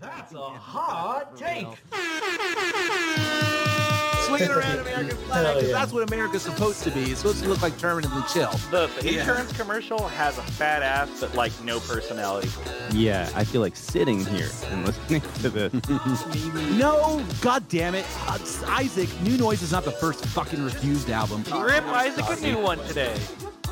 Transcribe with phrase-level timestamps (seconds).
[0.00, 1.66] That's a hot take.
[4.26, 5.72] Swinging around American flag, 'cause yeah.
[5.72, 7.02] that's what America's supposed to be.
[7.10, 8.50] It's supposed to look like permanently chill.
[8.70, 12.48] The, the insurance commercial has a fat ass, but like no personality.
[12.92, 15.72] Yeah, I feel like sitting here and listening to this.
[16.78, 18.06] No, god damn it.
[18.26, 18.38] Uh,
[18.68, 21.42] Isaac, New Noise is not the first fucking refused album.
[21.60, 23.14] Rip Isaac a new one today.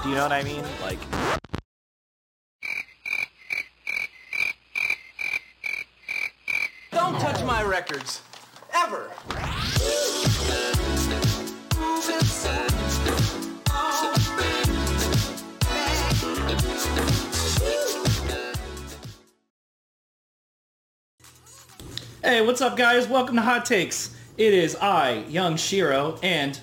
[0.02, 0.64] Do you know what I mean?
[0.82, 0.98] Like,
[7.18, 8.22] Touch my records.
[8.72, 9.10] Ever.
[22.22, 23.08] Hey, what's up, guys?
[23.08, 24.14] Welcome to Hot Takes.
[24.36, 26.60] It is I, Young Shiro, and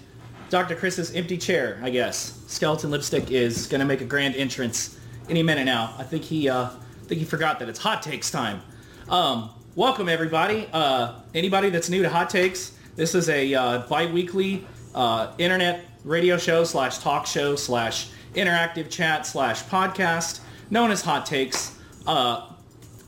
[0.50, 0.78] Dr.
[0.78, 2.42] Chris's empty chair, I guess.
[2.48, 4.98] Skeleton Lipstick is gonna make a grand entrance
[5.30, 5.94] any minute now.
[5.98, 8.62] I think he, uh, I think he forgot that it's Hot Takes time.
[9.10, 10.70] Um, welcome everybody.
[10.72, 16.38] Uh, anybody that's new to Hot Takes, this is a uh, bi-weekly uh, internet radio
[16.38, 21.78] show slash talk show slash interactive chat slash podcast known as Hot Takes.
[22.08, 22.50] Uh,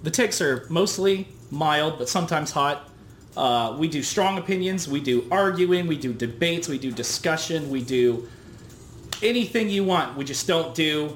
[0.03, 2.89] the takes are mostly mild, but sometimes hot.
[3.37, 4.89] Uh, we do strong opinions.
[4.89, 5.87] We do arguing.
[5.87, 6.67] We do debates.
[6.67, 7.69] We do discussion.
[7.69, 8.27] We do
[9.23, 10.17] anything you want.
[10.17, 11.15] We just don't do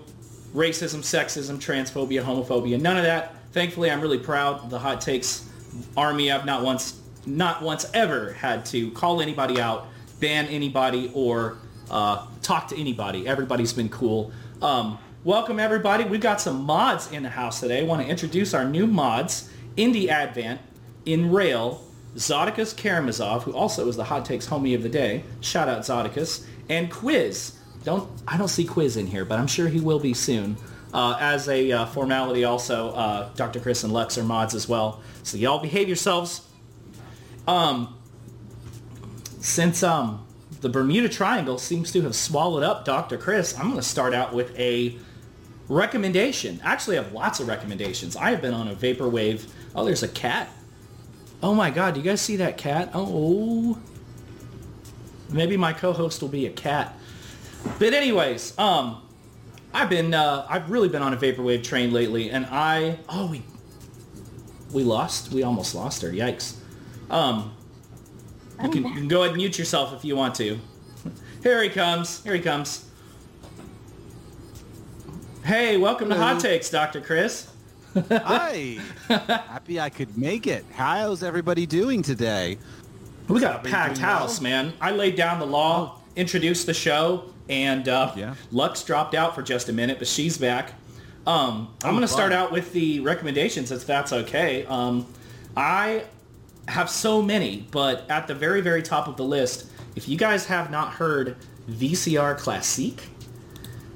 [0.55, 2.79] racism, sexism, transphobia, homophobia.
[2.79, 3.35] None of that.
[3.51, 5.49] Thankfully, I'm really proud the hot takes
[5.97, 6.31] army.
[6.31, 9.87] I've not once, not once ever had to call anybody out,
[10.21, 11.57] ban anybody, or
[11.89, 13.27] uh, talk to anybody.
[13.27, 14.31] Everybody's been cool.
[14.61, 16.05] Um, welcome everybody.
[16.05, 17.81] We've got some mods in the house today.
[17.81, 20.61] I want to introduce our new mods: Indie Advent,
[21.05, 21.85] In Rail,
[22.15, 25.23] Zodicus Karamazov, who also is the hot takes homie of the day.
[25.41, 27.57] Shout out Zodicus and Quiz.
[27.83, 30.55] Don't I don't see Quiz in here, but I'm sure he will be soon.
[30.93, 33.59] Uh, as a uh, formality, also uh, Dr.
[33.59, 35.01] Chris and Lex are mods as well.
[35.23, 36.41] So y'all behave yourselves.
[37.47, 37.97] Um,
[39.39, 40.25] since um,
[40.59, 43.17] the Bermuda Triangle seems to have swallowed up Dr.
[43.17, 44.97] Chris, I'm going to start out with a
[45.67, 46.59] recommendation.
[46.63, 48.15] Actually, I have lots of recommendations.
[48.15, 49.49] I have been on a vaporwave.
[49.73, 50.49] Oh, there's a cat.
[51.41, 52.91] Oh my God, do you guys see that cat?
[52.93, 53.79] Oh,
[55.29, 56.95] maybe my co-host will be a cat.
[57.79, 59.01] But anyways, um,
[59.73, 63.43] I've been, uh, I've really been on a vaporwave train lately, and I, oh, we,
[64.73, 66.09] we lost, we almost lost her.
[66.09, 66.55] Yikes.
[67.09, 67.53] Um,
[68.61, 70.59] you can, you can go ahead and mute yourself if you want to.
[71.41, 72.23] Here he comes.
[72.23, 72.85] Here he comes.
[75.43, 77.01] Hey, welcome to Hot Takes, Dr.
[77.01, 77.47] Chris.
[78.09, 78.77] Hi.
[79.07, 80.65] Happy I could make it.
[80.73, 82.57] How's everybody doing today?
[83.27, 84.73] We got a packed house, man.
[84.79, 88.33] I laid down the law, introduced the show, and uh, Yeah.
[88.51, 90.73] Lux dropped out for just a minute, but she's back.
[91.27, 94.65] Um, I'm going to start out with the recommendations, if that's okay.
[94.65, 95.05] Um,
[95.55, 96.05] I
[96.67, 100.45] have so many, but at the very, very top of the list, if you guys
[100.47, 101.35] have not heard
[101.69, 103.03] VCR Classique,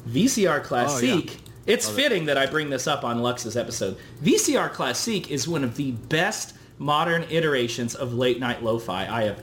[0.07, 3.97] VCR Classique, it's fitting that I bring this up on Lux's episode.
[4.21, 9.41] VCR Classique is one of the best modern iterations of late night lo-fi I have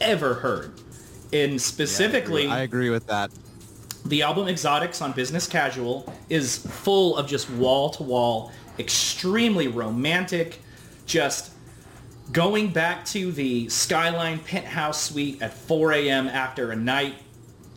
[0.00, 0.72] ever heard.
[1.32, 3.30] And specifically, I agree with that.
[4.04, 10.60] The album Exotics on Business Casual is full of just wall-to-wall, extremely romantic,
[11.06, 11.52] just
[12.32, 16.28] going back to the Skyline penthouse suite at 4 a.m.
[16.28, 17.14] after a night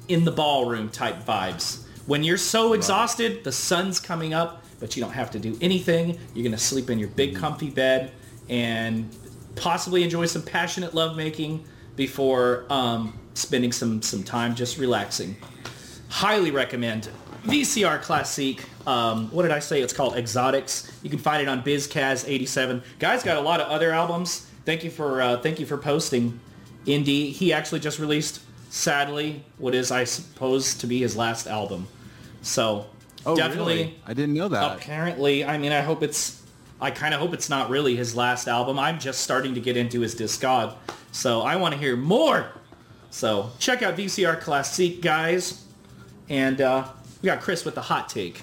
[0.08, 1.84] in the ballroom type vibes.
[2.06, 6.18] When you're so exhausted, the sun's coming up, but you don't have to do anything.
[6.34, 8.12] You're going to sleep in your big comfy bed
[8.50, 9.09] and
[9.56, 11.64] possibly enjoy some passionate lovemaking
[11.96, 15.36] before um, spending some, some time just relaxing
[16.11, 17.09] highly recommend
[17.45, 18.63] VCR Classique.
[18.85, 19.81] Um, what did I say?
[19.81, 20.91] It's called Exotics.
[21.01, 22.83] You can find it on BizCaz87.
[22.99, 24.47] Guy's got a lot of other albums.
[24.66, 26.39] Thank you for uh, thank you for posting.
[26.85, 27.31] Indie.
[27.31, 28.41] He actually just released,
[28.72, 31.88] sadly, what is I suppose to be his last album.
[32.41, 32.88] So
[33.23, 33.75] Oh, definitely.
[33.75, 33.99] really?
[34.07, 34.78] I didn't know that.
[34.78, 36.41] Apparently, I mean, I hope it's.
[36.83, 38.79] I kind of hope it's not really his last album.
[38.79, 40.73] I'm just starting to get into his discog,
[41.11, 42.47] so I want to hear more.
[43.11, 45.64] So check out VCR Classique, guys,
[46.31, 46.87] and uh,
[47.22, 48.41] we got Chris with the hot take.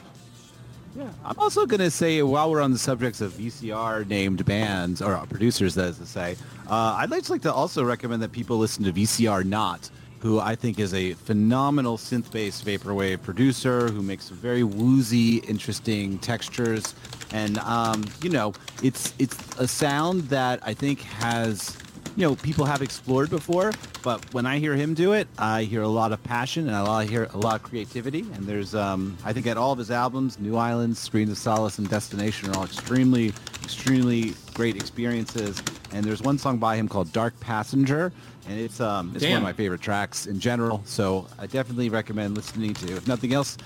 [0.95, 1.09] Yeah.
[1.25, 5.17] I'm also going to say, while we're on the subjects of VCR named bands, or
[5.27, 6.37] producers, that is to say,
[6.69, 10.39] uh, I'd like to, like to also recommend that people listen to VCR Not, who
[10.39, 16.95] I think is a phenomenal synth-based vaporwave producer who makes very woozy, interesting textures.
[17.33, 18.53] And, um, you know,
[18.83, 21.79] it's, it's a sound that I think has
[22.19, 23.73] you know, people have explored before,
[24.03, 27.05] but when I hear him do it, I hear a lot of passion and I
[27.05, 28.23] hear a lot of creativity.
[28.35, 31.79] And there's, um, I think, at all of his albums, New Islands, Screens of Solace,
[31.79, 33.33] and Destination are all extremely,
[33.63, 35.63] extremely great experiences.
[35.93, 38.13] And there's one song by him called Dark Passenger,
[38.49, 40.83] and it's um it's one of my favorite tracks in general.
[40.87, 42.97] So I definitely recommend listening to.
[42.97, 43.57] If nothing else,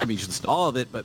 [0.00, 1.04] I mean you should listen to all of it, but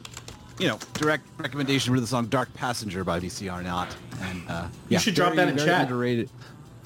[0.59, 5.00] you know, direct recommendation for the song "Dark Passenger" by VCR Not, and uh, yeah,
[5.00, 5.81] should drop very, that in very chat.
[5.81, 6.30] Underrated.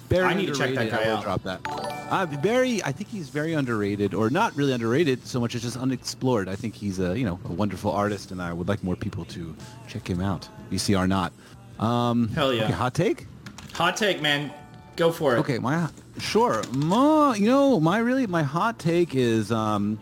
[0.09, 1.23] Very I need to check that guy I will out.
[1.23, 1.61] Drop that.
[2.09, 5.77] Uh, very, I think he's very underrated, or not really underrated so much as just
[5.77, 6.49] unexplored.
[6.49, 9.25] I think he's a you know a wonderful artist, and I would like more people
[9.25, 9.55] to
[9.87, 10.49] check him out.
[10.71, 11.31] VCR Not.
[11.79, 12.63] Um, Hell yeah.
[12.63, 13.27] Okay, hot take.
[13.73, 14.51] Hot take, man.
[14.95, 15.39] Go for it.
[15.39, 16.63] Okay, my sure.
[16.73, 19.99] Ma, you know, my really my hot take is um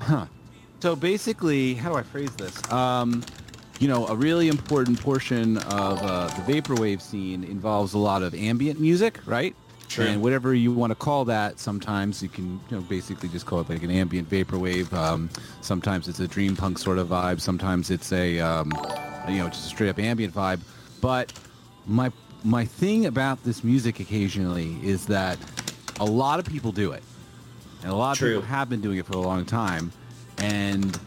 [0.00, 0.26] huh.
[0.80, 2.70] So basically, how do I phrase this?
[2.70, 3.22] Um
[3.78, 8.34] you know, a really important portion of uh, the vaporwave scene involves a lot of
[8.34, 9.54] ambient music, right?
[9.88, 10.06] Sure.
[10.06, 13.60] And whatever you want to call that, sometimes you can, you know, basically just call
[13.60, 14.92] it like an ambient vaporwave.
[14.92, 15.30] Um,
[15.60, 17.40] sometimes it's a dream punk sort of vibe.
[17.40, 18.72] Sometimes it's a, um,
[19.28, 20.60] you know, just a straight up ambient vibe.
[21.00, 21.32] But
[21.86, 22.10] my
[22.42, 25.38] my thing about this music occasionally is that
[25.98, 27.02] a lot of people do it,
[27.82, 28.34] and a lot of True.
[28.34, 29.92] people have been doing it for a long time,
[30.38, 30.98] and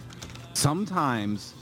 [0.53, 1.53] sometimes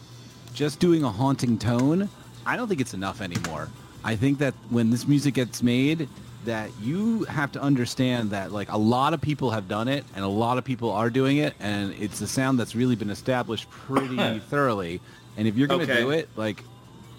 [0.57, 2.09] just doing a haunting tone,
[2.45, 3.69] I don't think it's enough anymore.
[4.03, 6.09] I think that when this music gets made,
[6.45, 10.25] that you have to understand that like a lot of people have done it and
[10.25, 13.69] a lot of people are doing it and it's a sound that's really been established
[13.69, 14.99] pretty thoroughly.
[15.35, 16.01] And if you're going to Okay.
[16.01, 16.63] do it, like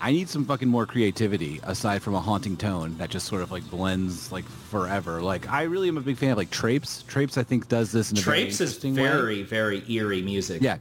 [0.00, 3.52] I need some fucking more creativity aside from a haunting tone that just sort of
[3.52, 5.20] like blends like forever.
[5.23, 7.05] Like I really am a big fan of like Trapes.
[7.06, 9.02] Trapes I think does this in a very Trapes is interesting way.
[9.02, 10.61] very, very eerie music.
[10.62, 10.79] Yeah.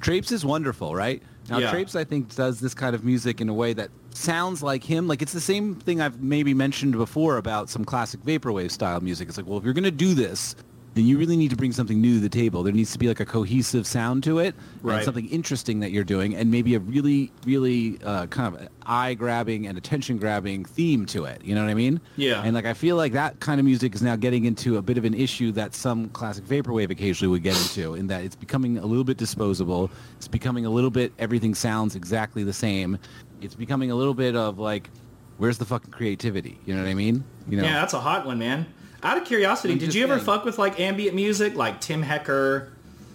[0.00, 1.22] Trapes is wonderful, right?
[1.48, 1.70] Now Yeah.
[1.70, 5.06] Trapes I think does this kind of music in a way that sounds like him.
[5.08, 9.28] Like it's the same thing I've maybe mentioned before about some classic vaporwave style music.
[9.28, 10.54] It's like, well, if you're going to do this,
[10.94, 12.62] then you really need to bring something new to the table.
[12.62, 14.96] There needs to be like a cohesive sound to it Right.
[14.96, 19.66] and something interesting that you're doing and maybe a really, really uh, kind of eye-grabbing
[19.66, 21.40] and attention-grabbing theme to it.
[21.44, 22.00] You know what I mean?
[22.16, 22.42] Yeah.
[22.44, 24.96] And like I feel like that kind of music is now getting into a bit
[24.96, 28.78] of an issue that some classic vaporwave occasionally would get into, in that it's becoming
[28.78, 29.90] a little bit disposable.
[30.16, 32.98] It's becoming a little bit everything sounds exactly the same.
[33.40, 34.90] It's becoming a little bit of like,
[35.38, 36.58] where's the fucking creativity?
[36.66, 37.24] You know what I mean?
[37.48, 37.64] You know?
[37.64, 38.66] Yeah, that's a hot one, man.
[39.04, 42.72] Out of curiosity, I'm did you ever fuck with like ambient music, like Tim Hecker?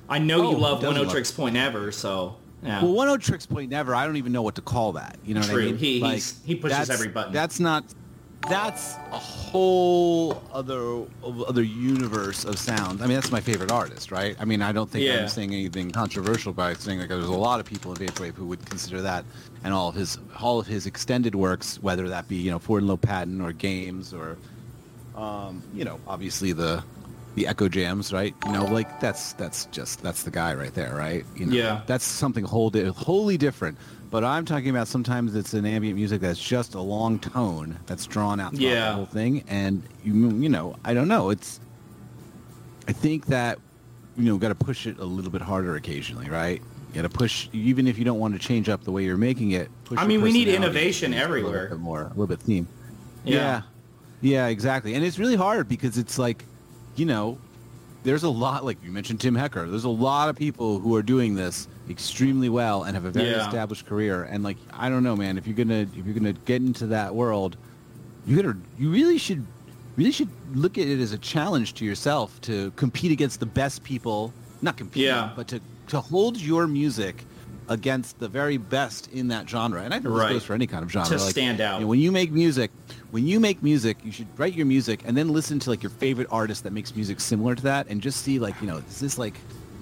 [0.07, 2.83] I know Oh, you love Oneohtrix Point Never, so yeah.
[2.83, 3.95] Well, Oneohtrix Point Never.
[3.95, 5.17] I don't even know what to call that.
[5.25, 5.77] You know what I mean?
[5.77, 7.33] He- he's- he pushes every button.
[7.33, 7.83] That's not.
[8.47, 13.01] That's a whole other other universe of sound.
[13.01, 14.35] I mean, that's my favorite artist, right?
[14.39, 15.23] I mean, I don't think Yeah.
[15.23, 18.45] I'm saying anything controversial by saying like there's a lot of people in vaporwave who
[18.45, 19.25] would consider that,
[19.65, 22.81] and all of his all of his extended works, whether that be you know Ford
[22.83, 24.37] and Lopatin or Games or
[25.19, 26.83] um, you know, obviously the
[27.35, 28.33] the Eccojams, right?
[28.45, 31.25] You know, like that's that's just that's the guy right there, right?
[31.35, 31.81] You know, Yeah.
[31.85, 33.77] That's something whole di- wholly different.
[34.11, 38.07] But I'm talking about sometimes it's an ambient music that's just a long tone that's
[38.07, 38.89] drawn out Yeah.
[38.89, 41.29] the whole thing, and you you know, I don't know.
[41.29, 41.59] It's
[42.87, 43.59] I think that
[44.17, 46.61] you know, got to push it a little bit harder occasionally, right?
[46.89, 49.15] You got to push, even if you don't want to change up the way you're
[49.15, 49.69] making it.
[49.85, 51.67] Push I mean, we need innovation just a little everywhere.
[51.69, 52.67] bit more, a little bit theme.
[53.23, 53.35] Yeah.
[53.35, 53.61] Yeah.
[54.21, 54.93] Yeah, exactly.
[54.95, 56.43] And it's really hard because it's like,
[56.95, 57.37] you know,
[58.03, 61.03] there's a lot, like you mentioned Tim Hecker, there's a lot of people who are
[61.03, 63.45] doing this extremely well and have a very Yeah.
[63.45, 64.23] established career.
[64.23, 66.61] And like, I don't know, man, if you're going to, if you're going to get
[66.61, 67.57] into that world,
[68.25, 69.45] you gotta, you really should,
[69.97, 73.83] really should look at it as a challenge to yourself to compete against the best
[73.83, 75.31] people, not compete, Yeah.
[75.35, 77.25] but to, to hold your music
[77.69, 79.81] against the very best in that genre.
[79.83, 80.27] And I think Right.
[80.29, 81.09] this goes for any kind of genre.
[81.09, 81.75] To stand out.
[81.75, 82.71] you know, when you make music,
[83.11, 85.91] when you make music, you should write your music and then listen to like your
[85.91, 88.99] favorite artist that makes music similar to that, and just see like you know, is
[88.99, 89.35] this like,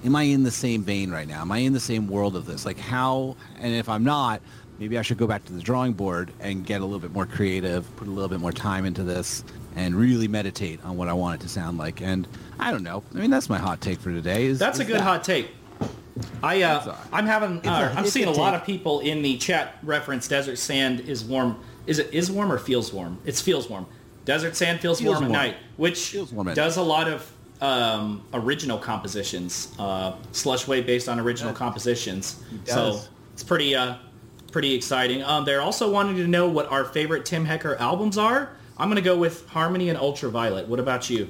[0.06, 1.42] am I in the same vein right now?
[1.42, 2.66] Am I in the same world of this?
[2.66, 3.36] Like how?
[3.60, 4.42] And if I'm not,
[4.80, 7.26] maybe I should go back to the drawing board and get a little bit more
[7.26, 9.44] creative, put a little bit more time into this,
[9.76, 12.02] and really meditate on what I want it to sound like.
[12.02, 12.28] And
[12.60, 13.04] I don't know.
[13.16, 14.46] I mean, that's my hot take for today.
[14.46, 15.04] Is That's a good that.
[15.04, 15.52] hot take.
[16.44, 18.64] I uh, It's a- I'm having it's uh, a- I'm seeing a a lot of
[18.66, 21.60] people in the chat reference desert sand is warm.
[21.86, 23.18] Is it is warm or feels warm?
[23.26, 23.86] It's feels warm.
[24.26, 27.32] Desert sand feels, Feels warm, at night, which Feels warm at does a lot of
[27.62, 32.44] um, original compositions, uh, slush wave based on original compositions.
[32.66, 33.00] It So
[33.34, 33.96] it's pretty uh,
[34.52, 35.24] pretty exciting.
[35.24, 38.50] Um, they're also wanting to know what our favorite Tim Hecker albums are.
[38.78, 40.68] I'm gonna go with Harmony in Ultraviolet.
[40.68, 41.30] What about you?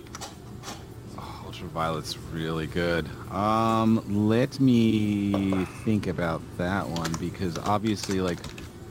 [1.77, 3.07] Ultraviolet's really good.
[3.31, 8.39] Um, let me think about that one because obviously, like,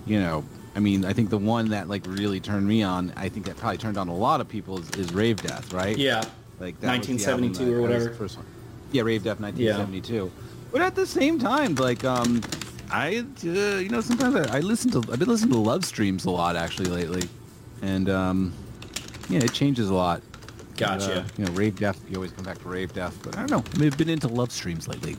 [0.07, 0.45] you know,
[0.77, 3.57] I mean, I think the one that like really turned me on, I think that
[3.57, 5.99] probably turned on a lot of people is, is Ravedeath, right?
[5.99, 6.23] Yeah.
[6.61, 8.11] like that was the 1972 album or whatever.
[8.15, 8.47] first one.
[8.93, 10.31] Yeah, Ravedeath, 1972.
[10.71, 12.41] But at the same time, like, um,
[12.89, 16.25] I, uh, you know, sometimes I, I listen to, I've been listening to love streams
[16.25, 17.29] a lot actually lately,
[17.83, 18.53] and um,
[19.29, 20.23] yeah, it changes a lot.
[20.77, 21.21] Gotcha.
[21.21, 21.97] Uh, you know, Ravedeath.
[22.09, 23.65] You always come back to Ravedeath, but I don't know.
[23.75, 25.17] I mean, I've been into love streams lately.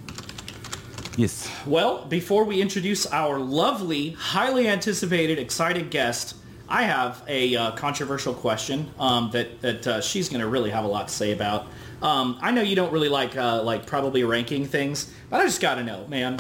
[1.18, 1.52] Yes.
[1.66, 6.36] Well, before we introduce our lovely, highly anticipated, excited guest,
[6.70, 10.84] I have a uh, controversial question um, that that uh, she's going to really have
[10.84, 11.68] a lot to say about.
[12.02, 15.62] Um, I know you don't really like uh, like probably ranking things, but I just
[15.62, 16.40] got to know, man.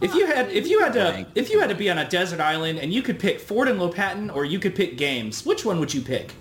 [0.00, 2.40] If you had if you had to if you had to be on a desert
[2.40, 5.78] island and you could pick Ford and Lopatin or you could pick games, which one
[5.78, 6.34] would you pick?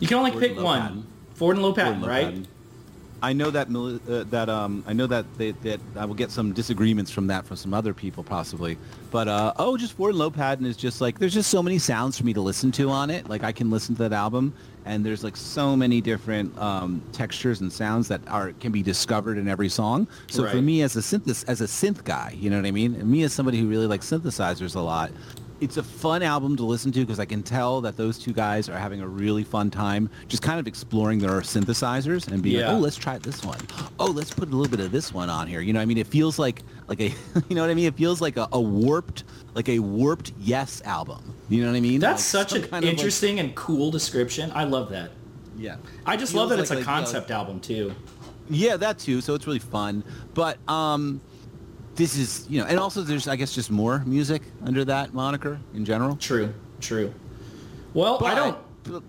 [0.00, 1.06] You can only Ford pick one.
[1.34, 2.46] Ford and Lopatin, Ford right?
[3.20, 6.52] I know that uh, that um I know that they, that I will get some
[6.52, 8.78] disagreements from that from some other people possibly,
[9.10, 12.16] but uh oh just Ford and Lopatin is just like there's just so many sounds
[12.16, 13.28] for me to listen to on it.
[13.28, 17.60] Like I can listen to that album and there's like so many different um, textures
[17.60, 20.06] and sounds that are can be discovered in every song.
[20.28, 22.94] So for me as a synth as a synth guy, you know what I mean?
[22.94, 25.10] And me as somebody who really likes synthesizers a lot,
[25.60, 28.68] it's a fun album to listen to because I can tell that those two guys
[28.68, 32.68] are having a really fun time just kind of exploring their synthesizers and being Yeah.
[32.68, 33.58] like, oh, let's try this one.
[33.98, 35.60] Oh, let's put a little bit of this one on here.
[35.60, 37.04] You know, what I mean, it feels like like a,
[37.48, 37.86] you know what I mean?
[37.86, 39.24] It feels like a, a warped,
[39.54, 41.34] like a warped Yes album.
[41.48, 42.00] You know what I mean?
[42.00, 44.52] That's Like such an kind of, like- interesting and cool description.
[44.54, 45.10] I love that.
[45.56, 45.76] yeah.
[46.06, 47.94] I just love that like- it's a like, know, concept album too.
[48.50, 49.20] Yeah, that too.
[49.20, 50.04] So it's really fun.
[50.34, 51.20] But um,
[51.98, 55.60] this is you know, and also there's I guess just more music under that moniker
[55.74, 56.16] in general.
[56.16, 57.12] True, true.
[57.92, 58.56] Well, I don't.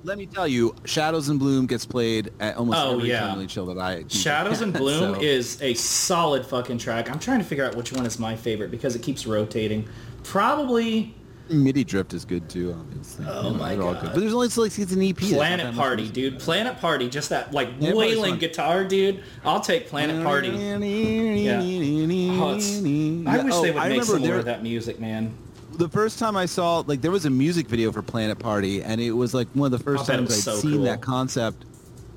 [0.03, 3.21] Let me tell you, Shadows in Bloom gets played at almost Oh, every yeah.
[3.29, 4.03] Terminally Chill that I.
[4.09, 7.09] Shadows and Bloom So- is a solid fucking track.
[7.09, 9.87] I'm trying to figure out which one is my favorite because it keeps rotating.
[10.23, 11.15] Probably
[11.49, 13.25] MIDI Drift is good too, obviously.
[13.27, 14.01] Oh my God.
[14.01, 14.11] good.
[14.13, 15.17] But there's only it's like it's an EP.
[15.17, 16.39] Planet Party, dude.
[16.39, 19.23] Planet Party, just that like Yeah, wailing guitar, dude.
[19.43, 20.49] I'll take Planet Party.
[20.49, 21.59] Yeah.
[21.61, 25.33] Oh, I wish oh, they would I make some remember more of that music, man.
[25.77, 28.99] the first time I saw like there was a music video for Planet Party, and
[29.01, 30.83] it was like one of the first times I'd so seen cool.
[30.83, 31.65] that concept.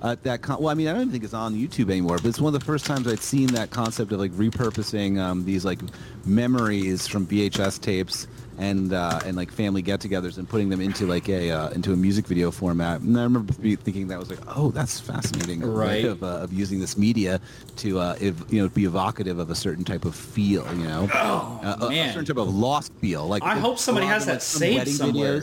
[0.03, 2.27] Uh, that con- well, I mean, I don't even think it's on YouTube anymore, but
[2.27, 5.65] it's one of the first times I'd seen that concept of like repurposing um, these
[5.65, 5.79] like
[6.27, 8.27] memories from VHS tapes
[8.59, 11.97] and uh, and like family get-togethers and putting them into like a uh, into a
[11.97, 13.01] music video format.
[13.01, 16.05] And I remember thinking that was like, oh, that's fascinating Right.
[16.05, 17.41] of, uh, of using this media
[17.77, 21.09] to uh, ev- you know be evocative of a certain type of feel, you know,
[21.15, 23.27] Oh, uh, a- a certain type of lost feel.
[23.29, 25.43] Like I hope somebody has that like, saved somewhere.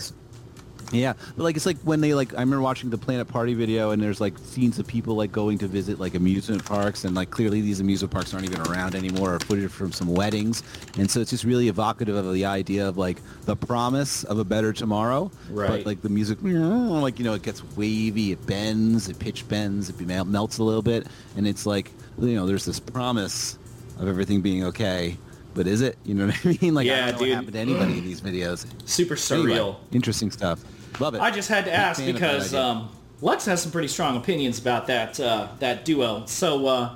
[0.91, 3.91] Yeah, but like it's like when they like I remember watching the Planet Party video
[3.91, 7.29] and there's like scenes of people like going to visit like amusement parks and like
[7.29, 10.63] clearly these amusement parks aren't even around anymore or footage from some weddings
[10.97, 14.43] and so it's just really evocative of the idea of like the promise of a
[14.43, 15.29] better tomorrow.
[15.51, 15.69] Right.
[15.69, 19.89] But like the music, like you know, it gets wavy, it bends, it pitch bends,
[19.89, 21.05] it melts a little bit,
[21.37, 23.57] and it's like you know there's this promise
[23.99, 25.17] of everything being okay.
[25.55, 25.97] But is it?
[26.05, 26.73] You know what I mean?
[26.75, 27.29] Like Yeah, I don't know dude.
[27.29, 28.65] what happened to anybody in these videos.
[28.87, 29.75] Super Anyway, surreal.
[29.91, 30.63] interesting stuff.
[30.99, 31.21] Love it.
[31.21, 32.89] I just had to Big ask fan of that because um,
[33.21, 36.23] Lux has some pretty strong opinions about that uh, that duo.
[36.25, 36.95] So, uh,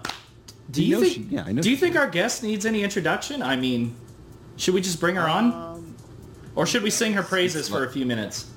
[0.72, 1.14] do You you know think?
[1.30, 3.42] she- yeah, I know do you she- think our guest needs any introduction?
[3.42, 3.96] I mean,
[4.58, 5.96] should we just bring her Um, on,
[6.56, 8.48] or should we sing her praises for a few minutes?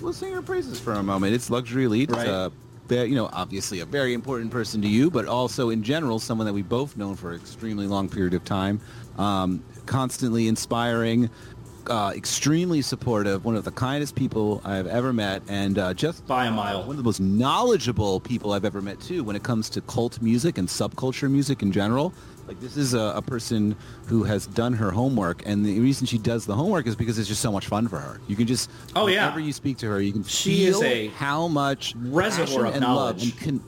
[0.00, 1.34] We'll sing her praises for a moment.
[1.34, 2.10] It's Luxury Elite.
[2.10, 2.20] Right.
[2.20, 2.52] It's a,
[2.88, 6.46] ve- you know, obviously a very important person to you, but also in general, someone
[6.46, 8.80] that we've both known for an extremely long period of time.
[9.18, 11.28] Um, constantly inspiring,
[11.90, 16.46] uh, extremely supportive, one of the kindest people I've ever met, and uh, just By
[16.46, 16.80] a mile.
[16.82, 20.22] one of the most knowledgeable people I've ever met too when it comes to cult
[20.22, 22.14] music and subculture music in general.
[22.48, 26.18] Like this is a, a person who has done her homework, and the reason she
[26.18, 28.20] does the homework is because it's just so much fun for her.
[28.28, 29.24] You can just Oh, yeah.
[29.24, 32.66] whenever you speak to her, you can She is feel a how much reservoir passion
[32.66, 33.22] of and knowledge.
[33.24, 33.64] love and con-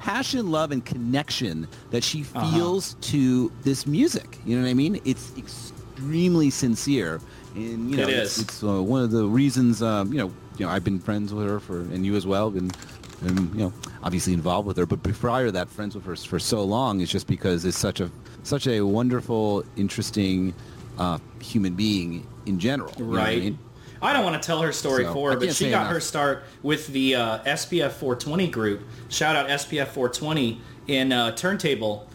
[0.00, 2.50] passion, love, and connection that she Uh-huh.
[2.54, 4.38] feels to this music.
[4.46, 5.00] You know what I mean?
[5.04, 7.20] It's extremely sincere,
[7.58, 9.82] and you know, It it's, it's uh, one of the reasons.
[9.82, 12.50] Um, you know, you know, I've been friends with her for, and you as well,
[12.50, 12.70] been,
[13.26, 13.72] um, you know,
[14.02, 14.86] obviously involved with her.
[14.86, 18.00] But prior to that, friends with her for so long is just because it's such
[18.00, 18.10] a
[18.42, 20.54] such a wonderful, interesting
[20.98, 22.92] uh, human being in general.
[22.98, 23.42] you know I Right.
[23.42, 23.58] mean?
[24.00, 25.92] I don't want to tell her story So, for her, but she got enough.
[25.94, 28.82] her start with the uh, SPF 420 group.
[29.08, 32.06] Shout out SPF 420 in uh, Turntable.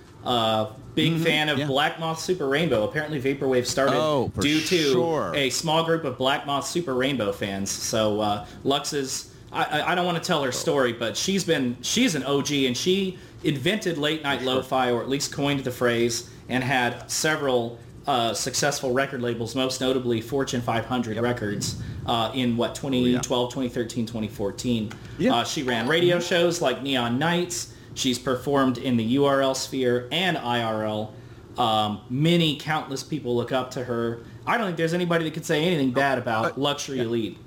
[0.96, 1.62] Big fan of Mm-hmm.
[1.62, 1.68] yeah.
[1.68, 2.84] Black Moth Super Rainbow.
[2.88, 5.32] Apparently Vaporwave started Oh, due to sure.
[5.36, 7.70] a small group of Black Moth Super Rainbow fans.
[7.72, 9.30] So uh, Lux is...
[9.52, 12.76] I, I- don't want to tell her story, but she's been she's an OG and
[12.76, 18.34] she invented late night lo-fi or at least coined the phrase and had several uh,
[18.34, 24.92] successful record labels, most notably Fortune 500 Records uh, in what 2012, 2013, 2014.
[25.20, 25.36] Yeah.
[25.36, 27.73] Uh, she ran radio shows like Neon Nights.
[27.96, 31.12] She's performed in the URL sphere and IRL.
[31.58, 34.24] Um, many countless people look up to her.
[34.46, 37.38] I don't think there's anybody that could say anything bad about Luxury Elite.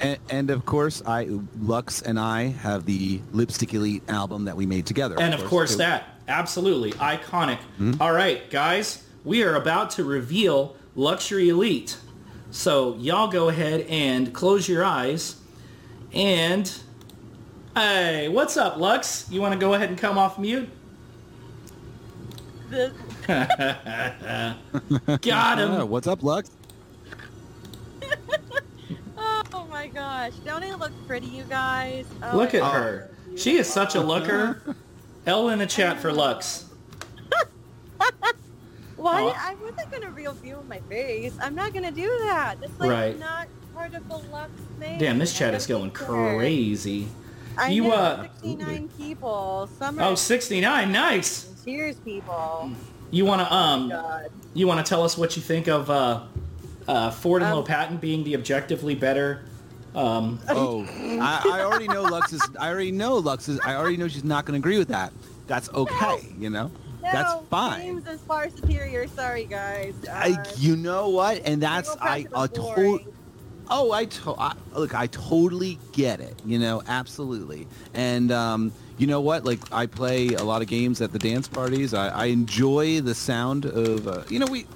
[0.00, 4.66] And, and of course, I Lux and I have the Lipstick Elite album that we
[4.66, 5.18] made together.
[5.18, 5.78] And of course too.
[5.78, 6.04] that.
[6.28, 6.92] Absolutely.
[6.92, 7.58] Iconic.
[8.00, 9.04] All right, guys.
[9.24, 11.96] We are about to reveal Luxury Elite.
[12.50, 15.36] So y'all go ahead and close your eyes.
[16.12, 16.70] And...
[17.74, 19.26] Hey, what's up, Lux?
[19.30, 20.68] You want to go ahead and come off mute?
[25.22, 25.88] Got him.
[25.88, 26.50] what's up, Lux?
[29.18, 30.32] oh my gosh.
[30.44, 32.06] Don't I look pretty, you guys?
[32.22, 33.10] Oh, Look at I- her.
[33.36, 34.62] She is such a looker.
[35.26, 36.66] L in the chat for Lux.
[38.96, 39.22] Why?
[39.22, 39.50] Aw.
[39.50, 41.32] I wasn't going to reveal my face.
[41.40, 42.60] I'm not going to do that.
[42.60, 43.18] That's like Right.
[43.18, 44.98] not part of the Lux thing.
[44.98, 46.06] Damn, this chat is going think so.
[46.36, 47.08] crazy.
[47.60, 49.68] I You, know, uh, 69 people.
[49.78, 50.90] Some Oh, 69.
[50.92, 51.62] Nice.
[51.64, 52.70] Cheers, people.
[53.10, 54.30] You want to um God.
[54.54, 56.22] you want to tell us what you think of uh
[56.88, 59.42] uh Ford and Um, Lopatin being the objectively better
[59.94, 60.86] um Oh,
[61.20, 62.40] I, I already know Lux is.
[62.58, 63.60] I already know Lux is.
[63.60, 65.12] I already know she's not going to agree with that.
[65.48, 66.32] That's okay.
[66.38, 66.70] You know,
[67.02, 67.80] No, that's fine.
[67.80, 69.08] Games is far superior.
[69.08, 69.94] Sorry, guys.
[70.10, 71.42] I, Uh, you know what?
[71.44, 73.00] And that's Single I Press total.
[73.70, 73.88] Boring.
[73.88, 74.94] Oh, I, to- I look.
[74.94, 76.40] I totally get it.
[76.44, 77.66] You know, absolutely.
[77.94, 79.44] And um, you know what?
[79.44, 81.94] Like, I play a lot of games at the dance parties.
[81.94, 84.06] I, I enjoy the sound of.
[84.08, 84.66] Uh, you know, we.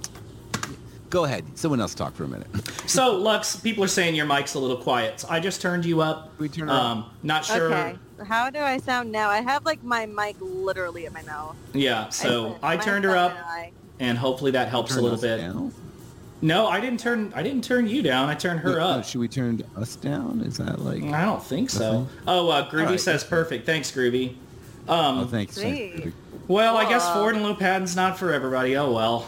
[1.10, 1.44] Go ahead.
[1.56, 2.48] Someone else talk for a minute.
[2.88, 5.20] So Lux, people are saying your mic's a little quiet.
[5.20, 6.32] So I just turned you up.
[6.38, 6.82] We turn up.
[6.82, 7.96] um not sure Okay.
[8.26, 9.28] How do I sound now?
[9.30, 11.54] I have like my mic literally at my mouth.
[11.72, 15.16] Yeah, so I My turned her up and I- and hopefully that helps a little
[15.20, 15.36] bit.
[15.36, 15.72] down?
[16.44, 18.28] No, I didn't turn I didn't turn you down.
[18.28, 19.04] I turned her No, no, up.
[19.06, 20.42] should we turn us down?
[20.46, 21.02] Is that like?
[21.04, 22.00] I don't think so.
[22.00, 22.08] Okay.
[22.28, 23.00] Oh, uh, Groovy Alright.
[23.00, 23.64] says perfect.
[23.64, 24.34] Thanks, Groovy.
[24.86, 25.54] Um, Oh, thanks.
[25.54, 25.94] Sweet.
[26.02, 26.16] thanks.
[26.46, 28.76] well, I guess Ford and Lopatin's not for everybody.
[28.76, 29.26] Oh well.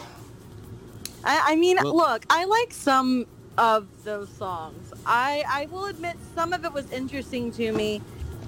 [1.23, 3.25] I, I mean, Well- look, I like some
[3.57, 4.93] of those songs.
[5.03, 7.99] I I will admit some of it was interesting to me.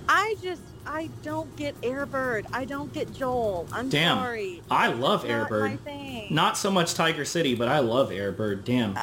[0.07, 2.45] I just I don't get Airbird.
[2.51, 3.67] I don't get Joel.
[3.71, 4.17] I'm Damn.
[4.17, 4.63] sorry.
[4.71, 5.79] I love Not my Airbird.
[5.81, 6.27] thing.
[6.33, 8.63] Not so much Tiger City, but I love Airbird.
[8.65, 8.97] Damn.
[8.97, 9.01] Uh,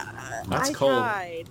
[0.49, 0.93] that's I cold.
[0.99, 1.45] tried.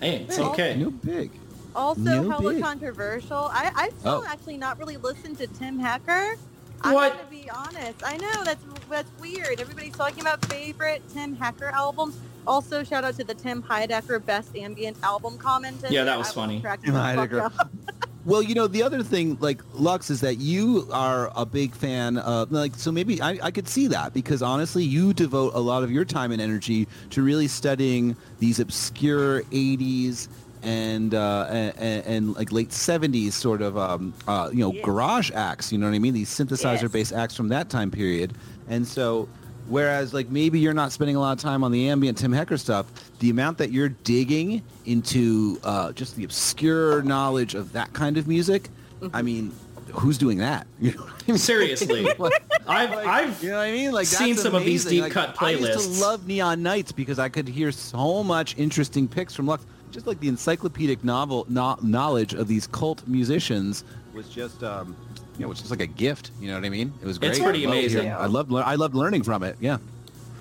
[0.00, 0.76] Hey, it's Well, okay.
[0.76, 1.30] No big.
[1.76, 2.62] Also, No hella big.
[2.62, 3.48] controversial.
[3.52, 4.26] I I've still Oh.
[4.26, 6.36] actually not really listened to Tim Hecker.
[6.82, 7.12] I'm What?
[7.12, 8.02] gonna be honest.
[8.02, 9.60] I know that's that's weird.
[9.60, 12.16] Everybody's talking about favorite Tim Hecker albums.
[12.46, 15.84] Also, shout out to the Tim Heidecker Best Ambient Album comment.
[15.90, 16.60] Yeah, that was I funny.
[16.62, 17.52] Tim Heidecker.
[18.26, 22.18] Well, you know, the other thing, like Lux, is that you are a big fan
[22.18, 25.82] of, like, so maybe I, I could see that because honestly, you devote a lot
[25.82, 30.28] of your time and energy to really studying these obscure 80s
[30.62, 34.82] and uh, and, and like late 70s sort of, um, uh, you know, Yeah.
[34.82, 35.72] garage acts.
[35.72, 36.12] You know what I mean?
[36.12, 38.34] These synthesizer-based acts from that time period.
[38.68, 39.26] And so,
[39.70, 42.58] whereas like maybe you're not spending a lot of time on the ambient Tim Hecker
[42.58, 42.86] stuff,
[43.20, 48.28] the amount that you're digging into uh, just the obscure knowledge of that kind of
[48.28, 48.68] music,
[49.00, 49.16] Mm-hmm.
[49.16, 49.52] I mean,
[49.94, 50.66] who's doing that?
[50.78, 51.38] You know I mean?
[51.38, 52.06] Seriously.
[52.18, 52.34] Like,
[52.68, 53.92] I've I've you know what I mean?
[53.92, 55.94] Like Seen some of these deep Like, cut I used playlists.
[55.98, 59.64] to love Neon Nights because I could hear so much interesting picks from Lux.
[59.90, 64.94] Just like the encyclopedic novel no, knowledge of these cult musicians was just, um,
[65.40, 66.32] you know, it's just like a gift.
[66.38, 66.92] You know what I mean?
[67.00, 67.30] It was great.
[67.30, 68.02] It's pretty I amazing.
[68.02, 69.56] hearing- I loved, I loved learning from it.
[69.58, 69.78] Yeah.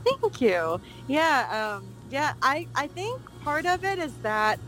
[0.04, 0.82] Thank you.
[1.08, 2.34] Yeah, um, yeah.
[2.42, 4.60] I I think part of it is that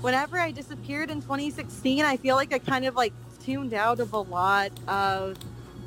[0.00, 3.12] whenever I disappeared in 2016, I feel like I kind of like
[3.44, 5.36] tuned out of a lot of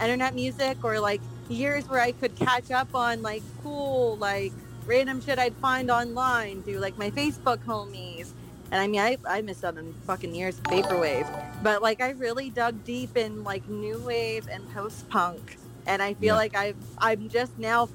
[0.02, 4.54] internet music or like years where I could catch up on like cool like
[4.86, 8.32] random shit I'd find online through like my Facebook homies.
[8.72, 11.28] And I mean, I, I missed out on fucking years of vaporwave,
[11.64, 16.14] but like I really dug deep in like new wave and post punk, and I
[16.16, 16.36] feel Yeah.
[16.36, 17.90] like I've I'm just now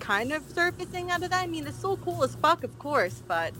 [0.00, 1.42] kind of surfacing out of that.
[1.42, 3.54] I mean, it's so cool as fuck, of course, but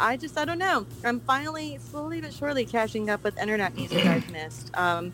[0.00, 0.86] I just I don't know.
[1.04, 4.76] I'm finally slowly but surely catching up with internet music I've missed.
[4.76, 5.12] Um,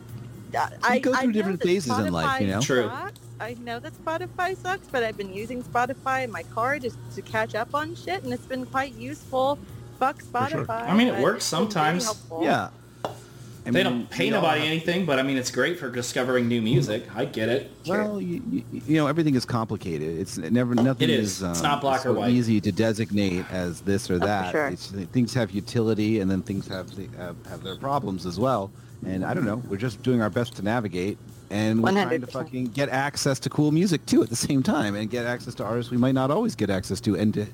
[0.82, 2.60] I go through know different that phases in life, you know?
[2.60, 2.88] True.
[2.88, 3.20] sucks.
[3.40, 7.22] I know that Spotify sucks, but I've been using Spotify in my car just to
[7.22, 9.58] catch up on shit, and it's been quite useful.
[9.98, 10.50] Fuck Spotify.
[10.50, 10.70] sure.
[10.72, 12.04] I mean, it works it's been very sometimes.
[12.04, 12.40] helpful.
[12.44, 12.68] Yeah.
[13.04, 15.90] I they mean, don't pay we nobody have- anything, but I mean it's great for
[15.90, 17.04] discovering new music.
[17.14, 17.70] I get it.
[17.86, 20.18] Well, you, you, you know, everything is complicated.
[20.18, 21.42] It's never nothing It is.
[21.42, 21.42] is.
[21.42, 22.30] It's um, not black or so white.
[22.30, 24.52] Easy to designate as this or that.
[24.52, 24.68] sure.
[24.68, 28.70] It's, things have utility, and then things have, the, have have their problems as well.
[29.04, 29.62] And I don't know.
[29.68, 31.18] We're just doing our best to navigate,
[31.50, 34.94] and we're trying to fucking get access to cool music too at the same time,
[34.94, 37.46] and get access to artists we might not always get access to, and to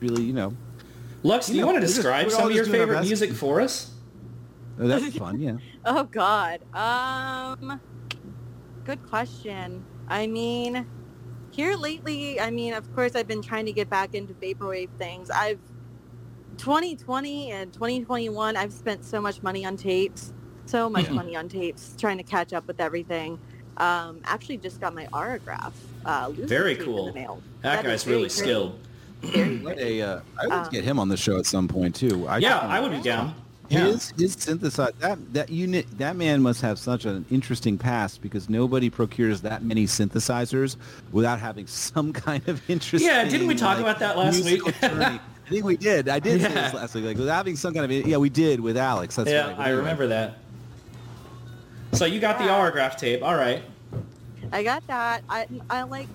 [0.00, 0.54] really, you know,
[1.22, 2.80] Lux, do You you know, want to we're just- describe some of your just doing
[2.82, 3.90] our favorite music for us?
[4.80, 5.40] oh, that's fun.
[5.40, 5.56] Yeah.
[5.84, 6.60] Oh God.
[6.74, 7.80] Um.
[8.84, 9.84] Good question.
[10.08, 10.86] I mean,
[11.50, 15.30] here lately, I mean, of course, I've been trying to get back into vaporwave things.
[15.30, 15.60] I've
[16.58, 20.32] 2020 and 2021, I've spent so much money on tapes,
[20.66, 21.12] so much Yeah.
[21.14, 23.38] money on tapes, trying to catch up with everything.
[23.76, 25.72] Um, actually, just got my autograph.
[26.04, 27.08] Uh, Very cool.
[27.08, 27.42] In the mail.
[27.62, 28.32] That, That is guy's really great.
[28.32, 28.78] skilled.
[29.22, 30.00] Very What great.
[30.00, 32.26] a, uh, I would Um, get him on the show at some point too.
[32.28, 33.34] I yeah, I would be down.
[33.68, 33.84] Yeah.
[33.86, 38.48] His his synthesizer that that unit that man must have such an interesting past because
[38.48, 40.76] nobody procures that many synthesizers
[41.12, 43.04] without having some kind of interest.
[43.04, 44.62] Yeah, didn't we talk about that last week?
[44.82, 46.08] I think we did.
[46.08, 46.62] I did say Yeah.
[46.62, 47.04] this last week.
[47.04, 49.16] Like with having some kind of yeah, we did with Alex.
[49.16, 49.58] That's yeah, right.
[49.58, 50.38] I remember that.
[51.92, 53.22] So you got the autograph tape.
[53.22, 53.62] All right.
[54.52, 55.22] I got that.
[55.28, 56.06] I, I like,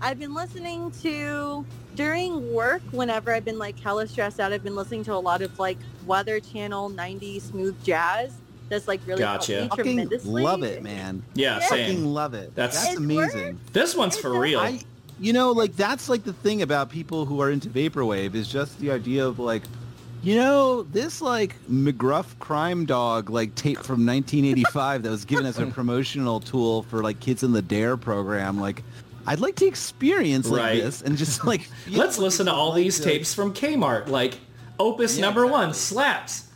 [0.00, 4.76] I've been listening to, during work, whenever I've been like hella stressed out, I've been
[4.76, 8.32] listening to a lot of like Weather Channel 90s smooth jazz.
[8.68, 9.52] That's like really Gotcha.
[9.66, 10.42] helped me Fucking tremendously.
[10.42, 11.22] love it, man.
[11.34, 11.66] Yeah, Yeah.
[11.68, 11.86] same.
[11.96, 12.54] Fucking love it.
[12.54, 13.60] That's- That's It's amazing.
[13.72, 14.60] This one's for real.
[14.60, 14.80] I,
[15.20, 18.78] you know, like that's like the thing about people who are into vaporwave is just
[18.80, 19.62] the idea of like,
[20.22, 25.58] you know, this like McGruff crime dog like tape from 1985 that was given as
[25.58, 28.58] a promotional tool for like kids in the Dare program.
[28.58, 28.82] Like,
[29.26, 30.82] I'd like to experience like Right.
[30.82, 34.38] this and just like Let's what listen to all these to- tapes from Kmart, like
[34.78, 36.48] Opus Yeah, number one, slaps.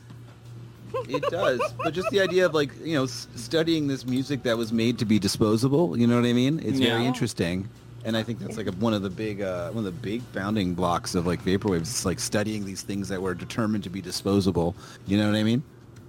[1.09, 4.57] It does, but just the idea of like you know s- studying this music that
[4.57, 5.97] was made to be disposable.
[5.99, 6.59] You know what I mean?
[6.65, 7.69] It's very interesting,
[8.05, 10.23] and I think that's like a, one of the big uh, one of the big
[10.33, 11.81] founding blocks of like vaporwave.
[11.81, 14.75] It's like studying these things that were determined to be disposable.
[15.07, 15.63] You know what I mean?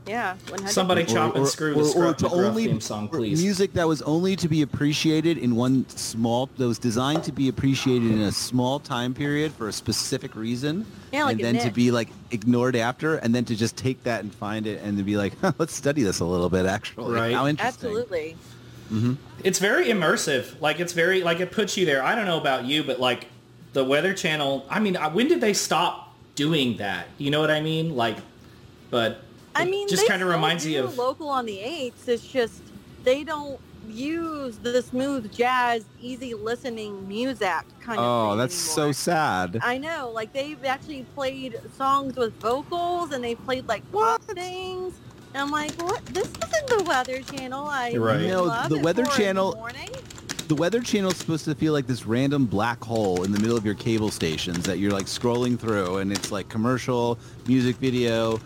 [0.08, 3.42] Yeah, 100 Somebody chop and screw the Scruff McGruff theme song, please.
[3.44, 7.50] Music that was only to be appreciated in one small, that was designed to be
[7.50, 11.66] appreciated in a small time period for a specific reason, Yeah, like and a then
[11.68, 14.98] to be like ignored after, and then to just take that and find it, and
[14.98, 16.66] to be like, huh, let's study this a little bit.
[16.66, 17.34] Actually, Right.
[17.34, 17.90] How interesting.
[17.90, 18.38] Absolutely.
[19.44, 20.60] It's very immersive.
[20.62, 22.02] Like it's very like it puts you there.
[22.04, 23.28] I don't know about you, but like
[23.74, 24.66] the Weather Channel.
[24.70, 27.08] I mean, uh, when did they stop doing that?
[27.18, 27.96] You know what I mean?
[27.96, 28.18] Like,
[28.90, 29.22] but
[29.62, 32.08] I mean, just kind of reminds do you of local on the eights.
[32.08, 32.62] It's just
[33.04, 37.48] they don't use the smooth jazz, easy listening music
[37.80, 38.06] kind of.
[38.06, 39.60] Oh, thing that's so sad.
[39.62, 44.94] I know, like they've actually played songs with vocals and they played like pop things.
[45.34, 46.04] And I'm like, what?
[46.08, 47.66] This isn't the Weather Channel.
[47.66, 48.22] I Right.
[48.28, 49.68] No, love the at Weather four in the Channel-
[50.48, 53.58] The Weather Channel is supposed to feel like this random black hole in the middle
[53.58, 58.40] of your cable stations that you're like scrolling through, and it's like commercial, music video,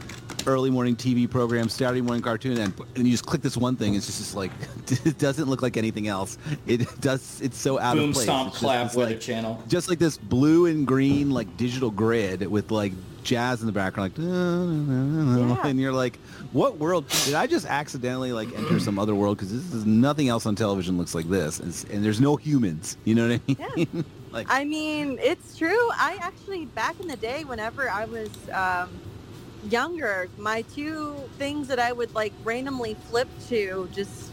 [0.48, 3.96] early morning TV program, Saturday morning cartoon, and, and you just click this one thing.
[3.96, 4.52] It's just, just like
[5.06, 6.38] it doesn't look like anything else.
[6.68, 7.42] It does.
[7.42, 8.26] It's so out boom of place.
[8.28, 9.64] Boom, stomp It's just clap this, like, Channel.
[9.68, 14.12] just like this blue and green like digital grid with like jazz in the background
[14.18, 15.68] like Yeah.
[15.70, 16.18] and you're like
[16.54, 20.28] what world did i just accidentally like enter some other world because this is nothing
[20.28, 23.76] else on television looks like this and, and there's no humans you know what i
[23.76, 24.02] mean Yeah.
[24.32, 25.90] like I mean, it's true.
[25.92, 28.90] I actually, back in the day, whenever I was um,
[29.70, 34.32] younger, my two things that I would like randomly flip to just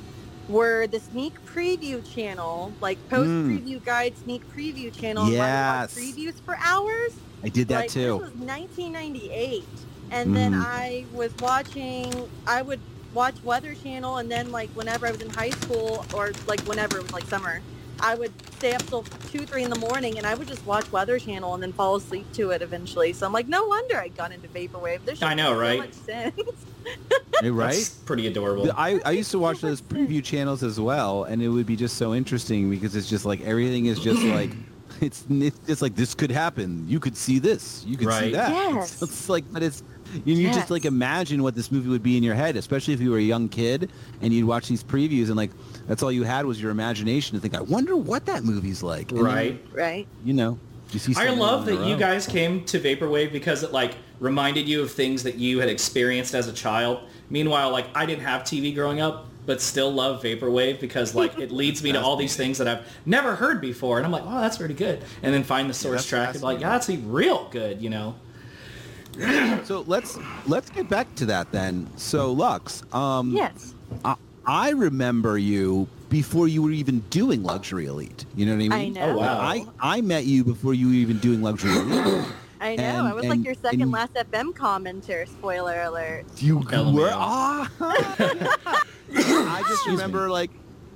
[0.48, 5.24] were the sneak preview channel, like post preview guide sneak preview channel.
[5.26, 6.00] and I would watch Hmm.
[6.00, 6.16] Yes.
[6.38, 7.12] Previews for hours.
[7.44, 9.64] i did that like, too This was 1998,
[10.10, 10.62] and then Mhm.
[10.66, 12.12] I was watching.
[12.46, 12.80] I would
[13.12, 16.98] watch Weather Channel, and then like whenever I was in high school, or like whenever
[16.98, 17.62] it was like summer,
[18.00, 20.90] I would stay up till two, three in the morning, and I would just watch
[20.92, 23.12] Weather Channel and then fall asleep to it eventually.
[23.12, 25.00] So I'm like, no wonder I got into vaporwave.
[25.04, 25.78] There's I know, right?
[25.80, 26.40] So much sense.
[27.42, 28.72] Right That's pretty adorable.
[28.76, 31.96] I, I used to watch those preview channels as well, and it would be just
[31.96, 34.50] so interesting because it's just like everything is just like
[35.00, 36.84] it's it's just like this could happen.
[36.88, 37.84] You could see this.
[37.86, 38.32] You could see Right.
[38.32, 38.50] that.
[38.74, 38.94] Yes.
[38.94, 39.84] It's, it's like, but it's
[40.24, 43.00] you, you just like imagine what this movie would be in your head, especially if
[43.00, 45.50] you were a young kid and you'd watch these previews and like
[45.88, 47.54] that's all you had was your imagination to think.
[47.54, 49.10] I wonder what that movie's like.
[49.10, 49.64] And then, right.
[49.72, 50.06] Right.
[50.24, 50.58] you know.
[50.92, 54.80] You see I love that you guys came to Vaporwave because it like reminded you
[54.80, 57.00] of things that you had experienced as a child.
[57.28, 61.50] Meanwhile, like I didn't have TV growing up, but still love Vaporwave because like it
[61.50, 63.98] leads me to all these things that I've never heard before.
[63.98, 65.04] And I'm like, oh, that's pretty good.
[65.22, 68.14] And then find the source that's track and like, yeah, that's real good, you know?
[69.64, 71.88] So let's let's get back to that then.
[71.96, 73.74] So Lux, um, Yes.
[74.04, 74.14] I,
[74.48, 78.24] I remember you before you were even doing Luxury Elite.
[78.34, 78.72] You know what I mean?
[78.72, 79.10] I know.
[79.12, 79.38] Oh, wow.
[79.40, 82.24] I, I met you before you were even doing Luxury Elite.
[82.60, 82.82] I know.
[82.82, 85.28] And- I was like your second and- last FM commenter.
[85.28, 86.24] Spoiler alert.
[86.38, 86.94] You LMAO.
[86.94, 87.70] were ah.
[89.14, 90.50] I just remember like,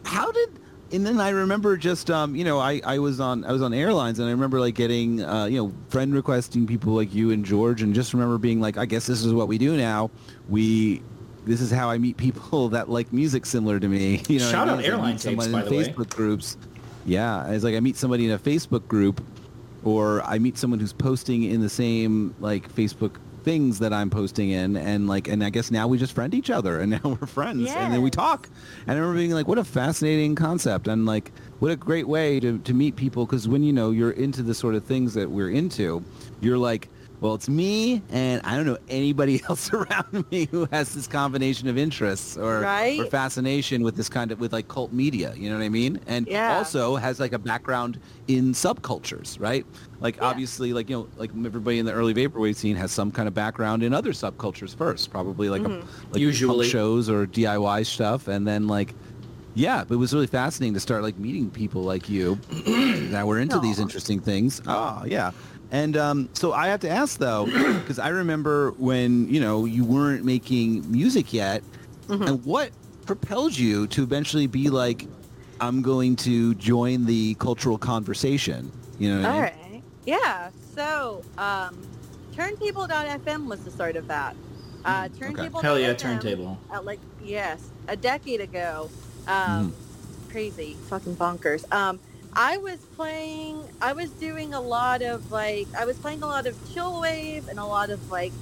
[0.06, 0.58] how did?
[0.90, 3.72] And then I remember just um, you know, I, I was on I was on
[3.74, 7.44] airlines and I remember like getting uh, you know, friend requesting people like you and
[7.44, 10.10] George and just remember being like, I guess this is what we do now.
[10.48, 11.02] We
[11.44, 14.22] this is how I meet people that like music similar to me.
[14.28, 15.85] You know, Shout out Is I meet airline tapes, someone by in the way.
[15.85, 16.57] Facebook groups.
[17.05, 19.20] Yeah, it's like I meet somebody in a Facebook group,
[19.85, 24.50] or I meet someone who's posting in the same like Facebook things that I'm posting
[24.50, 27.26] in, and like, and I guess now we just friend each other, and now we're
[27.26, 28.48] friends, and then we talk.
[28.87, 32.38] And I remember being like, what a fascinating concept, and like, what a great way
[32.38, 35.31] to to meet people, because when you know you're into the sort of things that
[35.31, 36.05] we're into,
[36.40, 36.88] you're like.
[37.22, 41.68] Well, it's me, and I don't know anybody else around me who has this combination
[41.68, 42.98] of interests or, Right.
[42.98, 45.32] or fascination with this kind of with like cult media.
[45.37, 46.00] You know what I mean?
[46.08, 46.56] And Yeah.
[46.58, 49.64] also has like a background in subcultures, right?
[50.00, 50.24] Like Yeah.
[50.24, 53.35] obviously, like you know, like everybody in the early vaporwave scene has some kind of
[53.35, 56.18] background in other subcultures first, probably like a, like Mm-hmm.
[56.18, 56.58] Usually.
[56.66, 58.94] punk shows or DIY stuff, and then like.
[59.54, 62.37] Yeah, but it was really fascinating to start like meeting people like you
[63.11, 64.62] that were into these interesting things.
[64.66, 65.30] Oh, yeah.
[65.72, 67.46] And um, so I have to ask though,
[67.80, 71.62] because I remember when you know you weren't making music yet,
[72.08, 72.22] Mm-hmm.
[72.24, 72.70] and what
[73.06, 75.06] propelled you to eventually be like,
[75.61, 78.70] I'm going to join the cultural conversation.
[78.98, 79.40] You know what I mean?
[79.42, 79.82] right.
[80.04, 80.50] Yeah.
[80.74, 81.80] So, um,
[82.35, 84.35] Turntable.fm was the start of that.
[84.85, 85.61] Uh, Turntable.
[85.61, 86.58] Hell yeah, turntable.
[86.74, 88.90] Uh, like yes, a decade ago.
[89.28, 89.72] Um,
[90.28, 91.70] crazy, fucking bonkers.
[91.72, 92.00] Um,
[92.35, 93.62] I was playing.
[93.81, 95.68] I was doing a lot of like.
[95.77, 98.33] I was playing a lot of chill wave and a lot of like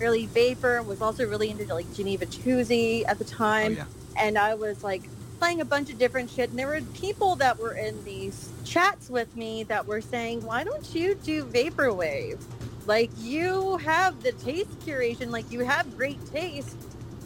[0.00, 0.82] early vapor.
[0.82, 3.84] Was also really into like Geneva Jacuzzi at the Oh, time yeah.
[4.16, 5.02] and I was like
[5.40, 6.50] playing a bunch of different shit.
[6.50, 10.62] And there were people that were in these chats with me that were saying, "Why
[10.62, 12.38] don't you do vaporwave?
[12.86, 15.30] Like you have the taste curation.
[15.30, 16.76] Like you have great taste.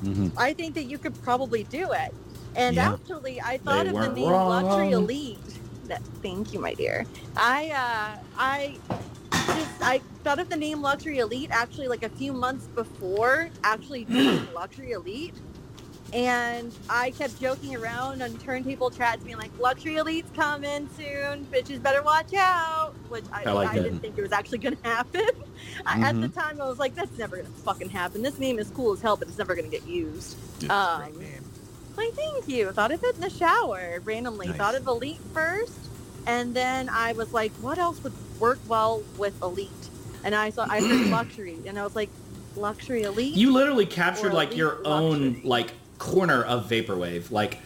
[0.03, 0.33] Mhm.
[0.39, 2.15] I think that you could probably do it."
[2.57, 2.95] And Yeah.
[2.95, 4.49] actually, I thought They of the name wrong.
[4.65, 5.39] Luxury Elite.
[5.85, 7.07] That, thank you, my dear.
[7.37, 8.79] I uh, I
[9.33, 14.05] just I thought of the name Luxury Elite actually like a few months before actually
[14.05, 15.35] doing Luxury Elite.
[16.12, 21.44] And I kept joking around on turntable chats being like, Luxury Elite's coming soon.
[21.47, 22.94] Bitches better watch out.
[23.09, 25.29] Which I, I like I didn't think it was actually going to happen.
[25.85, 28.23] I, at the time, I was like, that's never going to fucking happen.
[28.23, 30.37] This name is cool as hell, but it's never going to get used.
[30.70, 31.18] Um,
[31.94, 32.70] Why, thank you.
[32.72, 34.48] Thought of it in the shower randomly.
[34.48, 34.57] Nice.
[34.57, 35.78] Thought of Elite first,
[36.26, 39.70] and then I was like, what else would work well with Elite?
[40.24, 42.11] And I saw I heard luxury, and I was like,
[42.57, 43.35] luxury Elite.
[43.35, 47.30] You literally captured like your elite own like corner of vaporwave.
[47.30, 47.59] Like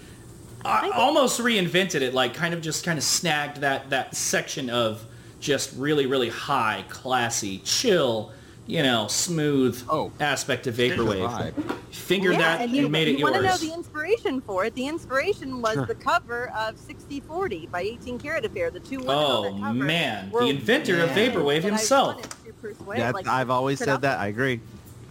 [0.65, 2.15] I almost reinvented it.
[2.15, 5.05] Like kind of just kind of snagged that that section of
[5.41, 8.33] just really really high, classy, chill,
[8.69, 10.13] you know, smooth Oh.
[10.21, 11.29] aspect of vaporwave.
[11.29, 11.75] vibe.
[11.91, 14.65] Figured yeah, that and and, you, made it you want to know the inspiration for
[14.67, 14.75] it?
[14.75, 15.87] The inspiration was Sure.
[15.87, 18.71] the cover of 6040 by 18 Carat Affair.
[18.71, 22.17] The two women on Oh that cover man, were the inventor of vaporwave that himself.
[22.17, 24.03] wanted to persuade, That's, like, I've always said production.
[24.03, 24.19] that.
[24.21, 24.61] I agree.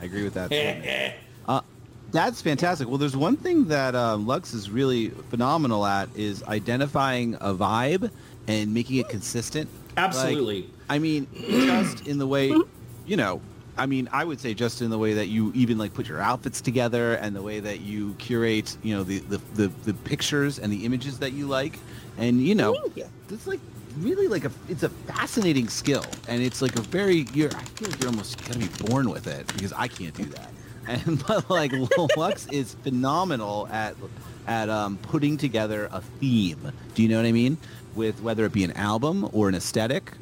[0.02, 1.16] I agree with that.
[1.48, 1.62] Uh,
[2.12, 2.88] that's fantastic.
[2.88, 8.12] Well, there's one thing that um, Lux is really phenomenal at is identifying a vibe
[8.48, 9.70] and making it consistent.
[9.98, 10.62] Absolutely.
[10.64, 12.54] Like, I mean, just in the way,
[13.08, 13.42] you know,
[13.78, 16.20] I mean, I would say just in the way that you even like put your
[16.20, 20.60] outfits together and the way that you curate, you know, the the, the, the pictures
[20.60, 21.80] and the images that you like,
[22.18, 23.06] and you know, you.
[23.30, 23.60] it's like
[24.00, 27.90] really like a it's a fascinating skill and it's like a very you're I feel
[27.90, 30.50] like you're almost gonna be born with it because I can't do that.
[30.90, 31.74] And but like
[32.16, 33.96] Lux is phenomenal at
[34.48, 36.72] at um, putting together a theme.
[36.96, 37.58] Do you know what I mean?
[37.94, 40.14] With whether it be an album or an aesthetic,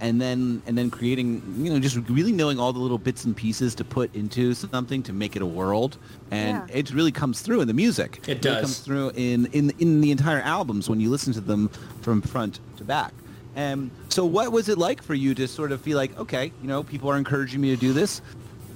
[0.00, 3.36] and then and then creating you know just really knowing all the little bits and
[3.36, 5.98] pieces to put into something to make it a world,
[6.30, 6.76] and Yeah.
[6.78, 8.18] it really comes through in the music.
[8.22, 8.60] It really does.
[8.62, 11.68] comes through in in in the entire albums when you listen to them
[12.02, 13.12] from front to back.
[13.54, 16.68] And so, what was it like for you to sort of feel like, okay, you
[16.68, 18.20] know, people are encouraging me to do this.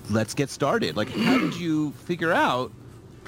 [0.09, 0.97] Let's get started.
[0.97, 2.73] Like, how did you figure out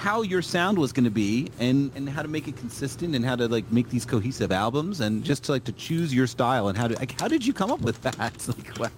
[0.03, 3.23] how your sound was going to be, and and how to make it consistent, and
[3.25, 6.67] how to like make these cohesive albums, and just to like to choose your style,
[6.67, 8.33] and how to like how did you come up with that?
[8.47, 8.91] Like, what?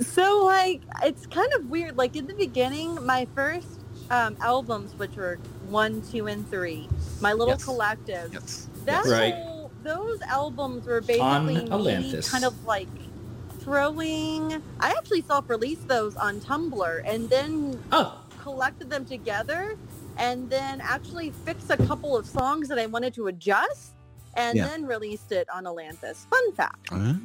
[0.00, 1.96] So like it's kind of weird.
[1.96, 6.88] Like in the beginning, my first um, albums, which were one, two, and three,
[7.20, 7.64] my little Yes.
[7.64, 8.32] collectives.
[8.32, 8.68] Yes.
[8.86, 9.34] That Right.
[9.34, 12.88] whole, those albums were basically me kind of like
[13.60, 14.52] throwing.
[14.80, 19.76] I actually self-released those on Tumblr and then Oh, collected them together,
[20.16, 23.92] and then actually fix a couple of songs that I wanted to adjust,
[24.36, 24.66] and Yeah.
[24.68, 26.26] then released it on Atlantis.
[26.30, 26.88] Fun fact.
[26.92, 27.16] Oh,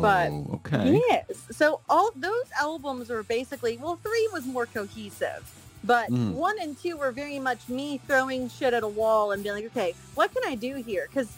[0.00, 1.00] But- okay.
[1.08, 1.24] Yes.
[1.52, 5.48] So all those albums were basically well, three was more cohesive,
[5.84, 6.32] but Mm.
[6.34, 9.66] one and two were very much me throwing shit at a wall and being like,
[9.66, 11.06] okay, what can I do here?
[11.08, 11.28] Because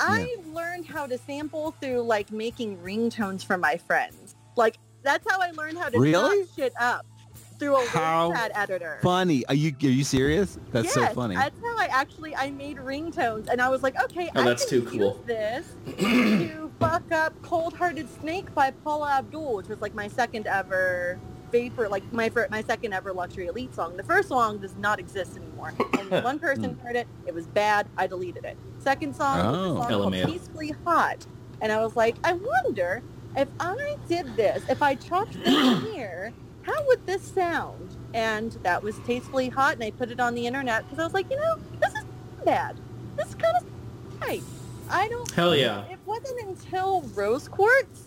[0.00, 4.34] I learned how to sample through like making ringtones for my friends.
[4.54, 6.46] Like that's how I learned how to Really?
[6.54, 7.06] shit up.
[7.58, 8.98] Through a How WordPad editor.
[9.02, 9.44] Funny.
[9.46, 10.58] Are you are you serious?
[10.70, 11.34] That's so Yes, funny.
[11.34, 14.64] That's how I actually I made ringtones, and I was like, okay, Oh, I that's
[14.64, 15.16] can too cool.
[15.26, 20.08] use this to fuck up "Cold Hearted Snake" by Paula Abdul, which was like my
[20.08, 21.18] second ever
[21.50, 23.96] vapor, like my fir- my second ever luxury elite song.
[23.96, 25.72] The first song does not exist anymore.
[25.98, 27.08] Only one person heard it.
[27.26, 27.88] It was bad.
[27.96, 28.56] I deleted it.
[28.78, 29.76] Second song was Oh.
[29.78, 31.26] a song called "Peacefully Hot,"
[31.60, 33.02] and I was like, I wonder
[33.36, 36.32] if I did this, if I chopped this in here,
[36.68, 37.96] how would this sound?
[38.14, 41.14] And that was tastefully hot, and I put it on the internet because I was
[41.14, 42.04] like, you know, this is
[42.44, 42.76] bad.
[43.16, 44.42] This is kind of right.
[44.90, 45.30] I don't.
[45.32, 45.84] Hell yeah.
[45.86, 48.04] It wasn't until Rose Quartz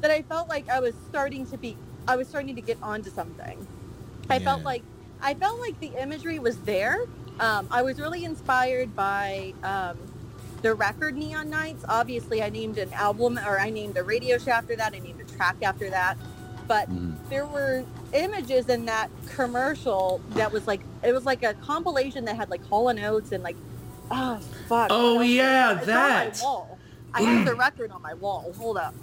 [0.00, 1.76] that I felt like I was starting to be.
[2.06, 3.66] I was starting to get onto something.
[4.28, 4.82] I felt like
[5.20, 7.06] I felt like the imagery was there.
[7.40, 9.98] Um, I was really inspired by um,
[10.62, 11.84] the record Neon Nights.
[11.88, 14.94] Obviously, I named an album or I named a radio show after that.
[14.94, 16.16] I named a track after that.
[16.66, 17.16] But Mhm.
[17.28, 22.36] there were images in that commercial that was like it was like a compilation that
[22.36, 23.56] had like Hall and Oates and like
[24.10, 24.88] oh fuck.
[24.90, 26.36] Oh, yeah, on that.
[26.38, 26.78] my wall.
[27.12, 28.52] I have the record on my wall.
[28.58, 28.94] Hold up.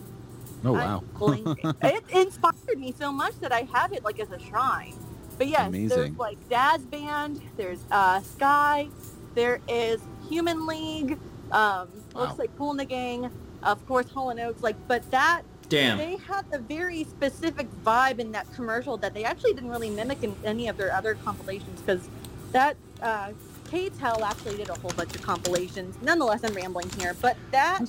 [0.63, 1.03] Oh wow.
[1.83, 4.93] it inspired me so much that I have it like as a shrine.
[5.37, 8.89] But yes, there's like Dazz Band, there's uh, Skyy,
[9.33, 11.13] there is Human League,
[11.51, 12.21] um, Wow.
[12.21, 13.31] looks like Kool & the Gang,
[13.63, 15.41] of course Hall and Oates, like, but that
[15.71, 15.97] Damn.
[15.97, 20.21] they had a very specific vibe in that commercial that they actually didn't really mimic
[20.21, 22.09] in any of their other compilations because
[22.51, 23.31] that uh,
[23.69, 25.95] K-Tel actually did a whole bunch of compilations.
[26.01, 27.79] Nonetheless, I'm rambling here, but that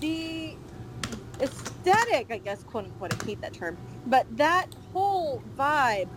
[0.00, 0.56] the
[1.40, 6.08] aesthetic, I guess, quote unquote, I hate that term, but that whole vibe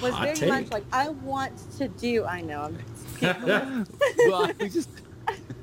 [0.00, 0.48] was Hot very take.
[0.48, 2.24] much like I want to do.
[2.24, 2.74] I know.
[3.22, 3.86] I'm,
[4.26, 4.88] well, I just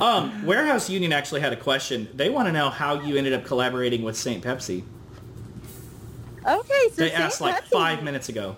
[0.00, 2.08] Um, Warehouse Union actually had a question.
[2.14, 4.42] They want to know how you ended up collaborating with St.
[4.42, 4.82] Pepsi.
[6.46, 8.56] okay, so They Saint asked like Pepsi- five minutes ago.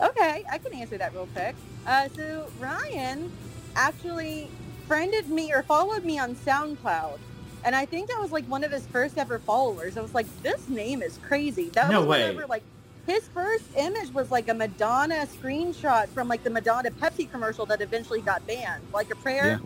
[0.00, 1.54] Okay, I can answer that real quick.
[1.86, 3.30] Uh, so Ryan
[3.76, 4.48] actually
[4.88, 7.18] friended me or followed me on SoundCloud.
[7.64, 9.96] And I think I was like one of his first ever followers.
[9.96, 11.68] I was like, this name is crazy.
[11.70, 12.22] That No was way.
[12.24, 12.64] whenever like
[13.06, 17.80] his first image was like a Madonna screenshot from like the Madonna Pepsi commercial that
[17.80, 18.82] eventually got banned.
[18.92, 19.60] Like a prayer,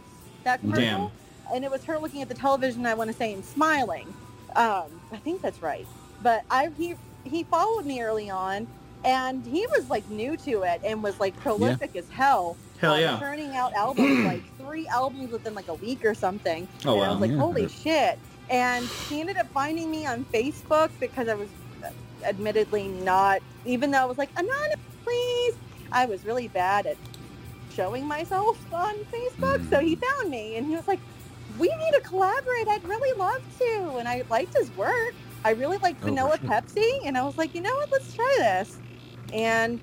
[0.46, 1.12] that commercial.
[1.54, 4.12] And it was her looking at the television, I want to say, and smiling.
[4.56, 5.86] Um, I think that's right.
[6.22, 8.66] But I he he followed me early on
[9.04, 12.56] and he was like new to it and was like prolific as hell.
[12.80, 13.18] Hell um, yeah.
[13.18, 16.66] Turning out albums like three albums within like a week or something.
[16.84, 17.36] Oh, and I was like, Yeah.
[17.38, 18.18] holy shit.
[18.48, 21.48] And he ended up finding me on Facebook because I was
[21.84, 21.90] uh,
[22.24, 25.54] admittedly not, even though I was like, anonymous, please.
[25.92, 26.96] I was really bad at
[27.76, 29.68] showing myself on Facebook.
[29.68, 31.00] So he found me and he was like,
[31.58, 32.66] we need to collaborate.
[32.68, 33.96] I'd really love to.
[33.98, 35.14] And I liked his work.
[35.44, 36.48] I really liked Oh, Vanilla sure.
[36.48, 37.00] Pepsi.
[37.04, 37.92] And I was like, you know what?
[37.92, 38.80] Let's try this.
[39.32, 39.80] And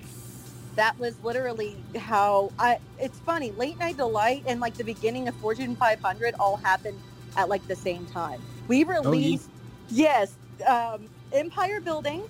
[0.74, 5.36] that was literally how I, it's funny, Late Night Delight and like the beginning of
[5.36, 7.00] Fortune 500 all happened
[7.36, 8.42] at like the same time.
[8.66, 9.50] We released,
[9.88, 12.24] yes, um, Empire Building,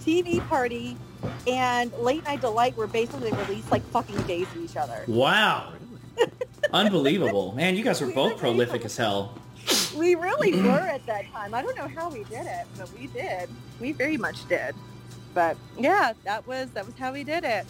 [0.00, 0.98] TV Party,
[1.46, 5.04] and Late Night Delight were basically released like fucking days of each other.
[5.06, 5.72] Wow.
[6.72, 7.52] Unbelievable.
[7.52, 9.38] Man, you guys were We both prolific as hell.
[9.96, 11.54] We really were at that time.
[11.54, 13.48] I don't know how we did it, but we did.
[13.80, 14.74] We very much did.
[15.34, 17.66] But yeah, that was that was how we did it.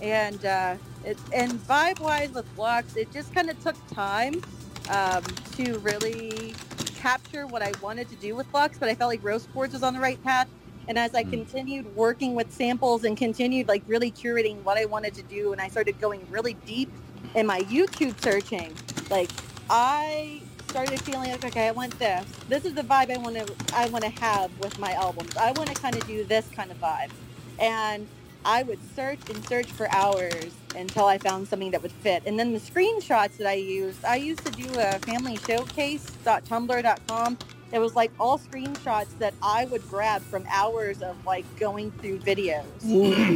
[0.00, 4.42] And uh, it and vibe wise with Flux, it just kind of took time
[4.90, 5.22] um,
[5.56, 6.54] to really
[6.96, 8.78] capture what I wanted to do with Flux.
[8.78, 10.48] But I felt like Rose Quartz was on the right path.
[10.88, 11.30] And as I Mm.
[11.30, 15.60] continued working with samples and continued like really curating what I wanted to do, and
[15.60, 16.90] I started going really deep
[17.34, 18.72] in my YouTube searching,
[19.10, 19.30] like
[19.70, 22.24] I started feeling like, okay, I want this.
[22.48, 25.36] This is the vibe I want to I want to have with my albums.
[25.36, 27.10] I want to kind of do this kind of vibe,
[27.58, 28.06] and
[28.44, 32.22] I would search and search for hours until I found something that would fit.
[32.26, 37.38] And then the screenshots that I used, I used to do a family showcase.tumblr.com.
[37.74, 42.20] It was like all screenshots that I would grab from hours of like going through
[42.20, 42.62] videos.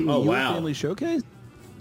[0.09, 0.55] Oh, wow.
[0.55, 1.23] Family showcase.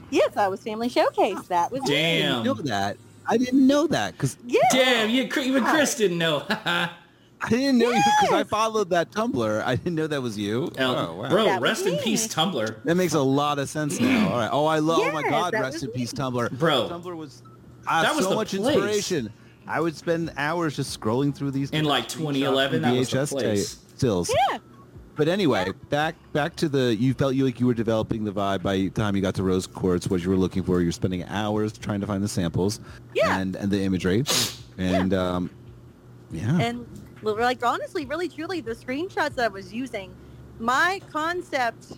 [0.09, 1.39] Yes, I was family showcase.
[1.49, 1.87] That was me.
[1.87, 2.43] I Damn.
[2.43, 2.97] didn't know that.
[3.29, 4.59] I didn't know that because Yeah.
[4.71, 6.45] Damn, you, even Chris didn't know.
[6.49, 9.63] I didn't know you because I followed that Tumblr.
[9.63, 10.71] I didn't know that was you.
[10.79, 11.29] Oh, oh wow.
[11.29, 11.99] Bro, That was rest in me.
[12.03, 12.83] peace, Tumblr.
[12.85, 14.29] That makes a lot of sense now.
[14.31, 14.49] All right.
[14.51, 14.99] Oh, I love.
[15.03, 15.53] oh my God!
[15.53, 15.97] Rest in me.
[15.97, 16.57] peace, Tumblr.
[16.57, 16.89] Bro.
[16.89, 17.43] Tumblr was.
[17.85, 18.75] I That have was so the much place.
[18.75, 19.31] inspiration.
[19.67, 21.71] I would spend hours just scrolling through these.
[21.71, 23.79] In, like, 2011, from that was the VHS place.
[23.95, 24.29] stills.
[24.29, 24.59] Yeah.
[25.15, 26.95] But anyway, back back to the.
[26.95, 29.43] You felt you like you were developing the vibe by the time you got to
[29.43, 30.07] Rose Quartz.
[30.07, 30.79] What you were looking for.
[30.79, 32.79] You're spending hours trying to find the samples.
[33.15, 33.39] Yeah.
[33.39, 34.23] And and the imagery,
[34.77, 35.49] and um,
[36.31, 36.59] yeah.
[36.59, 36.85] and
[37.23, 40.15] like honestly really truly the screenshots that i was using
[40.59, 41.93] my concept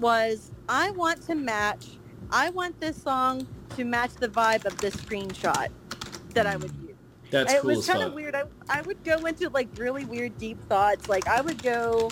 [0.00, 1.86] was I want to match.
[2.30, 3.46] I want this song
[3.76, 5.68] to match the vibe of this screenshot
[6.34, 6.72] that I would
[7.32, 7.46] use.
[7.46, 8.34] That's it cool was kind of weird.
[8.34, 11.08] I, I would go into like really weird deep thoughts.
[11.08, 12.10] Like I would go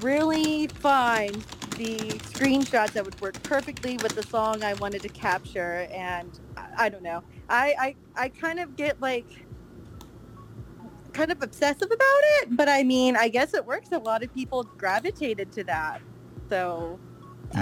[0.00, 1.34] really find
[1.76, 5.86] the screenshots that would work perfectly with the song I wanted to capture.
[5.92, 7.22] And I, I don't know.
[7.48, 7.74] I,
[8.16, 9.26] I, I kind of get like
[11.12, 12.56] kind of obsessive about it.
[12.56, 13.90] But I mean, I guess it works.
[13.92, 16.00] A lot of people gravitated to that.
[16.48, 16.98] So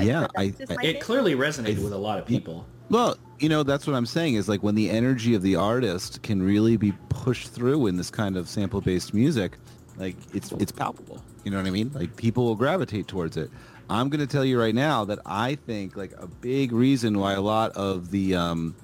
[0.00, 1.00] Yeah, that's I- I- It thing.
[1.00, 2.66] clearly resonated with a lot of people.
[2.90, 6.22] Well, you know, that's what I'm saying is like when the energy of the artist
[6.22, 9.58] can really be pushed through in this kind of sample-based music,
[9.96, 11.22] like it's it's palpable.
[11.44, 11.90] You know what I mean?
[11.94, 13.50] Like people will gravitate towards it.
[13.90, 17.34] I'm going to tell you right now that I think like a big reason why
[17.34, 18.74] a lot of the um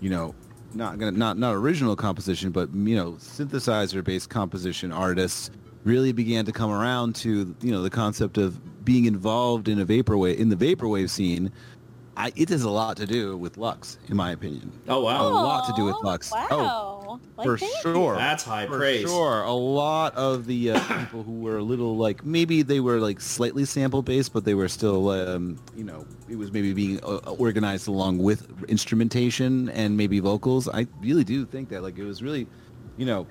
[0.00, 0.34] you know,
[0.74, 5.50] not gonna not not original composition, but you know, synthesizer based composition artists
[5.84, 9.86] really began to come around to you know the concept of being involved in a
[9.86, 11.52] vaporwave in the vaporwave scene.
[12.18, 14.72] I, it has a lot to do with Lux, in my opinion.
[14.88, 15.22] Oh wow.
[15.22, 16.32] A lot to do with Lux.
[16.32, 16.46] Wow.
[16.50, 18.16] Oh, Like, for thank sure.
[18.16, 18.72] that's high praise.
[18.72, 19.08] For praise.
[19.08, 22.98] sure, a lot of the uh, people who were a little like maybe they were
[22.98, 26.98] like slightly sample based, but they were still um, you know it was maybe being
[27.04, 30.68] uh, organized along with instrumentation and maybe vocals.
[30.68, 32.48] I really do think that like it was really,
[32.96, 33.28] you know,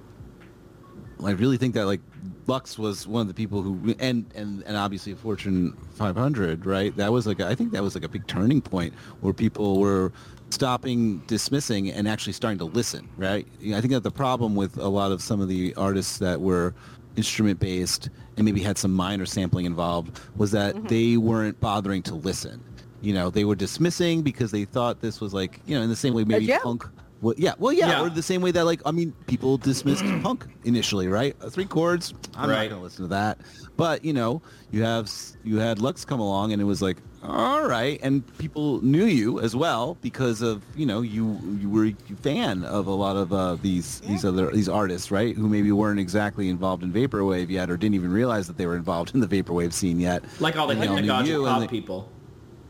[1.26, 2.00] I really think that like
[2.48, 6.96] Lux was one of the people who and and and obviously Fortune 500, right?
[6.96, 9.80] That was like a, I think that was like a big turning point where people
[9.80, 10.12] were
[10.50, 13.46] stopping dismissing and actually starting to listen, right?
[13.74, 16.74] I think that the problem with a lot of some of the artists that were
[17.18, 20.88] instrument based and maybe had some minor sampling involved was that mm-hmm.
[20.88, 22.64] they weren't bothering to listen.
[23.02, 25.96] You know, they were dismissing because they thought this was like, you know, in the
[25.96, 26.64] same way maybe joke.
[26.64, 26.88] punk
[27.22, 28.02] well, yeah, well, yeah, Yeah.
[28.02, 31.36] or the same way that, like, I mean, people dismissed punk initially, right?
[31.42, 32.64] Uh, Three chords, I'm Right.
[32.64, 33.40] not gonna listen to that.
[33.76, 34.42] But you know,
[34.72, 35.12] you have
[35.44, 39.40] you had Lux come along, and it was like, all right, and people knew you
[39.40, 43.32] as well because of you know you you were a fan of a lot of
[43.34, 45.36] uh, these these other these artists, right?
[45.36, 48.76] Who maybe weren't exactly involved in vaporwave yet, or didn't even realize that they were
[48.76, 50.24] involved in the vaporwave scene yet.
[50.40, 52.12] Like all the hypnagogic pop people.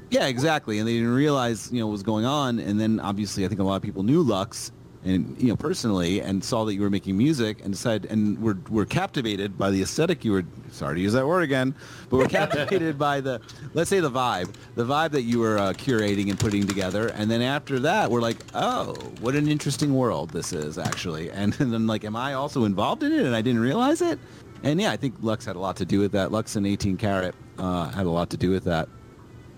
[0.10, 0.80] Yeah, exactly.
[0.80, 2.60] And they didn't realize, you know, what was going on.
[2.60, 4.72] And then obviously I think a lot of people knew Lux
[5.04, 8.58] and, you know, personally and saw that you were making music and decided and were,
[8.70, 11.76] were captivated by the aesthetic you were, sorry to use that word again,
[12.10, 13.40] but were captivated by the,
[13.74, 17.08] let's say the vibe, the vibe that you were uh, curating and putting together.
[17.10, 21.32] And then after that, we're like, oh, what an interesting world this is actually.
[21.38, 23.26] And, then like, am I also involved in it?
[23.26, 24.20] And I didn't realize it.
[24.64, 26.32] And yeah, I think Lux had a lot to do with that.
[26.32, 28.90] Lux and 18 Carat uh, had a lot to do with that.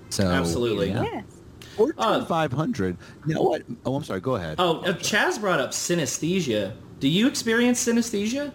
[0.09, 0.89] So Absolutely.
[0.89, 1.03] yeah.
[1.03, 1.23] Yes.
[1.77, 2.97] Or Uh, 500.
[3.25, 3.63] Now what?
[3.85, 4.19] Oh, I'm sorry.
[4.21, 4.55] Go ahead.
[4.59, 6.73] Oh, uh, Chaz brought up synesthesia.
[6.99, 8.51] Do you experience synesthesia?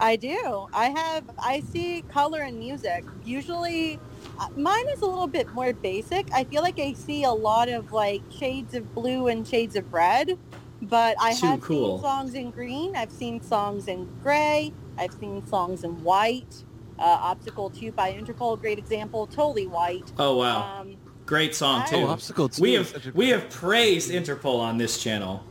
[0.00, 0.66] I do.
[0.74, 1.24] I have.
[1.38, 3.04] I see color in music.
[3.24, 3.98] Usually,
[4.38, 6.30] uh, mine is a little bit more basic.
[6.32, 9.90] I feel like I see a lot of like shades of blue and shades of
[9.92, 10.36] red.
[10.82, 11.96] But I Too have cool.
[11.98, 12.96] seen songs in green.
[12.96, 14.72] I've seen songs in gray.
[14.98, 16.63] I've seen songs in white.
[16.98, 19.26] Uh, Obstacle 2 by Interpol, great example.
[19.26, 20.10] Totally white.
[20.18, 21.96] Oh wow, Um, great song I- too.
[21.96, 25.42] Oh, Obstacle 2 we have we have praised Interpol on this channel.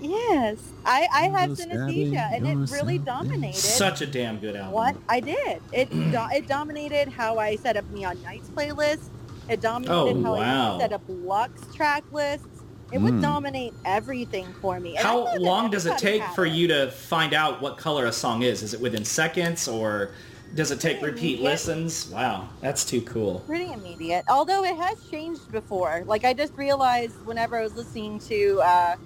[0.00, 3.56] yes, I, I have You're synesthesia, and it really dominated.
[3.58, 4.72] Such a damn good album.
[4.72, 9.08] What I did, it do- it dominated how I set up Neon Nights playlist.
[9.48, 10.76] It dominated Oh, how wow.
[10.76, 12.46] I set up Lux track lists.
[12.92, 13.22] It would Mm.
[13.22, 14.96] dominate everything for me.
[14.96, 16.52] And How long does it take for it.
[16.52, 18.62] you to find out what color a song is?
[18.62, 20.10] Is it within seconds or
[20.56, 21.42] does it take repeat immediate.
[21.42, 22.08] listens?
[22.08, 23.40] Wow, that's too cool.
[23.46, 24.24] Pretty immediate.
[24.28, 26.02] Although it has changed before.
[26.06, 28.96] Like I just realized whenever I was listening to uh,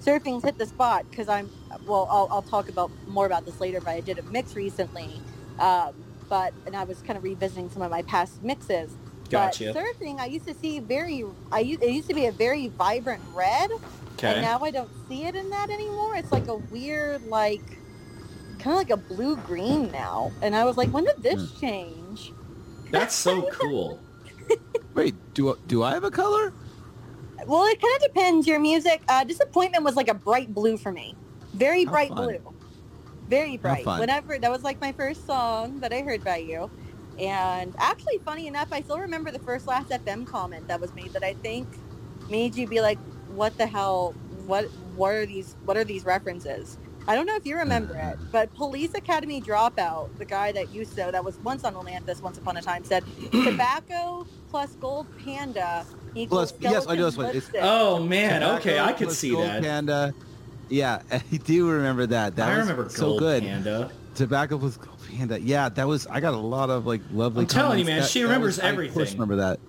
[0.00, 1.50] Surfing's Hit the Spot, because I'm,
[1.86, 5.20] well, I'll, I'll talk about more about this later, but I did a mix recently.
[5.58, 5.94] Um,
[6.28, 8.92] but, and I was kind of revisiting some of my past mixes.
[9.30, 9.72] Gotcha.
[9.72, 12.68] But surfing, I used to see very, I u- it used to be a very
[12.68, 13.70] vibrant red,
[14.14, 14.32] Okay.
[14.34, 16.16] and now I don't see it in that anymore.
[16.16, 17.62] It's like a weird, like,
[18.58, 20.34] kind of like a blue green now.
[20.42, 21.58] And I was like, when did this Hmm.
[21.60, 22.34] change?
[22.90, 24.06] That's so cool.
[24.94, 26.54] Wait, do do I have a color?
[27.46, 28.46] Well, it kind of depends.
[28.46, 31.18] Your music, uh, Disappointment was like a bright blue for me.
[31.54, 32.16] Very How bright fun.
[32.16, 32.56] blue.
[33.28, 33.94] Very bright.
[34.00, 36.72] Whenever, that was like my first song that I heard by you.
[37.18, 41.12] And actually, funny enough, I still remember the first Last FM comment that was made
[41.14, 41.78] that I think
[42.28, 44.18] made you be like, what the hell?
[44.28, 46.78] What, what are these, what are these references?
[47.08, 50.94] I don't know if you remember it, but Police Academy Dropout, the guy that used
[50.96, 53.02] to, that was once on Atlantis once upon a time, said
[53.32, 55.84] tobacco plus gold panda
[56.14, 57.26] equals Plus- yes, I know this one.
[57.34, 59.62] It's- Oh man, okay, I could plus see Gold that.
[59.62, 60.14] Panda.
[60.68, 62.36] Yeah, I do remember that.
[62.36, 63.42] That I was remember so Gold good.
[63.42, 63.90] Panda.
[64.14, 65.40] Tobacco plus Gold Panda.
[65.40, 66.06] Yeah, that was.
[66.08, 67.42] I got a lot of like lovely.
[67.42, 69.20] I'm telling you, man, That- she that remembers was- I, Of course, everything.
[69.20, 69.60] remember that.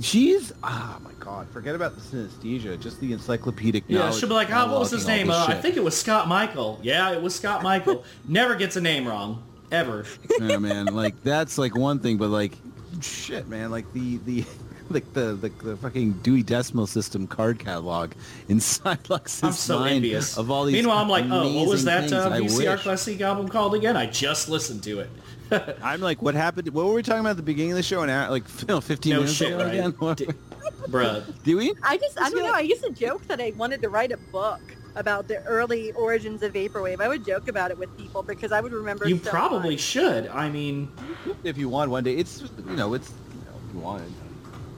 [0.00, 0.52] She's.
[0.62, 1.48] Oh my god!
[1.50, 2.78] Forget about the synesthesia.
[2.80, 5.30] Just the encyclopedic Yeah, she'll be like, oh, what was his name?
[5.30, 6.80] Uh, I think it was Scott Michael.
[6.82, 8.04] Yeah, it was Scott Michael.
[8.28, 9.42] Never gets a name wrong.
[9.70, 10.04] Ever.
[10.40, 10.86] yeah, man.
[10.86, 12.52] Like that's like one thing, but like,
[13.00, 13.70] shit, man.
[13.70, 14.44] Like the the.
[14.88, 18.12] Like the, the the fucking Dewey Decimal System card catalog
[18.48, 20.38] inside Lux's I'm so mind envious.
[20.38, 20.74] of all these.
[20.74, 22.82] Meanwhile, I'm like, oh, what was that uh, VCR wish.
[22.82, 23.96] Classic album called again?
[23.96, 25.10] I just listened to it.
[25.82, 26.68] I'm like, what happened?
[26.70, 28.02] What were we talking about at the beginning of the show?
[28.02, 29.68] And like, you know, 15 No minutes shit, ago right?
[29.74, 29.90] again?
[29.98, 30.26] What- D-
[30.88, 31.24] Bruh.
[31.42, 31.74] Do we?
[31.82, 32.52] I just, I don't know.
[32.52, 34.60] I used to joke that I wanted to write a book
[34.94, 37.00] about the early origins of vaporwave.
[37.00, 39.08] I would joke about it with people because I would remember.
[39.08, 39.80] You so probably much.
[39.80, 40.28] should.
[40.28, 40.90] I mean,
[41.44, 44.08] If you want one day, it's you know, it's you know, if you want it.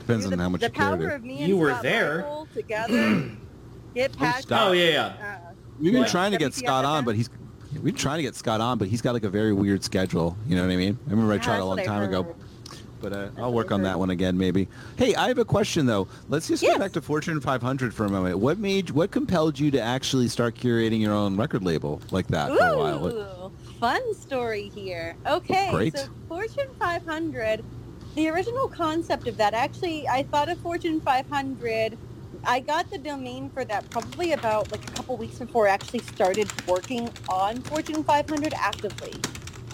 [0.01, 1.83] Depends Dude, on how much the you power to- of me and You were Scott
[1.83, 2.17] there.
[2.19, 3.31] Michael together.
[3.95, 4.43] Get past.
[4.45, 4.69] stop.
[4.69, 5.07] oh yeah, yeah.
[5.07, 6.11] Uh, We've been What?
[6.11, 7.29] trying to get WTF Scott on, but he's
[7.73, 10.37] we've been trying to get Scott on, but he's got like a very weird schedule.
[10.47, 10.99] You know what I mean?
[11.07, 12.35] I remember I tried a long time ago.
[13.01, 14.67] But uh, I'll work on that one again, maybe.
[14.97, 16.09] Hey, I have a question though.
[16.29, 16.73] Let's just Yes.
[16.73, 18.39] get back to Fortune 500 for a moment.
[18.41, 22.49] What made, what compelled you to actually start curating your own record label like that
[22.49, 22.99] for a while?
[22.99, 25.15] What- Ooh, fun story here.
[25.29, 25.97] Okay, Great.
[25.97, 27.63] so Fortune 500,
[28.17, 31.97] the original concept of that, actually, I thought of Fortune 500.
[32.45, 36.01] I got the domain for that probably about like a couple weeks before I actually
[36.01, 39.15] started working on Fortune 500 actively.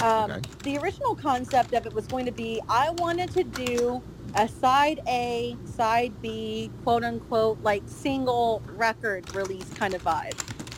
[0.01, 0.41] Um, Okay.
[0.65, 4.03] The original concept of it was going to be I wanted to do
[4.35, 10.35] a side A, side B, quote unquote, like single record release kind of vibe.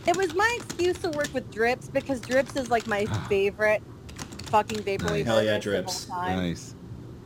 [0.07, 3.83] It was my excuse to work with Drips because Drips is like my favorite
[4.45, 5.27] fucking vaporwave Nice.
[5.27, 6.09] Hell yeah, artist of all Drips.
[6.09, 6.75] Nice.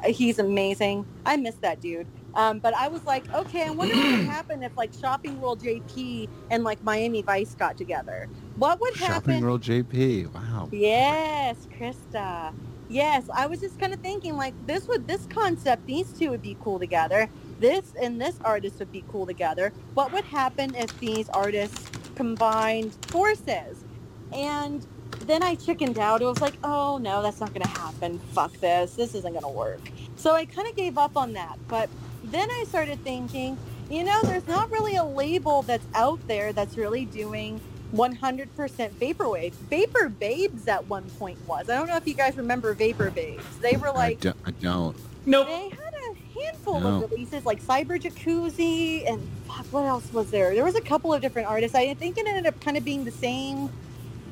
[0.04, 1.04] He's amazing.
[1.26, 2.06] I miss that dude.
[2.34, 5.60] Um, but I was like, okay, I wonder what would happen if like Shopping World
[5.62, 8.28] JP and like Miami Vice got together.
[8.56, 9.14] What would happen?
[9.14, 9.42] Shopping?
[9.42, 10.32] World JP.
[10.32, 10.68] Wow.
[10.72, 12.52] Yes, Krista.
[12.88, 16.42] Yes, I was just kind of thinking like this would this concept, these two would
[16.42, 17.28] be cool together.
[17.60, 19.72] This and this artist would be cool together.
[19.94, 23.84] What would happen if these artists combined forces?
[24.32, 24.86] And
[25.26, 26.22] then I chickened out.
[26.22, 28.18] I was like, oh no, that's not going to happen.
[28.32, 28.94] Fuck this.
[28.94, 29.80] This isn't going to work.
[30.16, 31.58] So I kind of gave up on that.
[31.68, 31.88] But
[32.30, 33.58] then I started thinking,
[33.90, 37.60] you know, there's not really a label that's out there that's really doing
[37.94, 38.48] 100%
[38.90, 39.52] vaporwave.
[39.52, 41.68] Vapor Babes at one point was.
[41.68, 43.44] I don't know if you guys remember Vapor Babes.
[43.58, 44.96] They were I, like, don't, I don't.
[45.26, 45.48] Nope.
[45.48, 47.02] they had a handful No.
[47.02, 50.54] of releases like Cyber Jacuzzi and fuck, what else was there?
[50.54, 51.74] There was a couple of different artists.
[51.74, 53.70] I think it ended up kind of being the same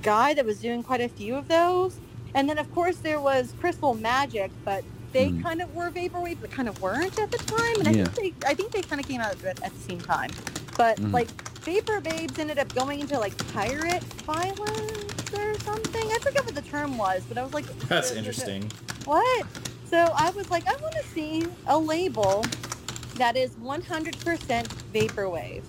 [0.02, 1.98] guy that was doing quite a few of those.
[2.34, 4.84] And then of course there was Crystal Magic, but
[5.18, 5.42] they Hmm.
[5.42, 7.80] kind of were vaporwave, but kind of weren't at the time.
[7.80, 10.00] And I think they, I think they kind of came out at, at the same
[10.00, 10.30] time.
[10.76, 11.12] But Mhm.
[11.12, 11.28] like
[11.62, 16.06] Vapor Babes ended up going into like pirate violence or something.
[16.12, 18.70] I forget what the term was, but I was like, That's the- the- interesting.
[19.06, 19.46] what?
[19.90, 22.44] So I was like, I want to see a label
[23.16, 25.64] that is 100% vaporwave.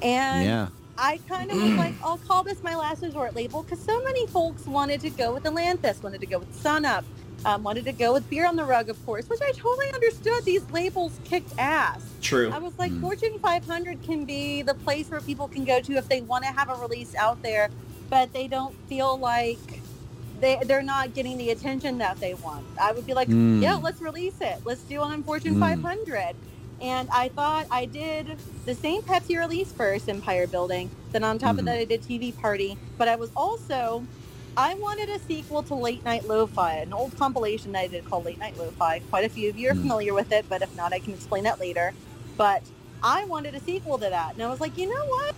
[0.00, 0.68] And Yeah.
[0.96, 4.26] I kind of was like, I'll call this my last resort label because so many
[4.28, 7.04] folks wanted to go with Atlantis, wanted to go with Sun Up,
[7.44, 10.44] um, wanted to go with Beer on the Rug, of course, which I totally understood.
[10.44, 12.02] These labels kicked ass.
[12.22, 12.50] True.
[12.52, 13.00] I was like, Mm.
[13.00, 16.50] Fortune 500 can be the place where people can go to if they want to
[16.50, 17.68] have a release out there,
[18.08, 19.58] but they don't feel like
[20.40, 22.64] they, they're not getting the attention that they want.
[22.80, 23.62] I would be like, Mm.
[23.62, 24.58] yeah, let's release it.
[24.64, 25.60] Let's do it on Fortune Mm.
[25.60, 26.34] 500.
[26.80, 28.36] And I thought I did
[28.66, 29.06] the St.
[29.06, 30.90] Pepsi release first, Empire Building.
[31.12, 31.58] Then on top Mhm.
[31.60, 32.76] of that, I did TV Party.
[32.98, 34.04] But I was also,
[34.56, 38.24] I wanted a sequel to Late Night Lo-Fi, an old compilation that I did called
[38.24, 39.00] Late Night Lo-Fi.
[39.10, 39.80] Quite a few of you are Mm.
[39.82, 41.92] familiar with it, but if not, I can explain that later.
[42.36, 42.62] But
[43.02, 44.34] I wanted a sequel to that.
[44.34, 45.34] And I was like, you know what?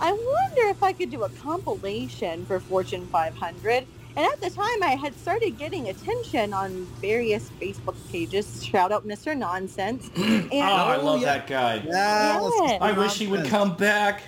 [0.00, 3.86] I wonder if I could do a compilation for Fortune 500.
[4.16, 8.64] And at the time, I had started getting attention on various Facebook pages.
[8.64, 9.36] Shout out Mr.
[9.36, 10.10] Nonsense.
[10.16, 11.26] And oh, I love yeah.
[11.38, 11.74] that guy.
[11.84, 12.78] Yeah, Yes.
[12.80, 14.22] I wish he would come back.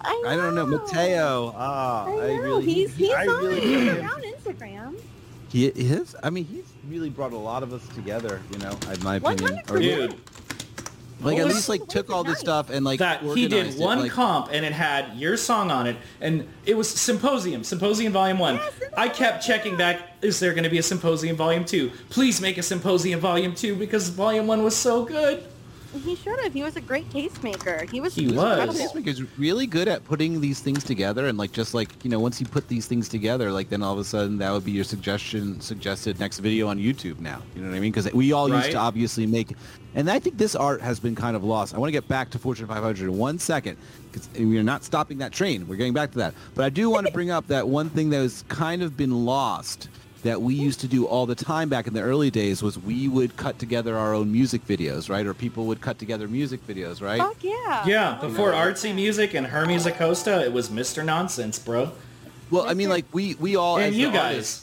[0.00, 0.78] I, I don't know, know.
[0.78, 1.54] Mateo.
[1.56, 2.20] Ah, I know.
[2.20, 3.44] I really, he's he's I on.
[3.44, 4.94] really he's around Instagram.
[5.48, 6.14] He is.
[6.22, 8.40] I mean, he's really brought a lot of us together.
[8.52, 9.58] You know, in my opinion.
[9.68, 9.80] Or, 100%.
[9.80, 10.10] Dude,
[11.22, 12.40] like What at least like took all this Nice.
[12.40, 15.38] stuff and like that he did organized it, one like- comp and it had your
[15.38, 18.56] song on it and it was Symposium, Symposium Volume 1.
[18.56, 21.64] Yes, and I I kept checking back, is there going to be a Symposium Volume
[21.64, 21.90] 2?
[22.10, 25.42] Please make a Symposium Volume 2 because Volume 1 was so good.
[25.98, 26.52] He should have.
[26.52, 27.88] He was a great tastemaker.
[27.90, 28.14] He was.
[28.14, 28.34] He was.
[28.34, 28.74] incredible.
[28.74, 32.20] Tastemaker is really good at putting these things together, and like just like you know,
[32.20, 34.72] once you put these things together, like then all of a sudden that would be
[34.72, 37.42] your suggestion, suggested next video on YouTube now.
[37.54, 37.92] You know what I mean?
[37.92, 39.54] Because we all used to obviously make,
[39.94, 41.74] and I think this art has been kind of lost.
[41.74, 43.76] I want to get back to Fortune 500 in one second
[44.10, 45.66] because we are not stopping that train.
[45.66, 48.10] We're getting back to that, but I do want to bring up that one thing
[48.10, 49.88] that has kind of been lost
[50.22, 53.06] that we used to do all the time back in the early days was we
[53.06, 55.24] would cut together our own music videos, right?
[55.26, 57.20] Or people would cut together music videos, right?
[57.20, 57.84] Fuck yeah.
[57.86, 58.56] Yeah, Oh, before no.
[58.58, 61.04] artsy music and Hermes Acosta, it was Mr.
[61.04, 61.92] Nonsense, bro.
[62.50, 64.32] Well, I mean, like we we all And as you guys.
[64.34, 64.62] artists-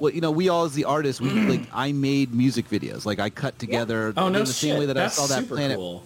[0.00, 3.04] well, you know, we all as the artists, we like I made music videos.
[3.06, 4.54] Like I cut together Oh in no the shit.
[4.56, 5.76] same way that That's I saw that super planet.
[5.76, 6.02] cool.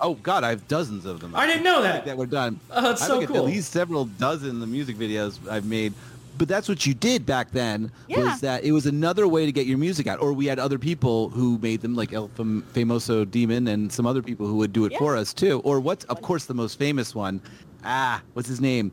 [0.00, 1.34] Oh God, I have dozens of them.
[1.34, 2.04] I didn't know that.
[2.06, 2.60] that were done.
[2.70, 3.36] Oh, that's I so cool.
[3.36, 5.92] At least several dozen the music videos I've made.
[6.38, 7.90] But that's what you did back then.
[8.08, 8.18] Yeah.
[8.24, 10.78] Was that it was another way to get your music out, or we had other
[10.78, 14.72] people who made them, like El Fam- Famoso Demon and some other people who would
[14.72, 14.98] do it Yeah.
[14.98, 15.60] for us too.
[15.64, 17.40] Or what's, of course, the most famous one.
[17.84, 18.92] Ah, what's his name?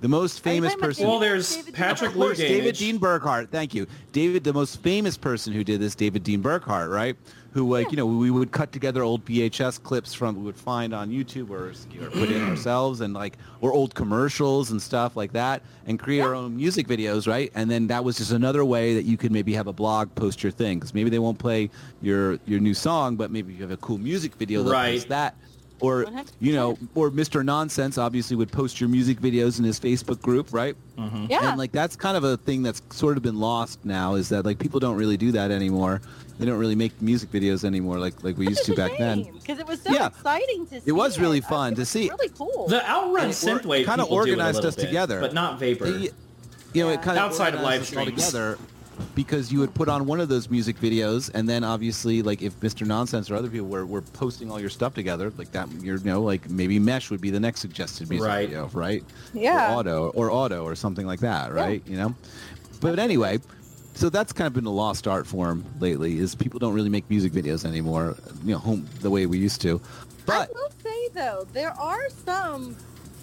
[0.00, 1.06] The most famous person.
[1.06, 3.50] Well, there's David Patrick Of course, David Dean Burkhart.
[3.50, 4.42] Thank you, David.
[4.42, 7.16] The most famous person who did this, David Dean Burkhart, right?
[7.52, 10.94] Who, like, you know, we would cut together old VHS clips from we would find
[10.94, 11.68] on YouTube or,
[12.02, 16.22] or put in ourselves, and like, or old commercials and stuff like that, and create
[16.22, 17.52] our own music videos, right?
[17.54, 20.42] And then that was just another way that you could maybe have a blog post
[20.42, 21.68] your thing, because maybe they won't play
[22.00, 25.06] your your new song, but maybe you have a cool music video, they'll Right.
[25.08, 25.34] that.
[25.80, 26.06] Or
[26.38, 27.44] you know, or Mr.
[27.44, 30.76] Nonsense obviously would post your music videos in his Facebook group, right?
[31.28, 31.50] Yeah.
[31.50, 34.44] And like that's kind of a thing that's sort of been lost now is that
[34.44, 36.00] like people don't really do that anymore.
[36.42, 39.22] They don't really make music videos anymore like like we used to back then.
[39.32, 40.08] Because it was so Yeah.
[40.08, 40.82] exciting to see.
[40.86, 41.44] It was really it.
[41.44, 42.08] fun It to was see.
[42.10, 42.66] Really cool.
[42.68, 45.20] The Outrun And it or- synthwave kinda people do it a organized us bit, together.
[45.20, 45.88] but not Vapor.
[45.88, 46.10] They-
[46.72, 46.94] you know, Yeah.
[46.94, 48.26] it kind of Outside of organized live us all streams.
[48.26, 48.58] together
[49.14, 52.58] because you would put on one of those music videos and then obviously like if
[52.60, 52.84] Mr.
[52.86, 56.22] Nonsense or other people were, were posting all your stuff together like that you know
[56.22, 58.48] like maybe Mesh would be the next suggested music Right.
[58.48, 59.74] video right Yeah.
[59.74, 62.14] or auto or auto or something like that right you know
[62.80, 63.38] but anyway
[63.94, 67.08] so that's kind of been a lost art form lately is people don't really make
[67.10, 69.80] music videos anymore you know home the way we used to
[70.26, 72.76] but I will say though, there are some,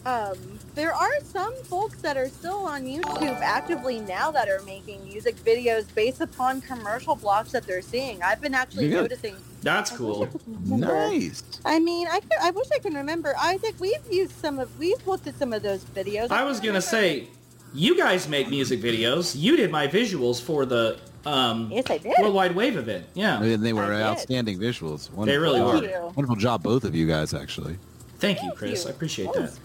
[0.06, 0.38] um,
[0.76, 5.36] there are some folks that are still on YouTube actively now that are making music
[5.38, 8.22] videos based upon commercial blocks that they're seeing.
[8.22, 9.02] I've been actually Yeah.
[9.02, 9.36] noticing.
[9.62, 10.28] That's cool.
[10.72, 13.36] I nice I mean, I could, I wish I could remember.
[13.38, 16.32] Isaac, we've used some of, we've looked at some of those videos.
[16.32, 17.28] I was gonna say,
[17.74, 19.36] you guys make music videos.
[19.38, 22.14] You did my visuals for the um, Yes, I did.
[22.20, 23.06] Worldwide Wave event.
[23.14, 23.42] Yeah.
[23.44, 24.02] and they were I did.
[24.04, 25.84] outstanding visuals They really were.
[25.84, 26.14] you.
[26.16, 27.78] wonderful job both of you guys actually
[28.20, 28.84] Thank you, Chris.
[28.84, 28.90] you.
[28.90, 29.42] I appreciate That that.
[29.42, 29.60] was-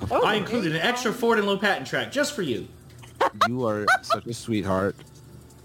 [0.00, 1.12] that was I a included an extra.
[1.12, 2.68] Ford and Lopatin track just for you.
[3.48, 4.94] you are such a sweetheart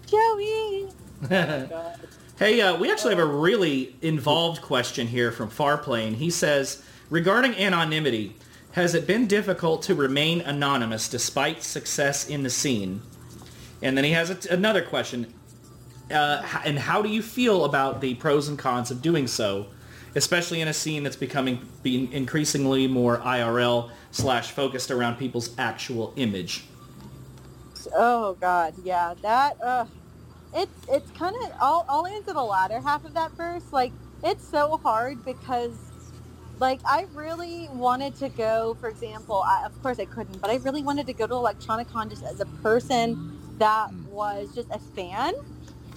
[0.06, 0.88] Joey.
[2.38, 6.14] Hey, uh, we actually have a really involved question here from Farplane.
[6.14, 8.34] He says, regarding anonymity,
[8.72, 13.02] has it been difficult to remain anonymous despite success in the scene?
[13.82, 15.32] And then he has another question.
[16.10, 19.66] Uh, and how do you feel about the pros and cons of doing so,
[20.14, 26.12] especially in a scene that's becoming being increasingly more IRL slash focused around people's actual
[26.16, 26.64] image?
[27.94, 29.60] Oh God, yeah, that.
[29.60, 29.86] Uh,
[30.54, 31.50] it's it's kind of.
[31.60, 33.72] I'll I'll answer the latter half of that first.
[33.72, 33.92] Like
[34.22, 35.72] it's so hard because,
[36.58, 38.76] like, I really wanted to go.
[38.80, 42.10] For example, I, of course I couldn't, but I really wanted to go to Electronicon
[42.10, 44.10] just as a person that hmm.
[44.10, 45.34] was just a fan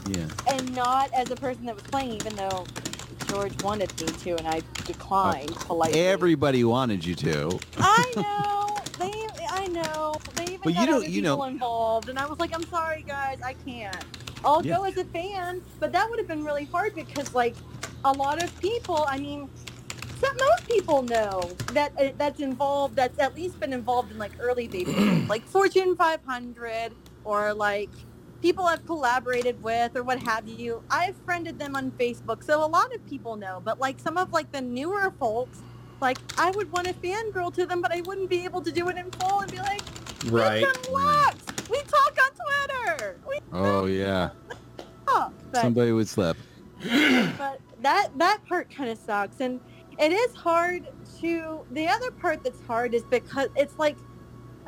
[0.09, 2.11] yeah and not as a person that was playing.
[2.13, 2.65] Even though
[3.27, 6.01] George wanted me to, and I declined oh, politely.
[6.01, 8.77] everybody wanted you to I know.
[8.99, 10.15] They, I know.
[10.35, 12.53] They even But you got don't- other you people know- involved, and I was like,
[12.53, 13.95] I'm sorry, guys, I can't.
[14.43, 14.77] I'll Yeah.
[14.77, 17.55] go as a fan, but that would have been really hard because, like,
[18.05, 19.05] a lot of people.
[19.09, 19.49] I mean,
[20.21, 21.41] most people know
[21.73, 22.95] that uh, that's involved.
[22.95, 26.93] That's at least been involved in like early vaping, like Fortune 500,
[27.23, 27.89] or like
[28.41, 30.83] people I've collaborated with, or what have you.
[30.89, 33.61] I've friended them on Facebook, so a lot of people know.
[33.63, 35.59] But like some of like the newer folks
[36.01, 38.89] like I would want to fangirl to them, but I wouldn't be able to do
[38.89, 39.81] it in full and be like,
[40.25, 40.65] Right.
[41.69, 43.17] We talk on Twitter.
[43.27, 44.29] We oh yeah
[45.07, 46.35] talk." But, somebody would slap
[47.37, 49.59] but that that part kind of sucks, and
[49.99, 50.87] it is hard
[51.21, 51.59] to.
[51.71, 53.97] The other part that's hard is because it's like,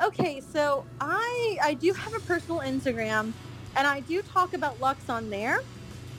[0.02, 3.32] okay, so I I do have a personal Instagram,
[3.76, 5.60] and I do talk about Lux on there.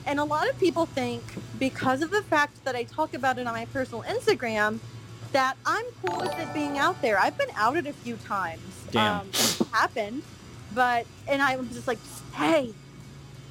[0.06, 1.22] And a lot of people think
[1.58, 4.80] because of the fact that I talk about it on my personal Instagram,
[5.32, 7.18] that I'm cool with it being out there.
[7.18, 8.62] I've been outed a few times.
[8.90, 9.20] Damn.
[9.20, 10.22] Um, it's happened.
[10.74, 11.98] But, and i'm just like,
[12.34, 12.72] hey,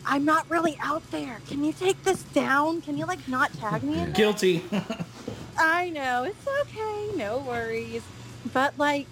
[0.05, 1.41] I'm not really out there.
[1.47, 2.82] Can you take this down?
[2.82, 4.16] Can you like not tag me in it?
[4.16, 4.64] Guilty.
[5.60, 8.01] I know it's okay, no worries.
[8.53, 9.07] But like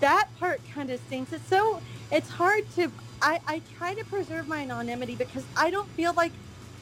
[0.00, 1.32] that part kind of stinks.
[1.32, 2.90] It's so it's hard to.
[3.22, 6.32] I I try to preserve my anonymity because I don't feel like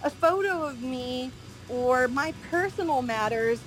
[0.02, 1.30] a photo of me
[1.68, 3.60] or my personal matters.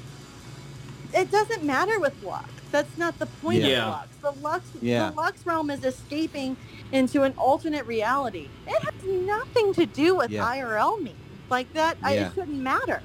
[1.14, 2.50] It doesn't matter with Lux.
[2.72, 3.86] That's not the point Yeah.
[3.86, 4.08] of Lux.
[4.22, 5.10] The Lux Yeah.
[5.12, 6.58] the Lux realm is escaping
[6.92, 8.50] into an alternate reality.
[8.66, 10.44] It has nothing to do with Yeah.
[10.44, 11.14] IRL me.
[11.50, 12.28] Like that, I, Yeah.
[12.28, 13.04] it shouldn't matter.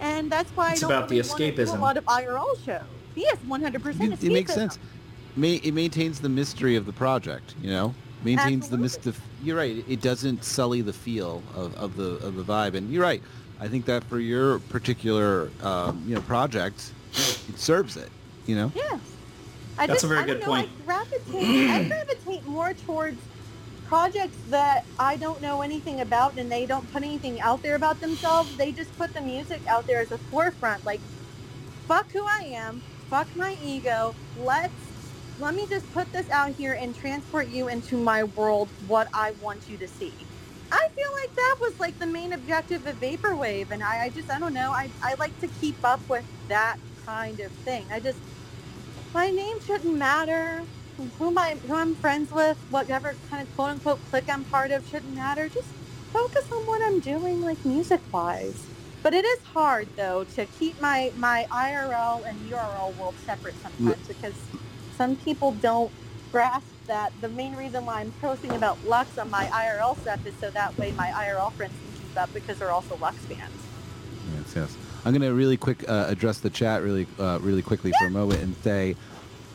[0.00, 1.78] And that's why It's I don't about the really wanna do escapism.
[1.78, 2.82] a lot of IRL shows.
[3.14, 4.78] Yes, 100% It, it makes sense.
[5.36, 7.54] Ma- it maintains the mystery of the project.
[7.62, 7.94] You know,
[8.24, 9.12] maintains the Absolutely.
[9.12, 9.16] mystif.
[9.42, 9.84] You're right.
[9.88, 12.74] It doesn't sully the feel of, of the of the vibe.
[12.74, 13.22] And you're right.
[13.60, 16.92] I think that for your particular um, you know project,
[17.48, 18.10] it serves it.
[18.46, 18.72] You know.
[18.74, 19.00] Yes.
[19.78, 20.70] I That's just, a very I don't good know, point.
[20.80, 23.18] I gravitate, I gravitate more towards
[23.88, 28.00] projects that I don't know anything about and they don't put anything out there about
[28.00, 28.54] themselves.
[28.56, 30.84] They just put the music out there as a forefront.
[30.84, 31.00] Like,
[31.86, 34.14] fuck who I am, fuck my ego.
[34.38, 34.74] Let's
[35.40, 39.32] let me just put this out here and transport you into my world, what I
[39.40, 40.12] want you to see.
[40.70, 44.30] I feel like that was like the main objective of Vaporwave, and I, I just
[44.30, 44.70] I don't know.
[44.70, 46.76] I, I like to keep up with that
[47.06, 47.86] kind of thing.
[47.90, 48.18] I just
[49.14, 50.62] my name shouldn't matter.
[51.18, 54.86] Who my who I'm friends with, whatever kind of quote unquote clique I'm part of
[54.88, 55.48] shouldn't matter.
[55.48, 55.68] Just
[56.12, 58.66] focus on what I'm doing, like music wise.
[59.02, 64.08] But it is hard though to keep my my IRL and URL world separate sometimes
[64.08, 64.34] because
[64.96, 65.92] some people don't
[66.32, 70.34] grasp that the main reason why I'm posting about Lux on my IRL stuff is
[70.40, 73.52] so that way my IRL friends can keep up because they're also Lux fans.
[74.34, 74.76] Yes, yes.
[75.04, 78.10] I'm going to really quick uh, address the chat really, uh, really quickly for a
[78.10, 78.96] moment and say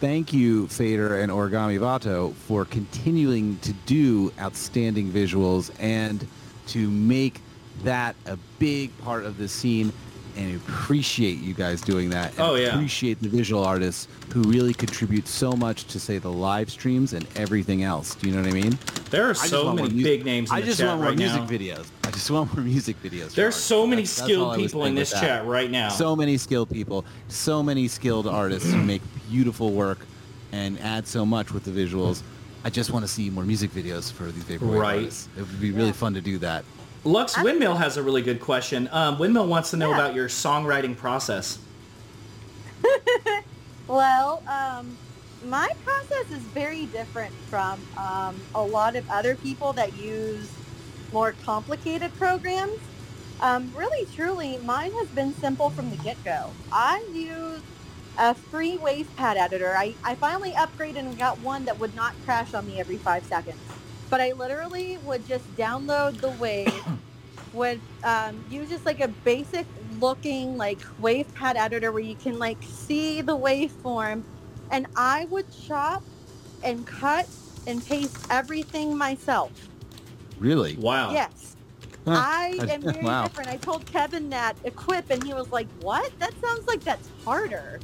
[0.04, 6.28] thank you, Fader and Origami Vato, for continuing to do outstanding visuals and
[6.68, 7.40] to make
[7.84, 9.94] that a big part of the scene.
[10.36, 12.32] And appreciate you guys doing that.
[12.32, 12.70] And Oh, yeah.
[12.74, 17.28] Appreciate the visual artists who really contribute so much to say the live streams and
[17.36, 18.16] everything else.
[18.16, 18.78] Do you know what I mean?
[19.12, 21.10] There are I so many mu- big names in I the just chat want more
[21.10, 21.48] right music now.
[21.48, 21.86] videos.
[22.04, 23.34] I just want more music videos.
[23.36, 23.56] There's Charles.
[23.56, 25.90] so many That's- that's skilled I was people in this chat right now.
[25.90, 30.00] So many skilled people, so many skilled artists who make beautiful work
[30.52, 32.22] and add so much with the visuals.
[32.66, 34.96] I just want to see more music videos for these vaporwave Right.
[35.00, 35.28] artists.
[35.38, 35.92] It would be really Yeah.
[35.94, 36.64] fun to do that.
[37.06, 38.88] Lux Windmill has a really good question.
[38.92, 39.96] Um, Windmill wants to know Yeah.
[39.96, 41.60] about your songwriting process.
[43.86, 44.98] Well, um,
[45.46, 50.50] my process is very different from um, a lot of other people that use
[51.12, 52.80] more complicated programs.
[53.42, 56.52] Um, really, truly, mine has been simple from the get-go.
[56.72, 57.60] I use
[58.18, 59.76] a free WavePad editor.
[59.78, 63.26] I, I finally upgraded and got one that would not crash on me every five
[63.26, 63.60] seconds.
[64.14, 66.84] But I literally would just download the Wave,
[67.52, 72.60] would um, use just like a basic looking like WavePad editor where you can like
[72.62, 74.24] see the waveform,
[74.70, 76.04] and I would chop
[76.62, 77.26] and cut
[77.66, 79.52] and paste everything myself.
[80.38, 80.78] Really?
[80.78, 81.14] Wow.
[81.14, 81.56] Yes.
[82.08, 82.22] Huh.
[82.24, 83.24] I am very Wow.
[83.24, 83.50] different.
[83.50, 86.08] I told Kevin that equip, and he was like, "What?
[86.20, 87.80] That sounds like that's harder."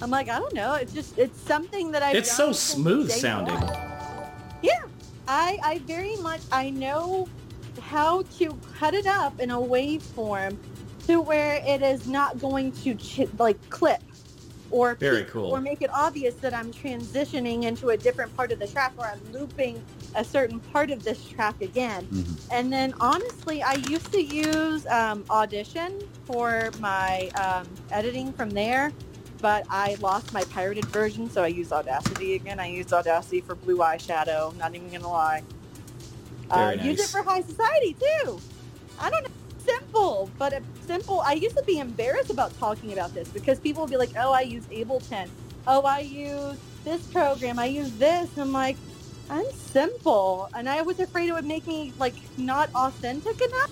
[0.00, 0.76] I'm like, I don't know.
[0.76, 2.18] It's just it's something that I've.
[2.18, 3.56] It's so smooth sounding.
[3.56, 3.91] one.
[5.32, 7.26] I I very much I know
[7.80, 10.58] how to cut it up in a waveform
[11.06, 14.02] to where it is not going to ch- like clip
[14.70, 15.50] or Very cool.
[15.50, 19.06] or make it obvious that I'm transitioning into a different part of the track or
[19.06, 19.82] I'm looping
[20.14, 22.06] a certain part of this track again.
[22.12, 22.36] Mhm.
[22.50, 28.92] And then honestly, I used to use um, Audition for my um, editing from there,
[29.42, 32.60] but I lost my pirated version, so I use Audacity again.
[32.60, 34.56] I use Audacity for Blue Eyeshadow.
[34.56, 35.42] Not even gonna lie.
[36.48, 38.40] Uh, Use it for High Society too.
[39.00, 39.30] I don't know.
[39.58, 41.20] Simple, but simple.
[41.20, 44.32] I used to be embarrassed about talking about this because people would be like, "Oh,
[44.32, 45.28] I use Ableton.
[45.66, 47.58] Oh, I use this program.
[47.58, 48.76] I use this." I'm like,
[49.30, 53.70] I'm simple, and I was afraid it would make me like not authentic enough.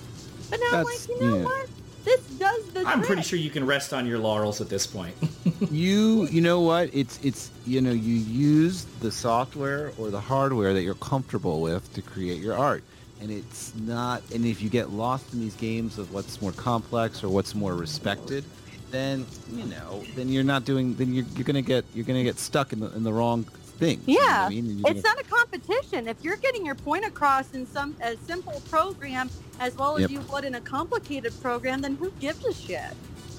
[0.48, 1.44] But now I'm like, you know yeah.
[1.44, 1.68] what?
[2.04, 3.06] This does the I'm trick.
[3.06, 5.14] pretty sure you can rest on your laurels at this point.
[5.70, 10.72] you you know what it's it's you know you use the software or the hardware
[10.72, 12.82] that you're comfortable with to create your art
[13.20, 17.22] and it's not and if you get lost in these games of what's more complex
[17.22, 18.44] or what's more respected
[18.90, 22.38] then you know then you're not doing then you're, you're gonna get you're gonna get
[22.38, 23.46] stuck in the in the wrong
[23.80, 24.66] thing you know Yeah, I mean?
[24.78, 26.06] You're It's gonna- not a competition.
[26.06, 29.28] If you're getting your point across in some a simple program
[29.58, 30.10] as well as Yep.
[30.10, 32.92] you would in a complicated program, then who gives a shit?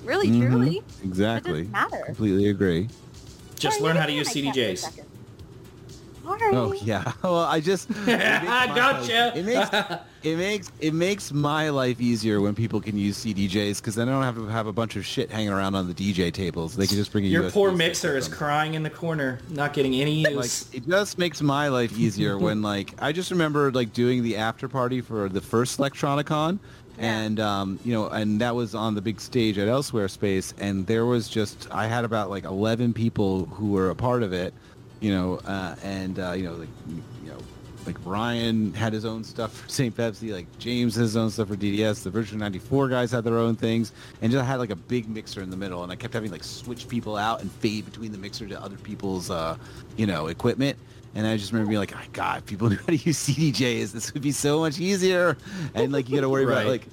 [0.03, 0.49] Really, Mhm.
[0.49, 2.03] truly, it exactly doesn't matter.
[2.07, 2.89] completely agree
[3.55, 5.05] Just Sorry, learn how to use hear my cat for a CDJs.
[6.23, 6.55] Sorry.
[6.55, 9.33] oh yeah well I just I makes my- gotcha.
[9.37, 9.69] it makes
[10.23, 14.11] it makes it makes my life easier when people can use CDJs because then I
[14.11, 16.75] don't have to have a bunch of shit hanging around on the DJ tables.
[16.75, 19.73] They can just bring a Your USB poor mixer is crying in the corner, not
[19.73, 20.69] getting any like use.
[20.73, 24.67] it just makes my life easier when like I just remember like doing the after
[24.67, 26.59] party for the first Electronicon
[26.97, 30.85] and um, you know and that was on the big stage at Elsewhere Space and
[30.85, 34.53] there was just I had about like 11 people who were a part of it
[34.99, 37.03] you know uh, and uh, you know like you know
[37.85, 39.95] like Ryan had his own stuff for St.
[39.95, 42.03] Pepsi, like James has his own stuff for DDS.
[42.03, 45.41] The Virtual 94 guys had their own things, and just had like a big mixer
[45.41, 45.83] in the middle.
[45.83, 48.77] And I kept having like switch people out and fade between the mixer to other
[48.77, 49.57] people's, uh,
[49.97, 50.77] you know, equipment.
[51.13, 53.91] And I just remember being like, oh, God, if people knew how to use CDJs,
[53.91, 55.37] this would be so much easier.
[55.75, 56.61] And like you got to worry Right.
[56.61, 56.87] about like,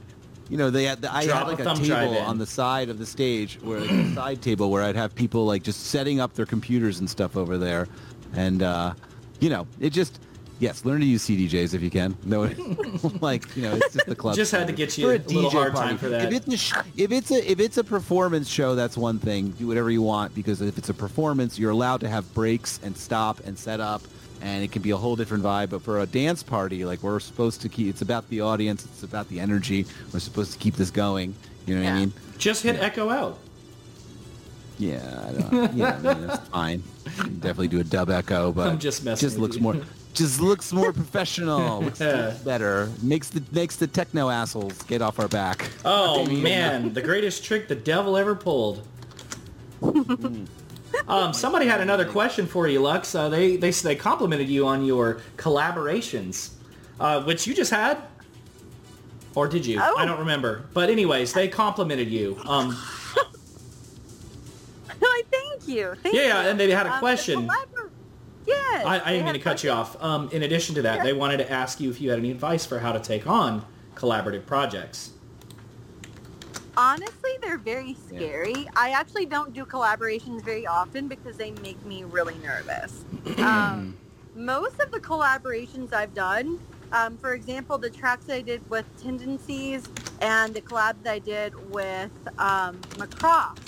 [0.49, 2.89] you know, they had the, I Drop had like a a, table on the side
[2.89, 6.21] of the stage, where like, a side table where I'd have people like just setting
[6.21, 7.87] up their computers and stuff over there,
[8.33, 8.95] and uh,
[9.41, 10.21] you know, it just
[10.59, 12.17] yes, learn to use CDJs if you can.
[12.25, 12.43] No,
[13.21, 14.35] like you know, it's just the club.
[14.37, 16.33] Just had to get you For a little hard time for that.
[16.33, 19.51] If it's, a, sh- if it's a if it's a performance show, that's one thing.
[19.51, 22.97] Do whatever you want because if it's a performance, you're allowed to have breaks and
[22.97, 24.03] stop and set up,
[24.41, 25.71] and it can be a whole different vibe.
[25.71, 29.03] But for a dance party, like we're supposed to keep, it's about the audience, it's
[29.03, 29.87] about the energy.
[30.13, 31.35] We're supposed to keep this going.
[31.67, 32.13] You know what I mean?
[32.39, 33.39] Just hit echo out.
[34.79, 36.83] Yeah, I don't, yeah, I mean, that's fine.
[37.17, 39.63] You can definitely do a dub echo, but I'm just messing Just with looks you.
[39.63, 39.77] more,
[40.19, 41.83] just looks more professional.
[41.83, 42.35] looks Yeah.
[42.45, 42.91] better.
[43.03, 45.71] Makes the makes the techno assholes get off our back.
[45.85, 48.87] Oh man, the greatest trick the devil ever pulled.
[51.09, 53.15] um, somebody had another question for you, Lux.
[53.15, 56.51] Uh, they they they complimented you on your collaborations,
[57.01, 57.99] uh, which you just had,
[59.35, 59.79] or did you?
[59.81, 59.95] Oh.
[59.97, 60.65] I don't remember.
[60.75, 62.39] But anyways, they complimented you.
[62.45, 62.77] Um,
[64.99, 65.95] Why, thank you.
[66.03, 66.29] Thank Yeah, you.
[66.29, 67.47] yeah, and they had a Um, the question.
[67.49, 67.78] collabor-
[68.49, 68.85] yes.
[68.85, 70.03] I, I they didn't mean to a cut you off.
[70.03, 71.05] Um, in addition to that, Yeah.
[71.05, 73.65] they wanted to ask you if you had any advice for how to take on
[73.95, 75.13] collaborative projects.
[76.77, 78.69] Honestly, they're very scary.
[78.77, 83.05] I actually don't do collaborations very often because they make me really nervous.
[83.39, 83.97] um,
[84.37, 86.61] most of the collaborations I've done,
[86.93, 89.89] um, for example, the tracks that I did with Tendencies
[90.21, 93.59] and the collab that I did with um, Macross,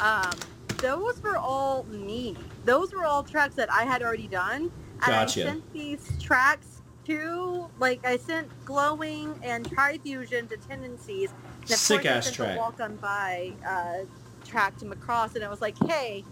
[0.00, 0.38] um,
[0.78, 2.36] those were all me.
[2.66, 4.70] Those were all tracks that I had already done.
[5.02, 5.40] And Gotcha.
[5.40, 11.30] I sent these tracks to, like, I sent Glowing and Trifusion to Tendencies.
[11.30, 12.54] And of Sick course I ass sent track.
[12.54, 14.06] The Walk on By uh,
[14.44, 16.24] track to Macross, and I was like, hey,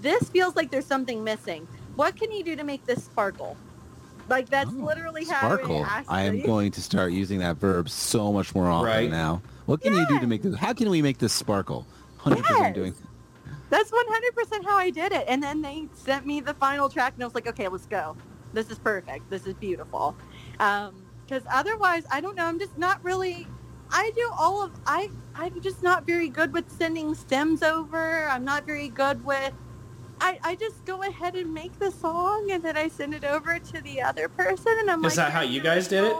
[0.00, 1.68] this feels like there's something missing.
[1.96, 3.58] What can you do to make this sparkle?
[4.28, 5.84] Like that's Oh, literally how Sparkle.
[5.84, 9.10] I I am going to start using that verb so much more often Right.
[9.10, 9.42] now.
[9.66, 10.56] What can you do to make this?
[10.56, 11.88] How can we make this sparkle?
[12.18, 12.74] Hundred percent Yes.
[12.74, 12.94] doing.
[13.70, 15.24] That's 100% how I did it.
[15.28, 18.16] And then they sent me the final track, and I was like, okay, let's go.
[18.52, 19.30] This is perfect.
[19.30, 20.16] This is beautiful.
[20.58, 22.44] Um, because otherwise, I don't know.
[22.44, 23.46] I'm just not really.
[23.92, 24.72] I do all of.
[24.84, 28.28] I I'm just not very good with sending stems over.
[28.28, 29.52] I'm not very good with.
[30.20, 33.58] I, I just go ahead and make the song and then I send it over
[33.58, 36.16] to the other person and I'm Is like, Is that how you guys did it?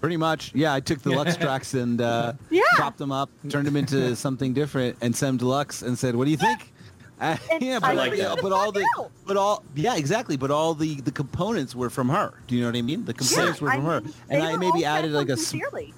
[0.00, 0.52] Original." Pretty much.
[0.54, 2.62] Yeah, I took the Lux tracks and uh, Yeah.
[2.76, 6.14] chopped them up, turned them into something different, and sent them to Lux and said,
[6.16, 6.72] "What do you think?"
[7.22, 8.38] Uh, And yeah, I but like like, that.
[8.40, 9.10] but all the, out.
[9.26, 10.38] but all, yeah, exactly.
[10.38, 12.32] But all the the components were from her.
[12.46, 13.04] Do you know what I mean?
[13.04, 15.92] The components Yeah, were from I her, mean, and I maybe added like a sincerely.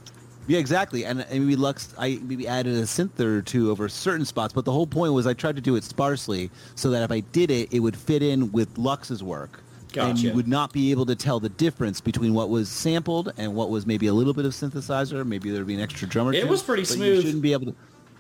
[0.49, 1.05] Yeah, exactly.
[1.05, 4.65] And, and maybe Lux, I maybe added a synth or two over certain spots, but
[4.65, 7.53] the whole point was I tried to do it sparsely so that if I did
[7.53, 9.62] it, it would fit in with Lux's work.
[9.97, 13.55] And you would not be able to tell the difference between what was sampled and
[13.55, 15.25] what was maybe a little bit of synthesizer.
[15.27, 16.33] Maybe there'd be an extra drummer.
[16.33, 17.17] It too, was pretty but smooth.
[17.17, 17.75] You shouldn't be able to.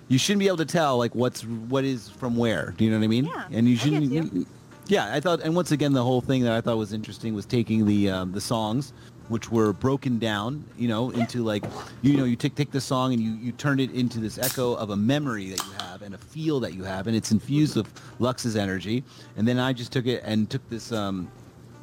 [0.09, 2.75] You shouldn't be able to tell like what's what is from where.
[2.77, 3.25] Do you know what I mean?
[3.27, 4.33] Yeah, And you I get shouldn't.
[4.35, 4.47] you.
[4.89, 7.47] Yeah, I thought, and once again, the whole thing that I thought was interesting was
[7.47, 8.93] taking the um, the songs,
[9.29, 11.65] which were broken down, you know, into like,
[12.03, 14.75] you know, you take take the song and you you turn it into this echo
[14.75, 17.77] of a memory that you have and a feel that you have, and it's infused
[17.77, 19.05] with Lux's energy.
[19.37, 21.31] And then I just took it and took this, um,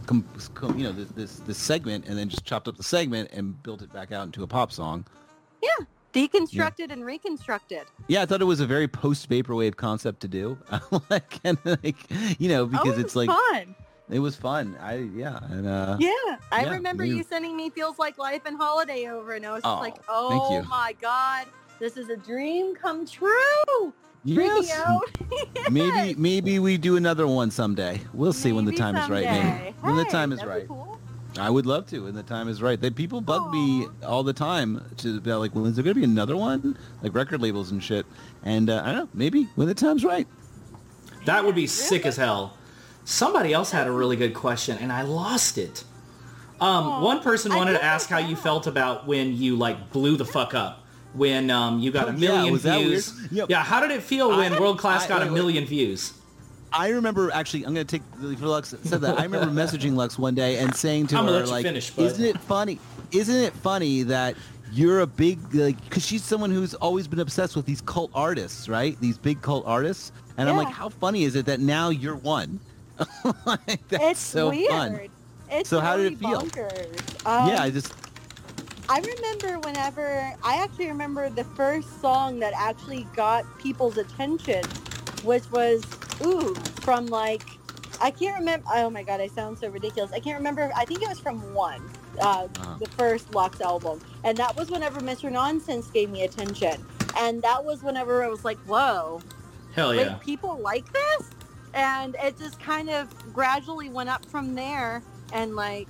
[0.10, 3.30] com, com, you know, this, this this segment, and then just chopped up the segment
[3.32, 5.06] and built it back out into a pop song.
[5.62, 5.86] Yeah.
[6.12, 7.84] Deconstructed and reconstructed.
[8.08, 10.58] Yeah, I thought it was a very post vaporwave concept to do,
[11.12, 11.98] like, and like,
[12.40, 13.76] you know, because oh, it it's was like fun.
[14.10, 14.76] it was fun.
[14.82, 16.10] I yeah, and uh, Yeah,
[16.52, 19.52] I yeah, remember we- you sending me "Feels Like Life" and "Holiday" over, and I
[19.52, 21.46] was just Oh, like, "Oh my god,
[21.78, 23.94] this is a dream come true!"
[24.28, 28.02] Freaking yes, maybe maybe we do another one someday.
[28.14, 29.24] We'll see when the Maybe time is right.
[29.26, 29.64] someday.
[29.64, 30.68] Maybe when the time is right.
[30.68, 31.00] cool.
[31.38, 32.80] I would love to when the time is right.
[32.80, 36.04] They people bug me all the time to be like, well, is there gonna be
[36.04, 36.78] another one?
[37.02, 38.06] Like record labels and shit.
[38.44, 40.28] And uh, I don't know, maybe when the time's right.
[41.26, 42.58] That would be sick as hell.
[43.06, 45.84] Somebody else had a really good question, and I lost it.
[46.62, 50.18] Um, Aw, one person wanted to ask how you felt about when you like blew
[50.18, 50.86] the fuck up.
[51.14, 53.14] When um, you got Oh, a million was that views.
[53.32, 53.50] Yep.
[53.50, 55.36] Yeah, how did it feel when I- World Class I- got a wait, wait.
[55.36, 56.14] million views?
[56.72, 57.66] I remember actually.
[57.66, 59.20] I'm going to take the for Lux said that.
[59.20, 61.66] I remember messaging Lux one day and saying to I'm her gonna let you like,
[61.66, 62.78] finish, "Isn't it funny?
[63.12, 64.36] Isn't it funny that
[64.72, 68.70] you're a big like because she's someone who's always been obsessed with these cult artists,
[68.70, 68.96] right?
[69.02, 72.60] These big cult artists." And I'm like, "How funny is it that now you're one?"
[73.48, 74.70] like, that's it's so weird.
[74.70, 75.00] fun.
[75.50, 76.42] It's So how did it feel?
[77.26, 77.92] Um, yeah, I just
[78.90, 84.64] I remember whenever I actually remember the first song that actually got people's attention,
[85.24, 85.84] which was
[86.24, 87.44] "Ooh" from like
[88.02, 88.66] I can't remember.
[88.74, 90.12] Oh my god, I sound so ridiculous.
[90.12, 90.72] I can't remember.
[90.76, 91.82] I think it was from one,
[92.20, 92.76] uh, Uh-huh.
[92.80, 95.32] the first Lux album, and that was whenever Mr.
[95.32, 96.84] Nonsense gave me attention,
[97.18, 99.22] and that was whenever I was like, "Whoa,
[99.74, 100.16] Hell yeah.
[100.16, 101.30] people like this?"
[101.76, 105.90] And it just kind of gradually went up from there, and like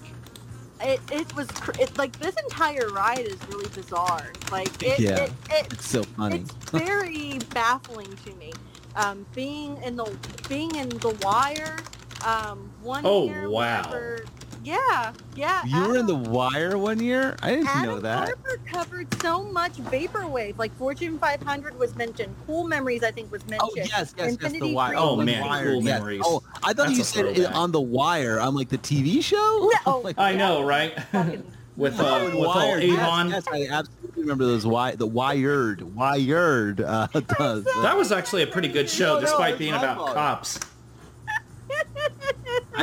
[0.82, 4.32] it, it was cr- it, like this entire ride is really bizarre.
[4.52, 5.24] Like it, Yeah.
[5.26, 6.38] it, it it's so funny.
[6.38, 8.54] it's very baffling to me.
[8.96, 10.16] Um, being in the
[10.48, 11.78] being in the wire,
[12.26, 13.50] um, one Oh, year.
[13.50, 13.82] wow.
[13.84, 14.26] whenever-
[14.70, 15.64] yeah, yeah.
[15.66, 17.36] you were in the Wire one year.
[17.42, 18.28] I didn't Adam know that.
[18.28, 20.58] Harper covered so much vaporwave.
[20.58, 22.36] Like Fortune 500 was mentioned.
[22.46, 23.70] Cool Memories, I think, was mentioned.
[23.72, 24.94] Oh yes, yes, yes, Infinity the wire.
[24.98, 26.00] Oh, man, wire, cool yes.
[26.00, 26.22] memories.
[26.24, 28.40] Oh, I thought That's you said it on the wire.
[28.40, 29.72] I'm like the TV show.
[29.86, 30.00] No.
[30.10, 30.98] Like, I know, right?
[31.76, 33.30] With uh, Oh, with all Wired, yes, Avon.
[33.30, 34.64] Yes, I absolutely remember those.
[34.64, 36.82] Wi- the Wired, Wired.
[36.82, 37.08] Uh,
[37.38, 39.98] does, uh, That was actually a pretty good show, No, no, despite it's being about
[39.98, 40.14] fault.
[40.14, 40.60] cops.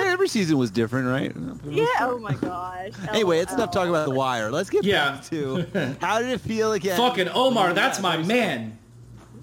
[0.05, 1.32] Every season was different, right?
[1.68, 1.86] yeah.
[2.01, 2.92] Oh my gosh.
[3.09, 4.51] Anyway, it's enough talking about the Wire.
[4.53, 5.12] Let's get Yeah.
[5.12, 6.97] back to how did it feel again?
[6.97, 8.78] Fucking Omar, that's my man.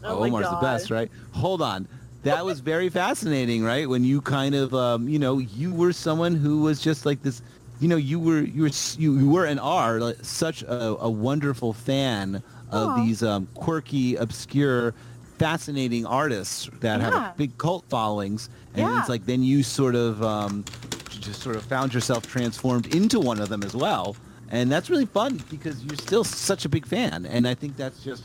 [0.04, 1.12] Oh my Omar's the best, right?
[1.34, 1.88] Hold on.
[2.24, 3.88] That was very fascinating, right?
[3.90, 7.42] When you kind of, um, you know, you were someone who was just like this,
[7.82, 11.10] you know, you were you were you, you were and are like, such a, a
[11.10, 12.42] wonderful fan
[12.72, 12.96] of Aw.
[12.96, 14.94] these um, quirky, obscure,
[15.38, 17.32] fascinating artists that have Yeah.
[17.32, 19.00] a big cult followings, and Yeah.
[19.00, 20.66] it's like then you sort of um,
[21.10, 24.16] just sort of found yourself transformed into one of them as well,
[24.50, 28.04] and that's really fun because you're still such a big fan, and I think that's
[28.04, 28.24] just.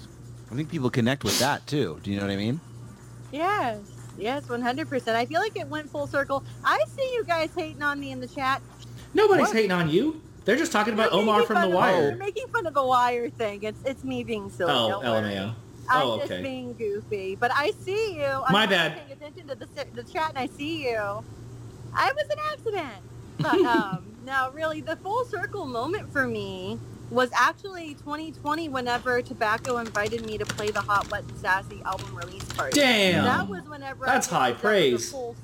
[0.51, 2.01] I think people connect with that too.
[2.03, 2.59] Do you know what I mean?
[3.33, 3.79] Yes.
[4.19, 5.09] Yes, 100%.
[5.15, 6.43] I feel like it went full circle.
[6.65, 8.63] I see you guys hating on me in the chat.
[9.15, 9.55] Nobody's What?
[9.57, 10.21] hating on you.
[10.45, 12.83] They're just talking about Omar making from fun The of- You're making fun of the
[12.83, 13.63] wire thing.
[13.63, 14.73] It's it's me being silly.
[14.75, 15.05] Oh, don't
[15.89, 17.37] I'm Oh, just being goofy.
[17.37, 18.25] But I see you.
[18.25, 18.97] I'm My bad.
[18.97, 21.25] Paying attention to the, the chat and I see you.
[21.95, 23.05] I was an accident.
[23.39, 26.79] But um, no, really, the full circle moment for me
[27.11, 32.45] was actually 2020 whenever Tobacco invited me to play the Hot, Wet, Sassy album release
[32.45, 32.79] party.
[32.79, 33.25] Damn.
[33.25, 35.11] That was whenever I That's high realized that was praise.
[35.13, 35.37] full-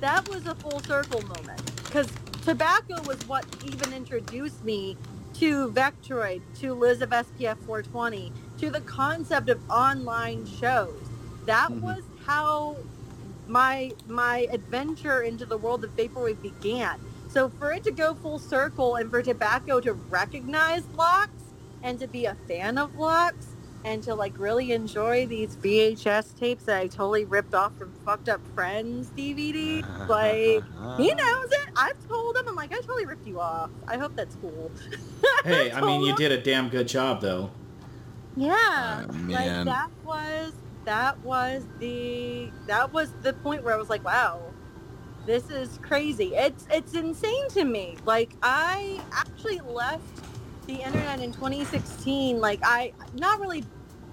[0.00, 2.08] That was a full circle moment because
[2.44, 4.96] tobacco was what even introduced me
[5.34, 11.08] to Vectroid, to Liz of SPF 420, to the concept of online shows.
[11.46, 11.80] That Mhm.
[11.82, 12.76] was how
[13.46, 16.98] my my adventure into the world of vaporwave began.
[17.28, 21.30] So for it to go full circle and for tobacco to recognize Lux
[21.82, 23.54] and to be a fan of Lux
[23.84, 28.28] and to like really enjoy these VHS tapes that I totally ripped off from Fucked
[28.28, 29.84] Up Friends DVD.
[30.08, 30.64] Like
[30.96, 31.68] he knows it.
[31.76, 32.48] I've told him.
[32.48, 33.70] I'm like, I totally ripped you off.
[33.86, 34.72] I hope that's cool.
[35.44, 37.50] Hey, I mean, you did a damn good job, though.
[38.36, 40.52] Yeah, Oh, like that was
[40.84, 44.40] that was the that was the point where I was like, wow,
[45.26, 46.34] this is crazy.
[46.34, 47.96] It's it's insane to me.
[48.04, 50.02] Like I actually left
[50.66, 52.40] the internet in 2016.
[52.40, 53.64] Like I not really,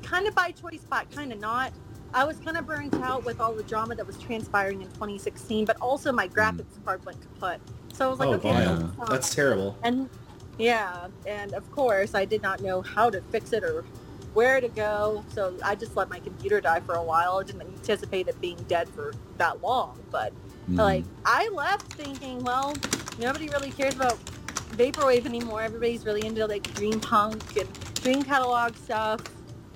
[0.02, 1.72] kind of by choice, but kind of not.
[2.14, 5.66] I was kind of burnt out with all the drama that was transpiring in 2016,
[5.66, 6.34] but also my mm.
[6.34, 7.60] graphics card went kaput.
[7.92, 8.76] So I was like, oh, okay, wow.
[8.76, 9.06] that's fine.
[9.10, 9.78] That's terrible.
[9.84, 10.10] And
[10.58, 13.84] yeah, and of course I did not know how to fix it or
[14.34, 15.24] where to go.
[15.34, 17.38] So I just let my computer die for a while.
[17.40, 20.00] I didn't anticipate it being dead for that long.
[20.12, 20.34] But
[20.70, 20.78] Mhm.
[20.78, 22.74] like I left thinking, well,
[23.20, 24.18] nobody really cares about
[24.72, 25.62] vaporwave anymore.
[25.62, 27.70] Everybody's really into like dream punk and
[28.02, 29.22] dream catalog stuff.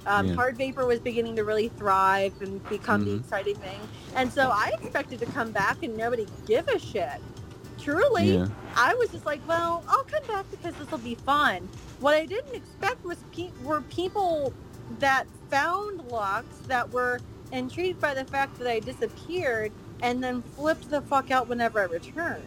[0.05, 0.35] Um, Yeah.
[0.35, 3.19] Hard vapor was beginning to really thrive and become the Mhm.
[3.19, 3.79] exciting thing.
[4.15, 7.21] And so I expected to come back and nobody give a shit.
[7.79, 8.47] Truly, Yeah.
[8.75, 11.67] I was just like, well, I'll come back because this will be fun.
[11.99, 14.53] What I didn't expect was pe- were people
[14.99, 17.19] that found Lux that were
[17.51, 19.71] intrigued by the fact that I disappeared
[20.01, 22.43] and then flipped the fuck out whenever I returned.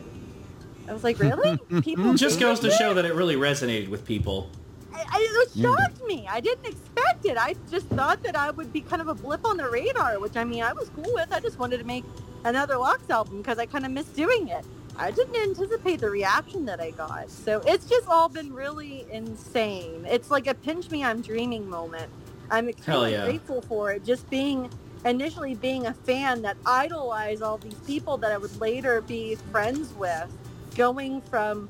[0.88, 1.58] I was like, really?
[1.82, 2.76] People Just goes to this?
[2.76, 4.50] show that it really resonated with people.
[4.92, 5.74] I, I, it Yeah.
[5.74, 6.26] shocked me.
[6.28, 7.36] I didn't expect it.
[7.38, 10.36] I just thought that I would be kind of a blip on the radar, which
[10.36, 11.32] I mean, I was cool with.
[11.32, 12.04] I just wanted to make
[12.44, 14.64] another Lux album because I kind of missed doing it.
[14.96, 17.30] I didn't anticipate the reaction that I got.
[17.30, 20.04] So it's just all been really insane.
[20.08, 22.10] It's like a pinch me, I'm dreaming moment.
[22.50, 23.24] I'm extremely yeah.
[23.24, 24.04] grateful for it.
[24.04, 24.70] Just being
[25.04, 29.94] initially being a fan that idolized all these people that I would later be friends
[29.94, 30.28] with,
[30.76, 31.68] going from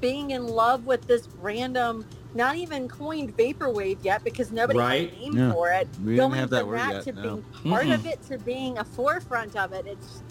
[0.00, 5.10] being in love with this random, not even coined vaporwave yet because nobody Right.
[5.10, 5.52] has a name Yeah.
[5.52, 5.88] for it.
[6.04, 7.02] We didn't going have that from word that yet.
[7.04, 7.22] to no.
[7.22, 7.94] being part Mm-mm.
[7.94, 10.22] of it to being a forefront of it, it's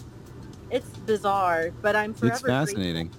[0.72, 1.72] it's bizarre.
[1.82, 2.66] But I'm forever It's grateful.
[2.66, 3.12] fascinating.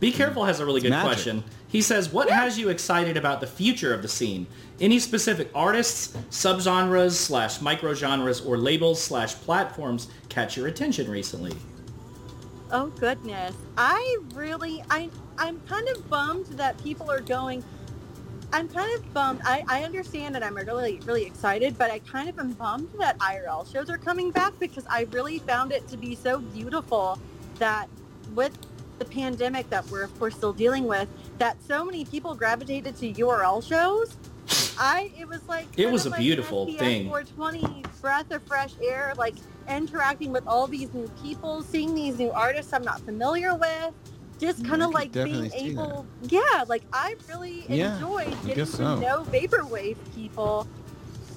[0.00, 1.06] Be Careful has a really It's good magic.
[1.08, 1.44] question.
[1.68, 4.46] He says, what has you excited about the future of the scene?
[4.80, 11.52] Any specific artists, subgenres, slash microgenres, or labels, slash platforms catch your attention recently?
[12.70, 13.54] Oh goodness.
[13.76, 17.62] I really I I'm kind of bummed that people are going
[18.54, 19.40] I'm kind of bummed.
[19.44, 23.18] I, I understand and I'm really, really excited, but I kind of am bummed that
[23.18, 27.18] IRL shows are coming back because I really found it to be so beautiful
[27.58, 27.88] that
[28.32, 28.56] with
[29.00, 33.12] the pandemic that we're of course still dealing with, that so many people gravitated to
[33.14, 34.16] URL shows.
[34.78, 37.08] I it was like It was a like beautiful thing.
[37.08, 39.34] 420 breath of fresh air, like
[39.68, 43.92] interacting with all these new people, seeing these new artists I'm not familiar with,
[44.40, 45.80] just kind of like being definitely see that.
[45.82, 49.00] able, yeah, like I really Yeah, enjoyed getting guess to so.
[49.00, 50.68] know vaporwave people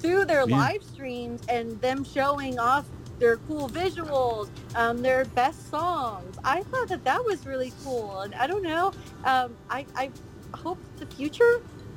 [0.02, 0.56] through their Yeah.
[0.56, 6.36] live streams and them showing off their cool visuals, um, their best songs.
[6.44, 8.92] I thought that that was really cool, and I don't know.
[9.24, 10.12] Um, I, I
[10.54, 11.42] hope the future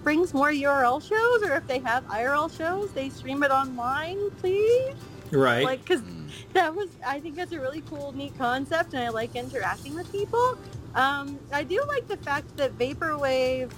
[0.03, 4.95] brings more URL shows, or if they have IRL shows, they stream it online, please.
[5.31, 5.63] Right.
[5.63, 6.01] Like, because
[6.53, 10.11] that was, I think that's a really cool, neat concept, and I like interacting with
[10.11, 10.55] people.
[10.95, 13.71] Um, I do like the fact that vaporwave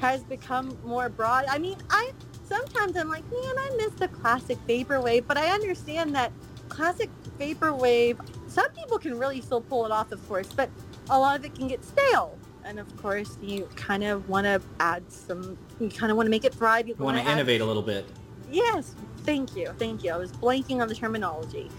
[0.00, 1.46] has become more broad.
[1.48, 2.12] I mean, I
[2.44, 6.32] sometimes I'm like, man, I miss the classic vaporwave, but I understand that
[6.68, 8.18] classic vaporwave.
[8.48, 10.68] Some people can really still pull it off, of course, but
[11.08, 12.38] a lot of it can get stale.
[12.64, 15.58] And of course, you kind of want to add some.
[15.80, 16.86] You kind of want to make it thrive.
[16.86, 18.06] You you want to add innovate a little bit.
[18.50, 20.12] Yes, thank you, thank you.
[20.12, 21.70] I was blanking on the terminology,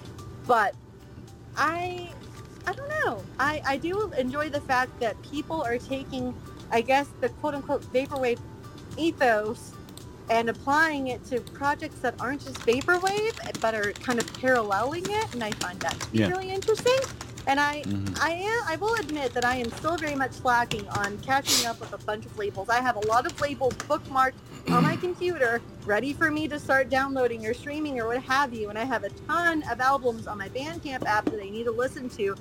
[0.48, 0.76] but
[1.56, 2.10] I,
[2.66, 3.24] I don't know.
[3.40, 6.34] I I do enjoy the fact that people are taking,
[6.72, 8.40] I guess, the quote unquote vaporwave
[8.98, 9.72] ethos
[10.30, 15.34] and applying it to projects that aren't just vaporwave but are kind of paralleling it,
[15.34, 16.30] and I find that to be Yeah.
[16.30, 17.00] really interesting.
[17.48, 18.18] And I, Mhm.
[18.22, 18.62] I am.
[18.68, 21.98] I will admit that I am still very much slacking on catching up with a
[21.98, 22.70] bunch of labels.
[22.70, 24.34] I have a lot of labels bookmarked
[24.70, 28.70] on my computer, ready for me to start downloading or streaming or what have you.
[28.70, 31.72] And I have a ton of albums on my Bandcamp app that I need to
[31.72, 32.36] listen to.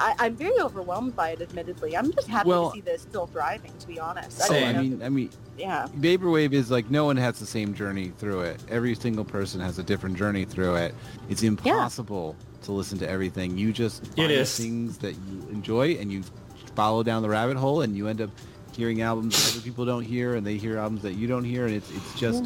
[0.00, 1.96] I, I'm very overwhelmed by it, admittedly.
[1.96, 4.38] I'm just happy Well- to see this still thriving, to be honest.
[4.38, 4.68] Same.
[4.68, 5.88] I don't mean, I mean, yeah.
[5.98, 8.60] vaporwave is like no one has the same journey through it.
[8.68, 10.94] Every single person has a different journey through it.
[11.28, 13.56] It's impossible to listen to everything.
[13.56, 14.56] You just find is.
[14.56, 16.22] things that you enjoy and you
[16.74, 18.30] follow down the rabbit hole and you end up
[18.76, 21.66] hearing albums that other people don't hear and they hear albums that you don't hear
[21.66, 22.44] and it's it's just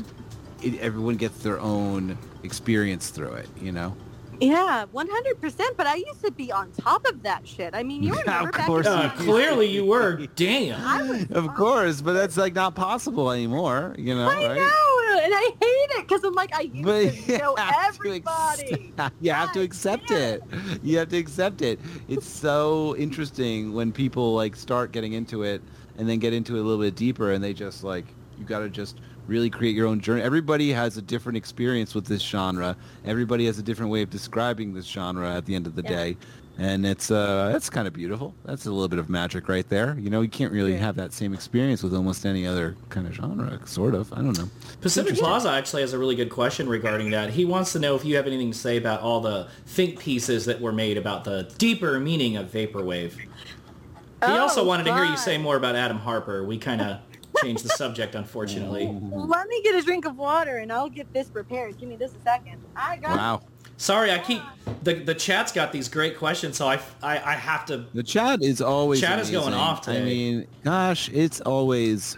[0.63, 3.95] it, everyone gets their own experience through it, you know.
[4.43, 5.61] Yeah, 100%.
[5.77, 7.75] But I used to be on top of that shit.
[7.75, 9.25] I mean, you Yeah, remember of back course in Uh, you the- do.
[9.31, 10.17] clearly you were.
[10.37, 11.09] Damn.
[11.09, 14.57] Was Of on- course, but that's like not possible anymore, you know, I right?
[14.59, 17.97] know, and I hate it because I'm like, I used But to know have to
[17.99, 18.73] everybody.
[18.99, 20.43] accept- you have to accept damn it.
[20.83, 21.79] You have to accept it.
[22.09, 25.63] It's so interesting when people like start getting into it
[25.99, 28.07] and then get into it a little bit deeper and they just like
[28.39, 28.97] you got to just
[29.27, 30.23] really create your own journey.
[30.23, 32.77] Everybody has a different experience with this genre.
[33.05, 35.89] Everybody has a different way of describing this genre at the end of the Yeah.
[35.91, 36.17] day.
[36.59, 38.35] And it's uh that's kind of beautiful.
[38.45, 39.97] That's a little bit of magic right there.
[39.99, 40.81] You know, you can't really Yeah.
[40.81, 44.13] have that same experience with almost any other kind of genre, sort of.
[44.13, 44.51] I don't know.
[44.83, 47.31] Pacific Plaza actually has a really good question regarding that.
[47.31, 50.45] He wants to know if you have anything to say about all the think pieces
[50.45, 53.13] that were made about the deeper meaning of vaporwave.
[53.15, 56.45] He also Oh, wanted to hear you say more about Adam Harper.
[56.45, 56.99] We kind of
[57.43, 58.87] changed the subject, unfortunately.
[58.87, 61.79] Let me get a drink of water and I'll get this prepared.
[61.79, 62.63] Give me just a second.
[62.77, 63.41] I got Wow.
[63.77, 64.43] Sorry, I keep
[64.83, 67.87] the the chat's got these great questions, so I I, I have to.
[67.95, 69.61] The chat is always Chat is going amazing.
[69.61, 72.17] off I mean, gosh, it's always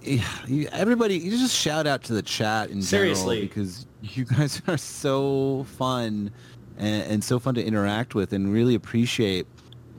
[0.00, 1.18] Yeah, you- everybody.
[1.18, 3.36] You just shout out to the chat in Seriously.
[3.36, 6.30] general because you guys are so fun
[6.76, 9.46] and, and so fun to interact with, and really appreciate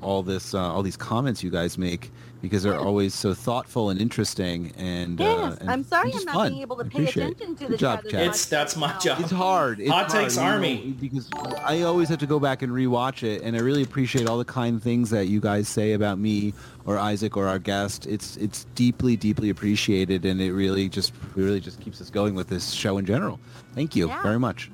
[0.01, 2.11] all this, uh, all these comments you guys make
[2.41, 4.73] because they're always so thoughtful and interesting.
[4.75, 6.49] And Yes, uh, and I'm sorry I'm not fun.
[6.49, 7.31] being able to pay appreciate it.
[7.33, 8.05] attention to the job, chat.
[8.05, 8.19] as Kat.
[8.19, 9.19] much It's- that's my job.
[9.19, 9.79] It's hard.
[9.79, 10.95] It's Hot hard, Takes you know, Army.
[10.99, 11.29] because
[11.63, 14.45] I always have to go back and rewatch it, and I really appreciate all the
[14.45, 16.53] kind things that you guys say about me
[16.85, 18.07] or Isaac or our guest.
[18.07, 22.33] It's it's deeply, deeply appreciated, and it really just it really just keeps us going
[22.33, 23.39] with this show in general.
[23.75, 24.23] Thank you Yeah.
[24.23, 24.71] very much.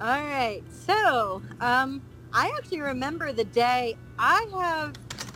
[0.00, 0.62] All right.
[0.86, 2.00] So, um,
[2.32, 4.94] I actually remember the day I have,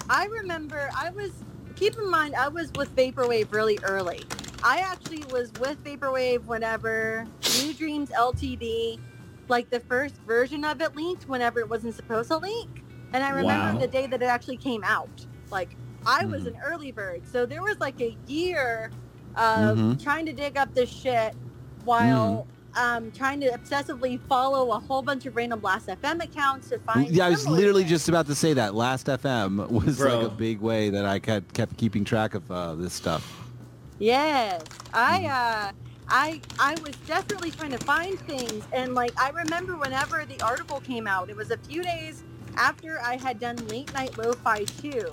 [0.09, 1.33] I remember I was,
[1.75, 4.25] keep in mind, I was with Vaporwave really early.
[4.63, 7.27] I actually was with Vaporwave whenever
[7.61, 8.99] New Dreams LTD,
[9.49, 12.83] like the first version of it leaked whenever it wasn't supposed to leak.
[13.13, 13.79] And I remember Wow.
[13.79, 15.27] the day that it actually came out.
[15.51, 16.49] Like I was Mhm.
[16.49, 17.27] an early bird.
[17.27, 18.91] So there was like a year
[19.37, 20.03] of Mhm.
[20.03, 21.35] trying to dig up this shit
[21.85, 22.47] while
[22.77, 27.09] um, trying to obsessively follow a whole bunch of random Last FM accounts to find.
[27.11, 27.91] Yeah, I was literally things.
[27.91, 28.75] just about to say that.
[28.75, 30.19] Last FM was Bro.
[30.19, 33.43] like a big way that I kept kept keeping track of uh, this stuff.
[33.99, 34.63] Yes,
[34.93, 35.73] I uh,
[36.09, 40.81] I I was desperately trying to find things, and like I remember whenever the article
[40.81, 42.23] came out, it was a few days
[42.57, 45.11] after I had done Late Night Lo-Fi 2.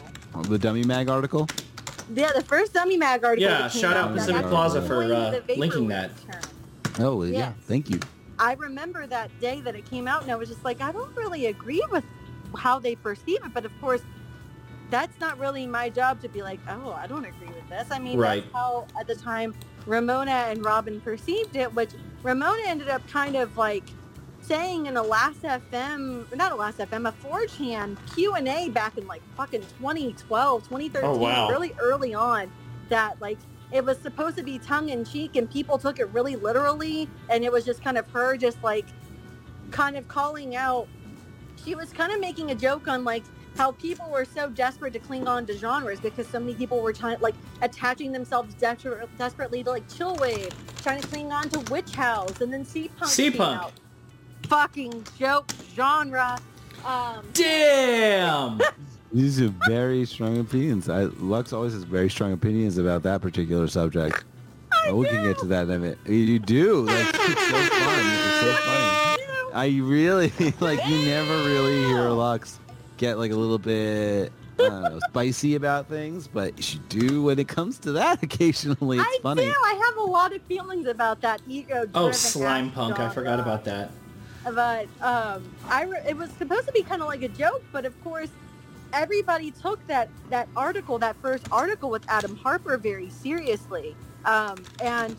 [0.47, 1.47] The Dummy Mag article.
[2.13, 3.49] Yeah, the first Dummy Mag article.
[3.49, 6.11] Yeah, shout out out that Pacific Plaza for, uh, linking that.
[6.21, 6.41] term.
[6.99, 7.99] Oh yeah, thank you.
[8.39, 11.15] I remember that day that it came out, and I was just like, I don't
[11.15, 12.03] really agree with
[12.57, 13.53] how they perceive it.
[13.53, 14.01] But of course,
[14.89, 17.87] that's not really my job to be like, oh, I don't agree with this.
[17.91, 18.43] I mean, Right.
[18.43, 19.55] that's how at the time
[19.85, 21.91] Ramona and Robin perceived it, which
[22.21, 23.83] Ramona ended up kind of like
[24.41, 29.21] saying in a last FM, not a last FM, a 4chan Q&A back in like
[29.37, 31.49] fucking 2012, 2013, Oh, wow.
[31.49, 32.51] really early on,
[32.89, 33.37] that like
[33.73, 37.43] it was supposed to be tongue in cheek and people took it really literally and
[37.43, 38.85] it was just kind of her just like
[39.71, 40.87] kind of calling out
[41.63, 43.23] she was kind of making a joke on like
[43.57, 46.93] how people were so desperate to cling on to genres because so many people were
[46.93, 51.95] trying like attaching themselves desper- desperately to like chillwave trying to cling on to witch
[51.95, 53.71] house and then c-punk C-punk.
[54.47, 56.37] fucking joke genre
[56.85, 58.59] um Damn.
[59.13, 60.89] These are very strong opinions.
[60.89, 64.23] I, Lux always has very strong opinions about that particular subject.
[64.87, 65.99] Oh, we can get to that in a minute.
[66.07, 66.85] You do.
[66.87, 67.99] That's it's so fun.
[67.99, 69.53] It's so funny.
[69.53, 70.85] I really like.
[70.87, 72.59] You never really hear Lux
[72.97, 74.31] get like a little bit.
[74.59, 78.97] I don't know, spicy about things, but you do when it comes to that occasionally.
[78.97, 79.43] It's I funny.
[79.45, 79.53] do.
[79.63, 81.87] I have a lot of feelings about that ego.
[81.93, 82.99] Oh, slime punk.
[82.99, 83.91] I forgot about that.
[84.43, 87.85] But um, I re- it was supposed to be kind of like a joke, but
[87.85, 88.29] of course,
[88.93, 93.95] everybody took that that article, that first article with Adam Harper, very seriously,
[94.25, 95.15] um, and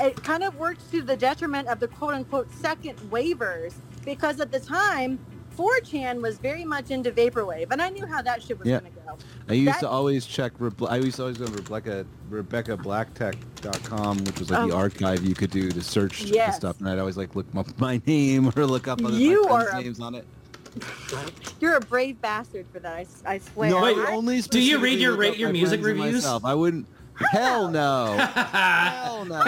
[0.00, 3.74] it kind of worked to the detriment of the quote unquote second waivers
[4.04, 5.18] because at the time.
[5.58, 8.80] 4chan was very much into vaporwave, and I knew how that shit was Yeah.
[8.80, 9.18] going to go.
[9.48, 10.52] I used that- to always check.
[10.88, 14.78] I used to always go to Rebecca RebeccaBlacktech.com, which was like the Oh.
[14.78, 16.56] archive you could do to search the Yes.
[16.56, 19.68] stuff, and I'd always like look up my name or look up other You are
[19.68, 20.24] a- names on it.
[21.60, 23.06] You're a brave bastard for that.
[23.24, 23.70] I swear.
[23.70, 26.14] No, Wait, I only do you read your rate your music reviews?
[26.14, 26.44] Myself.
[26.44, 26.86] I wouldn't.
[27.32, 28.16] Hell no.
[28.16, 29.42] Hell no.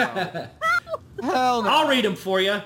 [1.21, 1.69] Hell no.
[1.69, 2.61] I'll read them for you.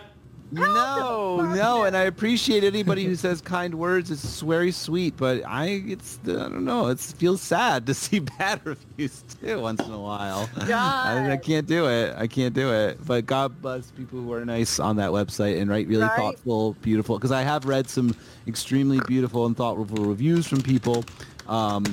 [0.49, 4.09] No, no, and I appreciate anybody who says kind words.
[4.11, 6.87] It's very sweet, but I, it's, I don't know.
[6.87, 10.49] It feels sad to see bad reviews too once in a while.
[10.57, 12.15] I, I can't do it.
[12.17, 13.05] I can't do it.
[13.05, 16.15] But God bless people who are nice on that website and write really Right.
[16.15, 17.17] thoughtful, beautiful.
[17.17, 18.15] Because I have read some
[18.47, 21.03] extremely beautiful and thoughtful reviews from people
[21.47, 21.83] um,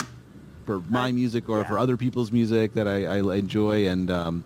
[0.64, 4.44] for my music or for other people's music that I, I enjoy, and um,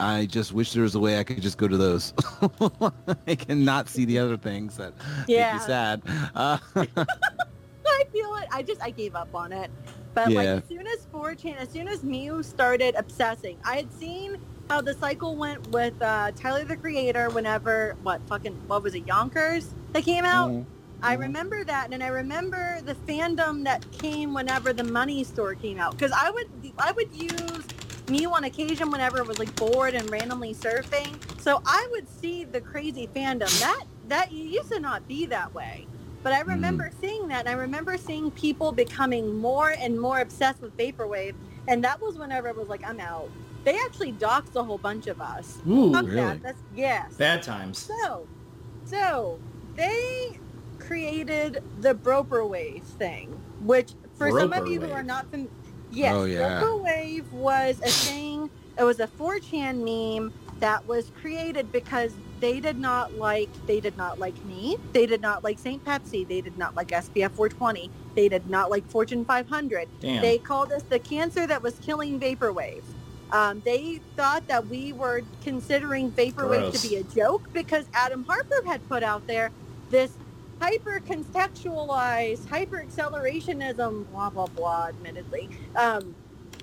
[0.00, 2.12] I just wish there was a way I could just go to those.
[3.26, 5.54] I cannot see the other things that make Yeah.
[5.54, 6.02] me sad.
[6.34, 8.48] Uh, I feel it.
[8.52, 9.70] I just I gave up on it.
[10.14, 14.36] But like as soon as 4chan, as soon as Mew started obsessing, I had seen
[14.68, 17.30] how the cycle went with uh, Tyler the Creator.
[17.30, 20.50] Whenever what fucking what was it Yonkers that came out?
[20.50, 20.66] Mhm.
[21.02, 25.78] I remember that, and I remember the fandom that came whenever the Money Store came
[25.78, 25.92] out.
[25.92, 26.46] Because I would
[26.78, 27.64] I would use
[28.08, 31.16] Mew on occasion whenever it was like bored and randomly surfing.
[31.40, 33.58] So I would see the crazy fandom.
[33.60, 35.86] That that used to not be that way.
[36.22, 36.50] But I mm-hmm.
[36.50, 41.34] remember seeing that, and I remember seeing people becoming more and more obsessed with vaporwave,
[41.68, 43.30] and that was whenever it was like, I'm out.
[43.64, 45.58] They actually doxed a whole bunch of us.
[45.68, 46.16] Ooh, Fuck really?
[46.16, 46.42] that.
[46.42, 47.14] That's yes.
[47.14, 47.78] bad times.
[47.78, 48.26] So,
[48.84, 49.38] so
[49.74, 50.38] they
[50.78, 53.28] created the Broperwave thing,
[53.60, 55.50] which for some of you who are not familiar,
[55.94, 56.60] yes, Oh, yeah.
[56.62, 58.50] Broperwave was a thing.
[58.78, 63.96] It was a 4chan meme that was created because they did not like they did
[63.96, 64.76] not like me.
[64.92, 65.84] They did not like St.
[65.84, 66.26] Pepsi.
[66.26, 67.90] They did not like SPF 420.
[68.14, 69.88] They did not like Fortune 500.
[70.00, 70.20] Damn.
[70.22, 72.82] They called us the cancer that was killing vaporwave.
[73.32, 76.82] Um, they thought that we were considering vaporwave Gross.
[76.82, 79.50] to be a joke because Adam Harper had put out there
[79.90, 80.12] this
[80.60, 84.86] hyper contextualized, hyper accelerationism, blah blah blah.
[84.88, 86.14] Admittedly, um,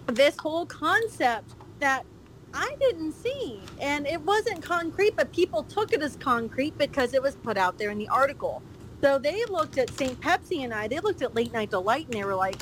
[0.08, 2.06] this whole concept that
[2.54, 7.22] I didn't see, and it wasn't concrete, but people took it as concrete because it
[7.22, 8.62] was put out there in the article.
[9.02, 10.20] So they looked at St.
[10.20, 10.88] Pepsi and I.
[10.88, 12.58] They looked at Late Night Delight and they were like,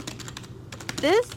[0.98, 1.28] "This,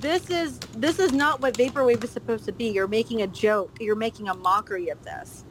[0.00, 2.66] this is this is not what vaporwave is supposed to be.
[2.66, 3.76] You're making a joke.
[3.80, 5.44] You're making a mockery of this."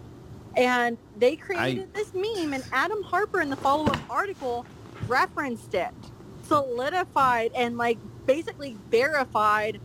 [0.58, 4.66] And they created this meme, and Adam Harper in the follow-up article
[5.08, 5.94] referenced it,
[6.44, 9.80] solidified, and like basically verified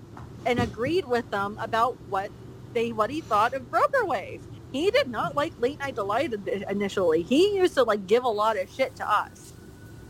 [0.45, 2.31] and agreed with them about what
[2.75, 4.41] they what he thought of Broperwave.
[4.73, 6.35] He did not like Late Night Delight
[6.69, 7.23] initially.
[7.23, 9.53] He used to like give a lot of shit to us.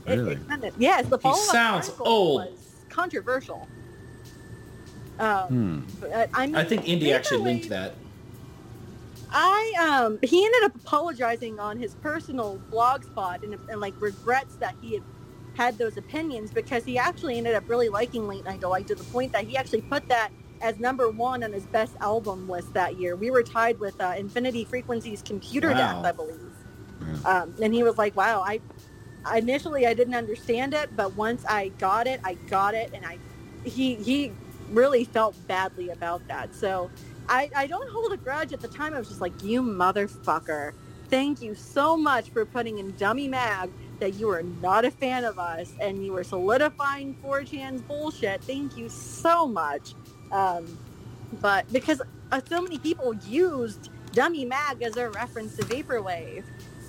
[0.07, 0.37] It- it Really?
[0.49, 2.41] kinda- yes, the follow-up sounds article old.
[2.41, 2.59] was
[2.89, 3.69] controversial.
[5.19, 5.81] Um, Hmm.
[6.01, 7.95] but, I mean, I think Indy actually linked that.
[9.31, 9.73] I
[10.07, 14.77] um he ended up apologizing on his personal blog spot and, and like regrets that
[14.81, 15.05] he had
[15.55, 19.05] had those opinions because he actually ended up really liking Late Night Delight to the
[19.05, 20.31] point that he actually put that
[20.61, 23.17] as number one on his best album list that year.
[23.17, 25.77] We were tied with uh, Infinity Frequencies Computer Wow.
[25.77, 26.55] Death, I believe.
[27.25, 28.63] Um, and he was like, "Wow, I
[29.25, 33.05] I- initially I didn't understand it, but once I got it, I got it, and
[33.07, 33.21] I
[33.65, 34.39] he he
[34.69, 36.55] really felt badly about that.
[36.55, 36.93] So
[37.29, 38.53] I I don't hold a grudge.
[38.53, 40.73] At the time, I was just like, "You motherfucker!
[41.09, 43.71] Thank you so much for putting in Dummy Mag
[44.01, 48.43] that you were not a fan of us and you were solidifying 4chan's bullshit.
[48.45, 49.95] Thank you so much."
[50.33, 50.79] Um,
[51.41, 56.45] but because uh, so many people used Dummy Mag as a reference to Vaporwave.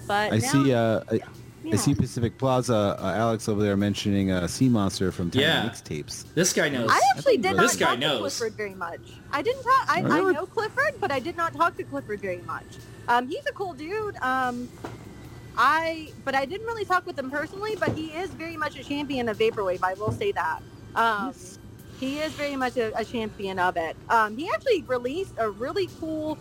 [0.08, 0.74] But I now, see.
[0.74, 1.20] Uh, I,
[1.64, 1.74] yeah.
[1.74, 2.98] I see Pacific Plaza.
[3.00, 5.68] Uh, Alex over there mentioning uh, C Monster from Tiny Yeah.
[5.70, 6.26] Mixtapes.
[6.34, 6.90] This guy knows.
[6.92, 8.16] I actually did This not guy talk knows.
[8.18, 9.00] to Clifford very much.
[9.32, 9.86] I didn't talk.
[9.90, 10.34] I, I Really?
[10.34, 12.66] know Clifford, but I did not talk to Clifford very much.
[13.08, 14.16] Um, he's a cool dude.
[14.18, 14.70] Um,
[15.58, 17.76] I but I didn't really talk with him personally.
[17.76, 19.84] But he is very much a champion of vaporwave.
[19.84, 20.62] I will say that.
[20.96, 21.34] Um,
[22.00, 23.96] he is very much a, a champion of it.
[24.10, 26.38] Um, he actually released a really cool.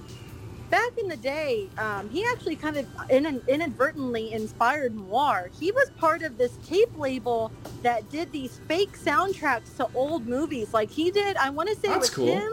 [0.70, 5.50] Back in the day, um, he actually kind of in, inadvertently inspired Noir.
[5.58, 7.52] He was part of this tape label
[7.82, 10.74] that did these fake soundtracks to old movies.
[10.74, 12.28] Like he did, I want to say That's it was cool.
[12.34, 12.52] him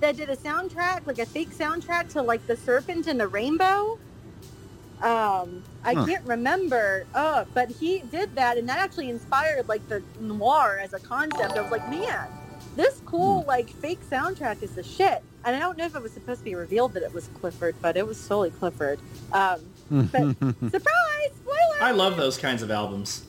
[0.00, 3.98] that did a soundtrack, like a fake soundtrack to like The Serpent and the Rainbow.
[5.00, 6.06] Um, I Huh.
[6.06, 10.92] can't remember, uh, but he did that, and that actually inspired like the noir as
[10.92, 11.56] a concept.
[11.56, 12.28] I was like, man,
[12.76, 15.22] this cool like fake soundtrack is the shit.
[15.44, 17.74] And I don't know if it was supposed to be revealed that it was Clifford,
[17.82, 19.00] but it was solely Clifford.
[19.32, 19.60] Um,
[20.10, 21.30] surprise!
[21.42, 21.78] Spoiler!
[21.80, 23.24] I love those kinds of albums.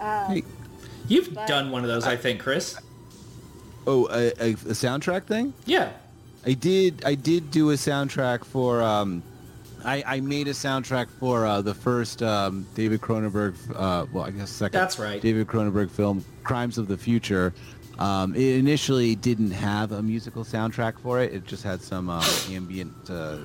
[0.00, 0.42] Um, Hey.
[1.08, 2.76] You've But- done one of those, I think, Chris.
[3.86, 5.52] oh, a, a, a soundtrack thing.
[5.66, 5.90] Yeah.
[6.46, 7.02] I did.
[7.04, 8.80] I did do a soundtrack for.
[8.80, 9.22] Um,
[9.84, 13.54] I, I made a soundtrack for uh, the first um, David Cronenberg.
[13.74, 14.78] Uh, well, I guess second.
[14.78, 15.20] That's right.
[15.20, 17.52] David Cronenberg film, Crimes of the Future.
[17.98, 21.34] Um, it initially didn't have a musical soundtrack for it.
[21.34, 23.38] It just had some uh, ambient uh,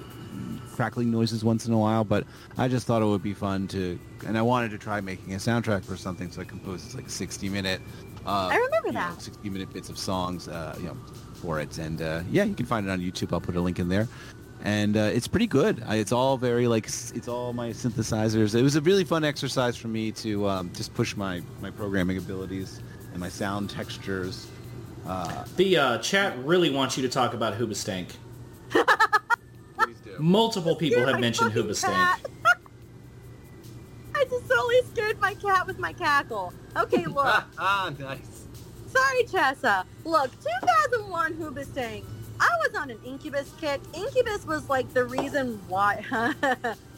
[0.73, 2.03] crackling noises once in a while.
[2.03, 2.25] But
[2.57, 5.37] I just thought it would be fun to, and I wanted to try making a
[5.37, 6.31] soundtrack for something.
[6.31, 7.81] So I composed this like 60 minute.
[8.25, 9.21] Uh, I remember you know, that.
[9.21, 10.97] 60 minute bits of songs, uh, you know,
[11.35, 11.77] for it.
[11.77, 13.33] And uh, yeah, you can find it on YouTube.
[13.33, 14.07] I'll put a link in there.
[14.63, 15.83] And uh, it's pretty good.
[15.85, 18.55] I, it's all very like it's all my synthesizers.
[18.55, 22.17] It was a really fun exercise for me to um, just push my my programming
[22.17, 22.79] abilities
[23.15, 24.47] and my sound textures.
[25.07, 28.09] Uh, The uh, chat really wants you to talk about Hoobastank.
[28.69, 30.17] please do.
[30.19, 32.17] Multiple people have mentioned fucking Hoobastank.
[34.15, 36.53] I just totally scared my cat with my cackle.
[36.75, 37.43] Okay, look.
[37.57, 38.43] ah, nice.
[38.87, 39.85] Sorry, Chessa.
[40.03, 42.03] Look, 2001 Hoobastank.
[42.37, 43.79] I was on an Incubus kick.
[43.93, 46.03] Incubus was like the reason why.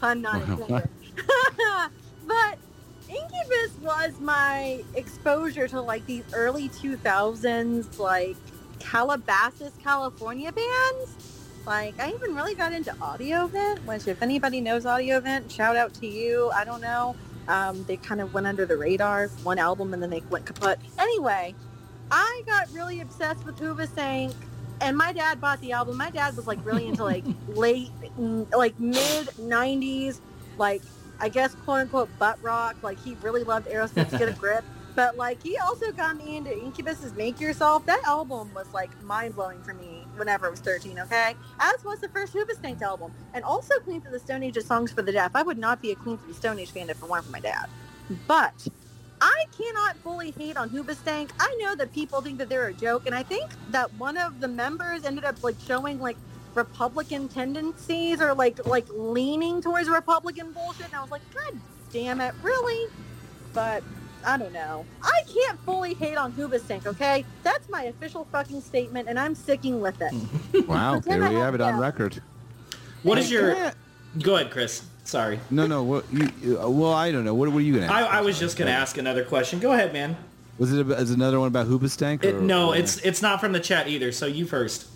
[0.01, 0.89] I'm not intended.
[2.25, 2.57] but
[3.09, 8.35] Incubus was my exposure to like these early 2000s, like
[8.79, 11.37] Calabasas, California bands.
[11.65, 15.75] Like, I even really got into Audio Vent, which if anybody knows Audio Vent, shout
[15.75, 16.49] out to you.
[16.51, 17.15] I don't know.
[17.49, 20.79] Um, they kind of went under the radar, one album, and then they went kaput.
[20.97, 21.53] Anyway,
[22.09, 24.33] I got really obsessed with Hoobastank,
[24.79, 25.97] and my dad bought the album.
[25.97, 30.21] My dad was like really into like late, like mid '90s,
[30.57, 30.81] like
[31.19, 32.75] I guess quote unquote butt rock.
[32.81, 34.63] Like he really loved Aerosmith's Get a Grip,
[34.95, 37.85] but like he also got me into Incubus's Make Yourself.
[37.85, 40.99] That album was like mind blowing for me whenever I was 13.
[40.99, 44.91] Okay, as was the first Hoobastank album, and also Queens of the Stone Age's Songs
[44.91, 45.31] for the Deaf.
[45.35, 47.31] I would not be a Queens of the Stone Age fan if it weren't for
[47.31, 47.67] my dad,
[48.27, 48.67] but.
[49.19, 51.31] I cannot fully hate on Hoobastank.
[51.39, 54.39] I know that people think that they're a joke, and I think that one of
[54.39, 56.17] the members ended up like showing like
[56.57, 60.87] Republican tendencies or like like leaning towards Republican bullshit.
[60.87, 61.53] And I was like, God
[61.93, 62.91] damn it, really?
[63.53, 63.83] But
[64.25, 64.85] I don't know.
[65.03, 66.87] I can't fully hate on Hoobastank.
[66.87, 70.13] Okay, that's my official fucking statement, and I'm sticking with it.
[70.67, 72.21] Wow, Pretend there I we have it on record.
[73.03, 73.71] What is your
[74.19, 74.83] Go ahead, Chris.
[75.03, 75.39] Sorry.
[75.51, 75.83] No, no.
[75.83, 76.29] What you?
[76.41, 77.35] you- uh, Well, I don't know.
[77.35, 77.91] What were you gonna?
[77.91, 78.13] I, Ask?
[78.13, 79.59] I was just gonna ask another question.
[79.59, 80.17] Go ahead, man.
[80.57, 80.85] Was it?
[80.85, 82.23] A, is another one about Hoobastank?
[82.23, 84.11] It, no, or- it's it's not from the chat either.
[84.11, 84.87] So you first.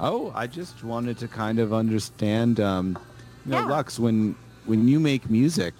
[0.00, 2.98] Oh, I just wanted to kind of understand, um,
[3.46, 3.66] you know, Yeah.
[3.66, 4.34] Lux, when
[4.66, 5.74] when you make music,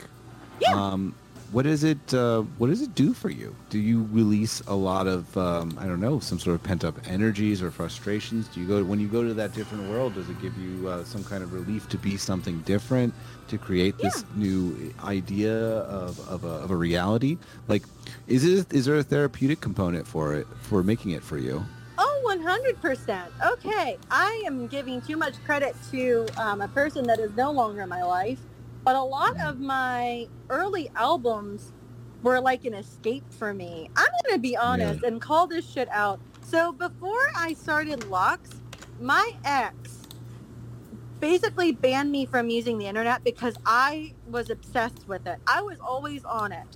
[0.60, 0.74] Yeah.
[0.74, 1.14] um,
[1.52, 3.54] what does it uh, what does it do for you?
[3.70, 6.96] Do you release a lot of um, I don't know some sort of pent up
[7.08, 8.46] energies or frustrations?
[8.48, 10.14] Do you go when you go to that different world?
[10.14, 13.14] Does it give you uh, some kind of relief to be something different
[13.48, 17.38] to create this new idea of, of, a, of a reality?
[17.68, 17.82] Like,
[18.26, 21.64] is it is there a therapeutic component for it for making it for you?
[22.26, 23.26] Oh, 100%.
[23.52, 27.82] Okay, I am giving too much credit to um, a person that is no longer
[27.82, 28.38] in my life,
[28.82, 31.72] but a lot of my early albums
[32.22, 33.90] were like an escape for me.
[33.96, 36.20] I'm going to be honest and call this shit out.
[36.42, 38.50] So before I started Lux,
[39.00, 39.98] my ex
[41.20, 45.38] basically banned me from using the internet because I was obsessed with it.
[45.46, 46.66] I was always on it.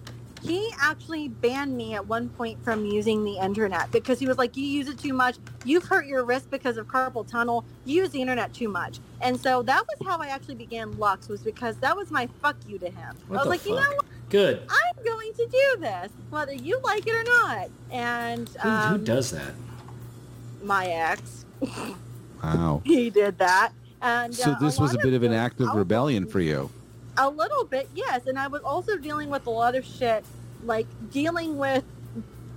[0.43, 4.57] He actually banned me at one point from using the internet because he was like,
[4.57, 5.37] you use it too much.
[5.65, 7.65] You've hurt your wrist because of carpal tunnel.
[7.85, 9.01] You use the internet too much.
[9.21, 12.57] And so that was how I actually began Lux was because that was my fuck
[12.69, 13.17] you to him.
[13.27, 14.05] What I was the like, you know what?
[14.31, 14.63] Good.
[14.69, 17.71] I'm going to do this, whether you like it or not.
[17.91, 19.55] And Who, um, who does that?
[20.63, 21.45] my ex,
[22.43, 22.83] Wow.
[22.85, 23.73] he did that.
[24.01, 26.71] And So uh, this was a bit of an act of rebellion for you.
[27.19, 28.27] A little bit, yes.
[28.27, 30.25] And I was also dealing with a lot of shit,
[30.65, 31.85] like dealing with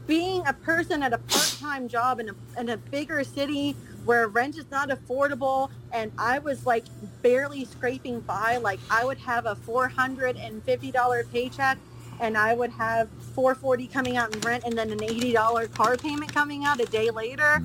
[0.08, 3.76] being a person at a part-time job in a, in a bigger city
[4.06, 6.86] where rent is not affordable and I was like
[7.22, 8.58] barely scraping by.
[8.58, 11.78] Like I would have a $450 paycheck
[12.20, 16.34] and I would have 440 coming out in rent and then an $80 car payment
[16.34, 17.64] coming out a day later.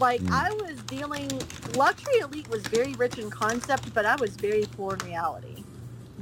[0.00, 0.32] Like Mm.
[0.32, 1.30] I was dealing,
[1.76, 5.64] Luxury Elite was very rich in concept, but I was very poor in reality.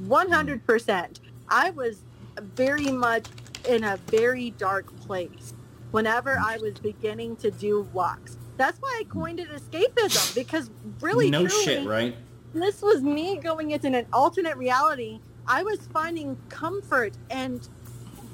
[0.02, 1.20] 100%.
[1.48, 2.02] I was
[2.38, 3.26] very much
[3.68, 5.54] in a very dark place
[5.90, 8.38] whenever I was beginning to do Lux.
[8.56, 10.70] That's why I coined it escapism because
[11.00, 12.16] really, no truly, shit, right?
[12.54, 15.20] this was me going into an alternate reality.
[15.46, 17.68] I was finding comfort and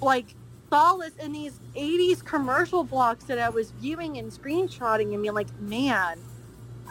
[0.00, 0.34] like
[0.70, 5.52] solace in these 80s commercial blocks that I was viewing and screenshotting and being like,
[5.60, 6.18] man,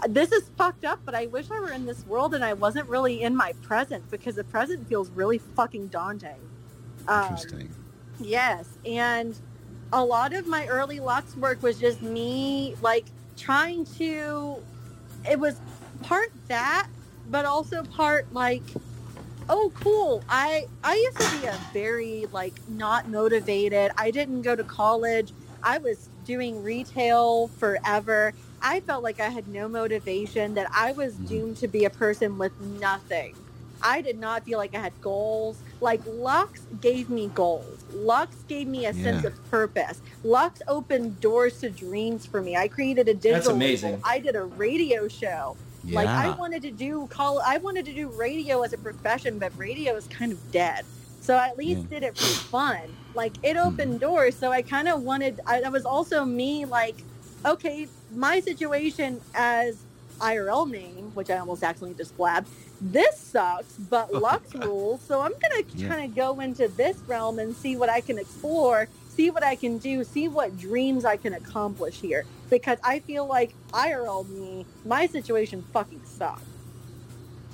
[0.07, 2.87] this is fucked up, but I wish I were in this world and I wasn't
[2.89, 6.39] really in my present because the present feels really fucking daunting.
[7.07, 7.69] Um, Interesting.
[8.19, 9.35] Yes, and
[9.93, 13.05] a lot of my early Lux work was just me like
[13.37, 14.57] trying to.
[15.29, 15.59] It was
[16.03, 16.87] part that,
[17.29, 18.63] but also part like,
[19.49, 20.23] oh, cool.
[20.29, 23.91] I I used to be a very like not motivated.
[23.97, 25.31] I didn't go to college.
[25.63, 28.33] I was doing retail forever.
[28.61, 30.53] I felt like I had no motivation.
[30.55, 31.27] That I was Mhm.
[31.27, 33.35] doomed to be a person with nothing.
[33.83, 35.57] I did not feel like I had goals.
[35.79, 37.79] Like Lux gave me goals.
[37.91, 40.01] Lux gave me a sense of purpose.
[40.23, 42.55] Lux opened doors to dreams for me.
[42.55, 43.33] I created a digital.
[43.33, 43.91] That's amazing.
[43.93, 44.03] label.
[44.05, 45.57] I did a radio show.
[45.83, 45.95] Yeah.
[45.95, 47.41] Like I wanted to do call.
[47.43, 50.85] I wanted to do radio as a profession, but radio is kind of dead.
[51.21, 52.81] So I at least did it for fun.
[53.15, 54.35] Like it opened doors.
[54.37, 55.39] So I kind of wanted.
[55.47, 56.65] I, that was also me.
[56.65, 57.03] Like,
[57.45, 59.85] okay, my situation as
[60.19, 62.49] IRL name, which I almost accidentally just blabbed.
[62.79, 65.03] This sucks, but Lux rules.
[65.05, 65.89] So I'm gonna Yeah.
[65.89, 69.55] kind of go into this realm and see what I can explore, see what I
[69.55, 72.25] can do, see what dreams I can accomplish here.
[72.49, 76.43] Because I feel like IRL me, my situation fucking sucks.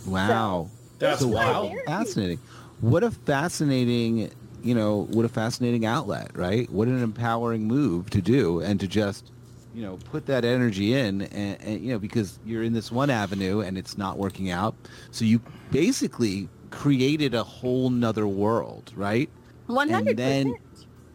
[0.05, 0.71] wow.
[0.99, 1.71] That's so wild.
[1.85, 2.39] Fascinating.
[2.79, 4.31] What a fascinating,
[4.63, 6.67] you know, what a fascinating outlet, right?
[6.71, 9.31] What an empowering move to do and to just,
[9.77, 13.11] you know, put that energy in and, and you know, because you're in this one
[13.11, 14.73] avenue and it's not working out.
[15.11, 15.39] So you
[15.69, 19.29] basically created a whole nother world, right?
[19.69, 20.55] 100%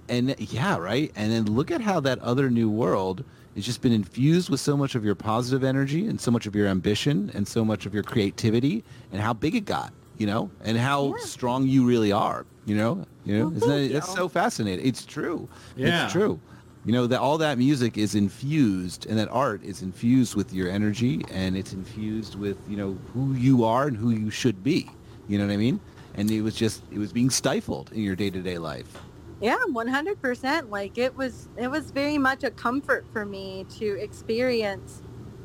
[0.08, 1.10] And yeah, right.
[1.16, 3.24] And then look at how that other new world
[3.56, 6.54] has just been infused with so much of your positive energy and so much of
[6.54, 10.52] your ambition and so much of your creativity and how big it got, you know,
[10.62, 11.24] and how Yeah.
[11.24, 14.86] strong you really are, you know, you know, Well, Isn't that, thank that's so fascinating.
[14.86, 15.48] It's true.
[15.76, 16.04] Yeah.
[16.04, 16.38] It's true.
[16.84, 20.68] You know, that all that music is infused and that art is infused with your
[20.68, 24.90] energy and it's infused with, you know, who you are and who you should be.
[25.28, 25.78] You know what I mean?
[26.14, 28.98] And it was just, it was being stifled in your day-to-day life.
[29.40, 30.70] Yeah, one hundred percent.
[30.70, 35.02] Like it was, it was very much a comfort for me to experience,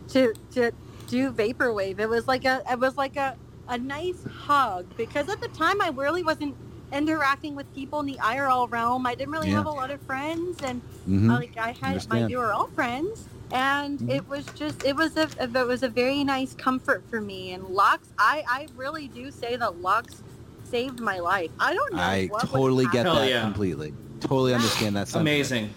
[0.10, 0.72] to to
[1.08, 2.00] do vaporwave.
[2.00, 3.38] It was like a, it was like a,
[3.68, 6.56] a nice hug because at the time I really wasn't
[6.92, 9.06] interacting with people in the IRL realm.
[9.06, 9.56] I didn't really Yeah.
[9.58, 11.30] have a lot of friends, and Mhm.
[11.30, 11.88] like I had my
[12.24, 12.30] Understand.
[12.32, 14.10] URL friends, and Mhm.
[14.10, 17.52] it was just it was a it was a very nice comfort for me.
[17.52, 20.24] And Lux, I I really do say that Lux
[20.64, 21.52] saved my life.
[21.60, 22.02] I don't know.
[22.02, 23.42] I what totally get that yeah.
[23.42, 23.94] completely.
[24.20, 25.08] Totally understand that.
[25.08, 25.28] sentiment.
[25.36, 25.70] Amazing.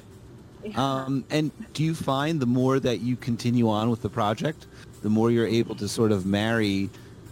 [0.76, 4.66] Um, and do you find the more that you continue on with the project,
[5.02, 6.90] the more you're able to sort of marry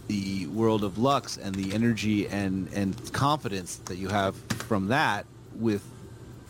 [0.08, 4.34] the world of Lux and the energy and, and confidence that you have
[4.66, 5.84] from that with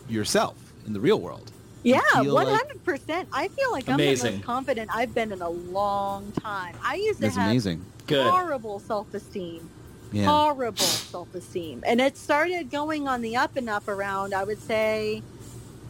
[0.08, 0.54] yourself
[0.86, 1.50] in the real world?
[1.82, 3.28] Yeah, feel one like- hundred percent.
[3.32, 6.74] I feel like I'm the most confident I've been in a long time.
[6.82, 7.84] I used to That's have amazing.
[8.06, 8.26] Good.
[8.26, 9.68] horrible self-esteem,
[10.12, 10.24] Yeah.
[10.24, 14.34] horrible self-esteem, and it started going on the up and up around.
[14.34, 15.22] I would say,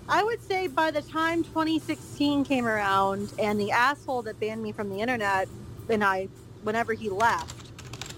[0.09, 4.73] I would say by the time 2016 came around, and the asshole that banned me
[4.73, 5.49] from the internet,
[5.89, 6.29] and I,
[6.65, 7.55] whenever he left,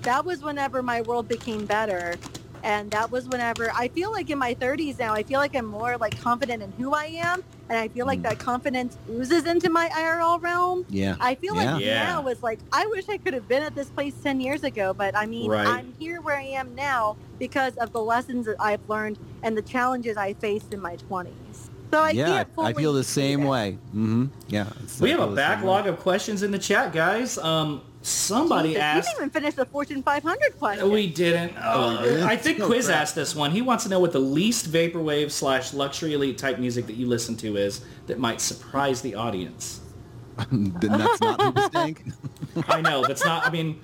[0.04, 2.18] that was whenever my world became better.
[2.62, 5.64] And that was whenever I feel like in my 30s now, I feel like I'm
[5.66, 7.40] more like confident in who I am.
[7.70, 8.24] And I feel like Mm.
[8.24, 10.84] that confidence oozes into my IRL realm.
[10.88, 11.16] Yeah.
[11.20, 11.74] I feel Yeah.
[11.74, 12.04] like Yeah.
[12.06, 14.92] now is like I wish I could have been at this place ten years ago,
[14.92, 15.66] but I mean Right.
[15.66, 19.62] I'm here where I am now because of the lessons that I've learned and the
[19.62, 21.70] challenges I faced in my twenties.
[21.92, 23.48] So I yeah, can't fully I feel the same that.
[23.48, 23.78] way.
[23.92, 24.68] hmm Yeah.
[25.00, 27.38] We have a backlog of questions in the chat, guys.
[27.38, 28.96] Um, somebody Jesus, asked.
[28.96, 30.90] We didn't even finish the Fortune 500 question.
[30.90, 31.54] We didn't.
[31.58, 31.60] Oh,
[31.98, 32.22] Uh, we didn't?
[32.24, 32.98] I think Quiz crap.
[33.00, 33.50] asked this one.
[33.50, 37.06] He wants to know what the least vaporwave slash luxury elite type music that you
[37.06, 39.80] listen to is that might surprise the audience.
[40.50, 42.14] then that's not Hoobastank.
[42.68, 43.46] I know that's not.
[43.46, 43.80] I mean,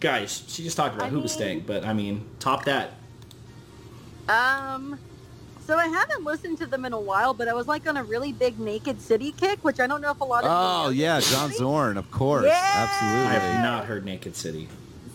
[0.00, 2.92] guys, she just talked about I Hoobastank, mean- but I mean, top that.
[4.28, 4.98] Um,
[5.70, 8.02] so I haven't listened to them in a while, but I was like on a
[8.02, 10.84] really big Naked City kick, which I don't know if a lot of Oh people
[10.84, 12.88] know yeah, John Zorn, of course, Yeah.
[13.00, 14.68] I have not heard Naked City.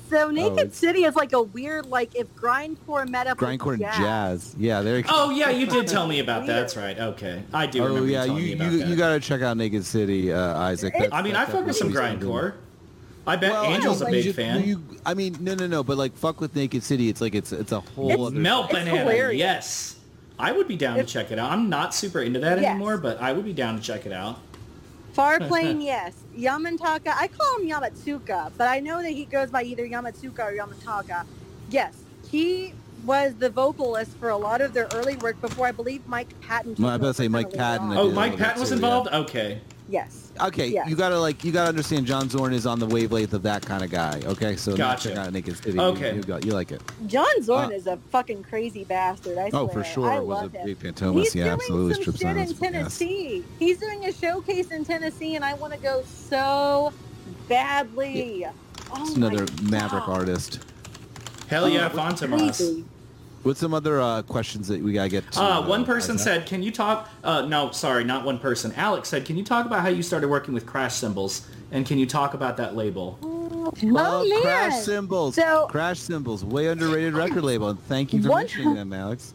[0.09, 3.81] So Naked it's- City is like a weird, like if grindcore met up Grindcore and
[3.81, 3.97] jazz.
[3.97, 4.55] jazz.
[4.57, 5.09] Yeah, there you go.
[5.11, 6.53] Oh yeah, you did tell me about that.
[6.61, 6.97] That's right.
[6.97, 8.87] Okay, I do Oh remember yeah, you you about you, that.
[8.87, 10.93] you gotta check out Naked City, uh, Isaac.
[10.93, 12.29] That's- I mean, I that's fuck with some definitely something.
[12.29, 12.53] grindcore.
[13.27, 14.63] I bet Well, I Angel's a big you- fan.
[14.63, 17.09] you- I mean, no, no, no, but like, fuck with Naked City.
[17.09, 18.39] It's like it's it's a whole It's other.
[18.39, 19.39] Melt It's Banana, hilarious.
[19.39, 19.94] yes.
[20.37, 21.51] I would be down to check it out.
[21.51, 22.71] I'm not super into that Yes.
[22.71, 24.39] anymore, but I would be down to check it out.
[25.15, 26.13] Farplane, yes.
[26.37, 30.51] Yamantaka, I call him Yamatsuka, but I know that he goes by either Yamatsuka or
[30.53, 31.25] Yamataka.
[31.69, 31.95] Yes,
[32.29, 32.73] he
[33.05, 36.75] was the vocalist for a lot of their early work before I believe Mike Patton.
[36.79, 38.77] Well, I took was about to say Mike Patton, Oh, Mike Patton was too, yeah.
[38.77, 39.09] involved?
[39.13, 39.61] Okay.
[39.87, 40.31] Yes.
[40.41, 40.89] Okay, Yes.
[40.89, 42.07] you gotta like you gotta understand.
[42.07, 44.19] John Zorn is on the wavelength of that kind of guy.
[44.25, 45.09] Okay, so Gotcha.
[45.09, 45.79] check out Naked City.
[45.79, 46.09] Okay.
[46.11, 46.81] you, you, got, you like it.
[47.05, 49.37] John Zorn Uh, is a fucking crazy bastard.
[49.37, 49.61] I swear.
[49.61, 50.09] Oh, for sure.
[50.11, 50.65] I was love a him.
[50.65, 51.13] big Fantomas.
[51.21, 51.93] He's Yeah, doing absolutely.
[51.93, 52.59] some Strip shit in Silence, yes.
[52.59, 53.43] Tennessee.
[53.59, 56.91] He's doing a showcase in Tennessee, and I want to go so
[57.47, 58.45] badly.
[58.91, 60.59] Oh It's my another Maverick artist.
[61.47, 62.83] Hell yeah, Oh, Fantomas.
[63.45, 63.49] Crazy.
[63.49, 65.41] What's some other uh, questions that we gotta get to?
[65.41, 68.73] Uh, one person said, "Can you talk?" Uh, no, sorry, not one person.
[68.75, 71.97] Alex said, "Can you talk about how you started working with Crash Symbols, and can
[71.97, 73.41] you talk about that label?" Oh,
[73.83, 74.41] Oh, man.
[74.43, 75.35] Crash Symbols.
[75.35, 79.33] So- Crash Symbols, way underrated record label, and thank you for One- mentioning them, Alex.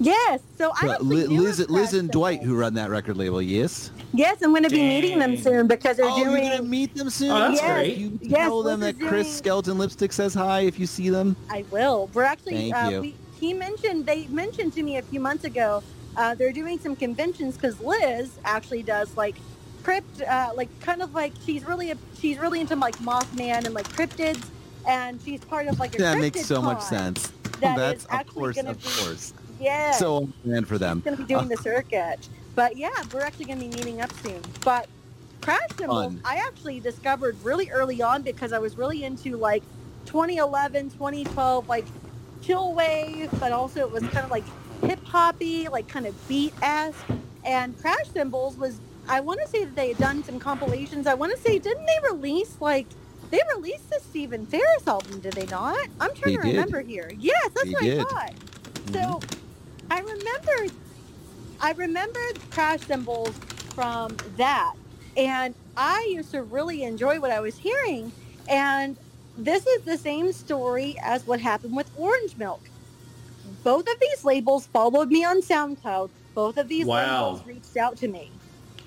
[0.00, 0.40] Yes.
[0.58, 3.16] So I But actually Li- knew Liz, of Liz and Dwight, who run that record
[3.18, 3.90] label, yes.
[4.14, 6.48] Yes, I'm going to be meeting them soon because they're oh, you're doing.
[6.50, 7.30] gonna meet them soon.
[7.30, 7.74] Oh, that's Yes.
[7.74, 7.96] great.
[7.98, 10.86] You Yes, tell them that that is Chris doing- Skeleton Lipstick says hi if you
[10.86, 11.36] see them.
[11.50, 12.08] I will.
[12.14, 12.70] We're actually.
[12.70, 13.00] Thank uh, you.
[13.02, 15.82] We, he mentioned they mentioned to me a few months ago.
[16.16, 19.36] Uh, they're doing some conventions because Liz actually does like
[19.82, 23.72] crypt, uh, like kind of like she's really a, she's really into like Mothman and
[23.72, 24.44] like cryptids,
[24.86, 27.32] and she's part of like a That makes so much sense.
[27.60, 29.32] that That's of course, of be- course.
[29.60, 29.92] Yeah.
[29.92, 31.00] So man for them.
[31.00, 32.28] going to be doing the circuit.
[32.54, 34.40] But yeah, we're actually going to be meeting up soon.
[34.64, 34.88] But
[35.40, 36.20] Crash Symbols, Fun.
[36.24, 39.62] I actually discovered really early on because I was really into like
[40.06, 41.86] 2011, 2012, like
[42.42, 44.44] chill wave, but also it was kind of like
[44.82, 47.04] hip hoppy, like kind of beat esque.
[47.44, 51.06] And Crash Symbols was, I want to say that they had done some compilations.
[51.06, 52.86] I want to say, didn't they release like,
[53.30, 55.78] they released the Stephen Ferris album, did they not?
[56.00, 56.48] I'm trying They to did.
[56.48, 57.12] remember here.
[57.18, 58.00] Yes, that's They what did.
[58.00, 58.34] I thought.
[58.92, 59.92] So mm-hmm.
[59.92, 60.74] I remember
[61.62, 63.36] I remember crash symbols
[63.74, 64.74] from that.
[65.16, 68.12] And I used to really enjoy what I was hearing.
[68.48, 68.96] And
[69.44, 72.70] this is the same story as what happened with Orange Milk.
[73.64, 76.10] Both of these labels followed me on SoundCloud.
[76.34, 77.24] Both of these Wow.
[77.24, 78.32] labels reached out to me.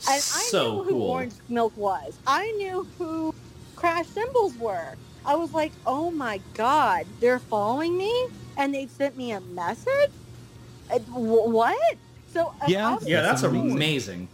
[0.08, 1.12] And I knew who cool.
[1.12, 2.20] Orange Milk was.
[2.28, 3.32] I knew who
[3.76, 4.96] Crash Symbols were.
[5.26, 8.14] I was like, oh my God, they're following me
[8.58, 9.88] and they've sent me a message?
[10.90, 11.98] Uh, what?
[12.28, 12.98] So uh, Yeah.
[13.06, 13.72] Yeah, that's That's amazing.
[13.72, 14.30] amazing.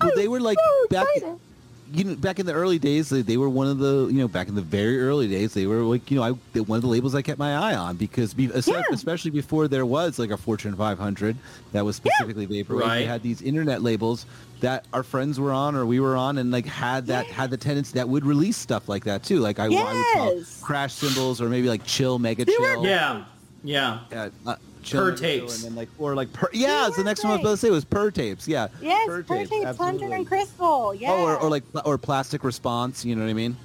[0.00, 1.06] Well, they were like so back.
[1.88, 1.98] Excited.
[1.98, 4.28] you know, back in the early days, they, they were one of the, you know,
[4.28, 6.88] back in the very early days, they were like, you know, I, one of the
[6.88, 8.82] labels I kept my eye on because, be, Yeah.
[8.92, 11.36] especially before there was like a Fortune 500
[11.72, 12.98] that was specifically Vaporwave, Right.
[13.00, 14.26] they had these internet labels
[14.60, 17.34] that our friends were on or we were on and like had that Yeah.
[17.34, 19.38] had the tendency that would release stuff like that too.
[19.38, 22.84] Like I, I would call crash symbols or maybe like chill, mega They chill.
[22.84, 23.24] Yeah,
[23.62, 24.00] yeah.
[24.10, 24.56] Yeah, uh, chill,
[24.90, 25.56] Per tapes.
[25.56, 27.50] and then like or like per, yeah, it's the were next one I was about
[27.52, 28.46] to say was per tapes.
[28.48, 30.94] Yeah, Yes, per per tapes, tapes, Hunter and Crystal.
[30.94, 31.12] Yeah.
[31.12, 33.04] Oh, or, or like or plastic response.
[33.04, 33.56] You know what I mean?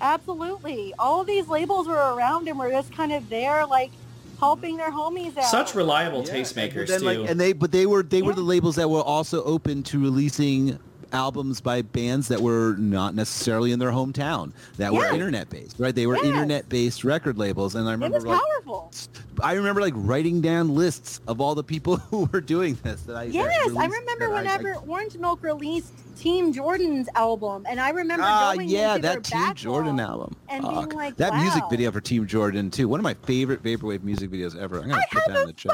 [0.00, 0.92] Absolutely.
[0.98, 3.92] All of these labels were around and were just kind of there, like
[4.40, 5.44] helping their homies out.
[5.44, 7.06] Such reliable Yeah, tastemakers and then, too.
[7.06, 10.00] like, and they but they were they were the labels that were also open to
[10.00, 10.78] releasing
[11.12, 15.94] albums by bands that were not necessarily in their hometown that were internet based right
[15.94, 16.24] they were Yes.
[16.26, 19.42] internet based record labels and i remember It remember was like powerful.
[19.42, 23.16] i remember like writing down lists of all the people who were doing this that
[23.16, 27.64] i that Yes, I remember that I- I- whenever Orange Milk released Team Jordan's album,
[27.68, 30.36] and I remember Ah, going yeah, into that Team Jordan album.
[30.48, 30.90] and Fuck.
[30.90, 32.86] being like, that music video for Team Jordan too.
[32.86, 34.76] One of my favorite vaporwave music videos ever.
[34.82, 35.72] I'm gonna I put that in the chat.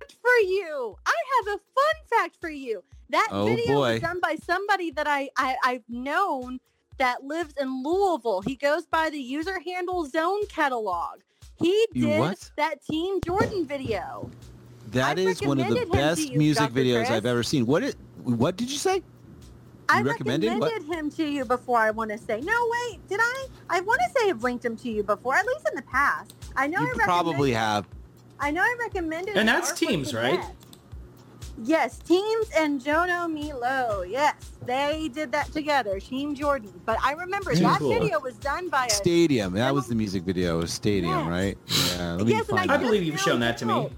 [0.00, 0.96] Fact for you.
[1.06, 2.82] I have a fun fact for you.
[3.10, 3.92] That Oh, video boy.
[3.92, 6.60] was done by somebody that I, I I've known
[6.98, 8.42] that lives in Louisville.
[8.42, 11.20] He goes by the user handle Zone Catalog.
[11.56, 12.50] He did what?
[12.56, 14.30] that Team Jordan video.
[14.88, 16.80] That I is one of the recommended him to best you, music Dr.
[16.80, 17.10] videos Chris.
[17.10, 17.66] I've ever seen.
[17.66, 17.96] What it?
[18.24, 19.02] What did you say?
[19.88, 21.78] I recommended recommended him to you before.
[21.78, 22.40] I want to say.
[22.40, 23.46] No, wait, did I?
[23.68, 26.34] I want to say I've linked him to you before, at least in the past.
[26.56, 26.80] I know.
[26.80, 27.86] You I probably have.
[28.40, 29.36] I know I recommended.
[29.36, 30.40] And that's Teams, right?
[30.40, 30.56] Connect.
[31.62, 34.02] Yes, Teams and Jono Milo.
[34.02, 34.34] Yes,
[34.64, 36.00] they did that together.
[36.00, 36.72] Team Jordan.
[36.86, 37.92] But I remember Too that cool.
[37.92, 38.90] video was done by a.
[38.90, 39.52] Stadium.
[39.52, 40.58] That was the music video.
[40.58, 41.28] It was Stadium, Yes.
[41.28, 41.58] right?
[41.98, 42.12] Yeah.
[42.14, 42.80] Let me yes, and I, find I it.
[42.80, 43.72] believe you've shown that to me.
[43.74, 43.92] out.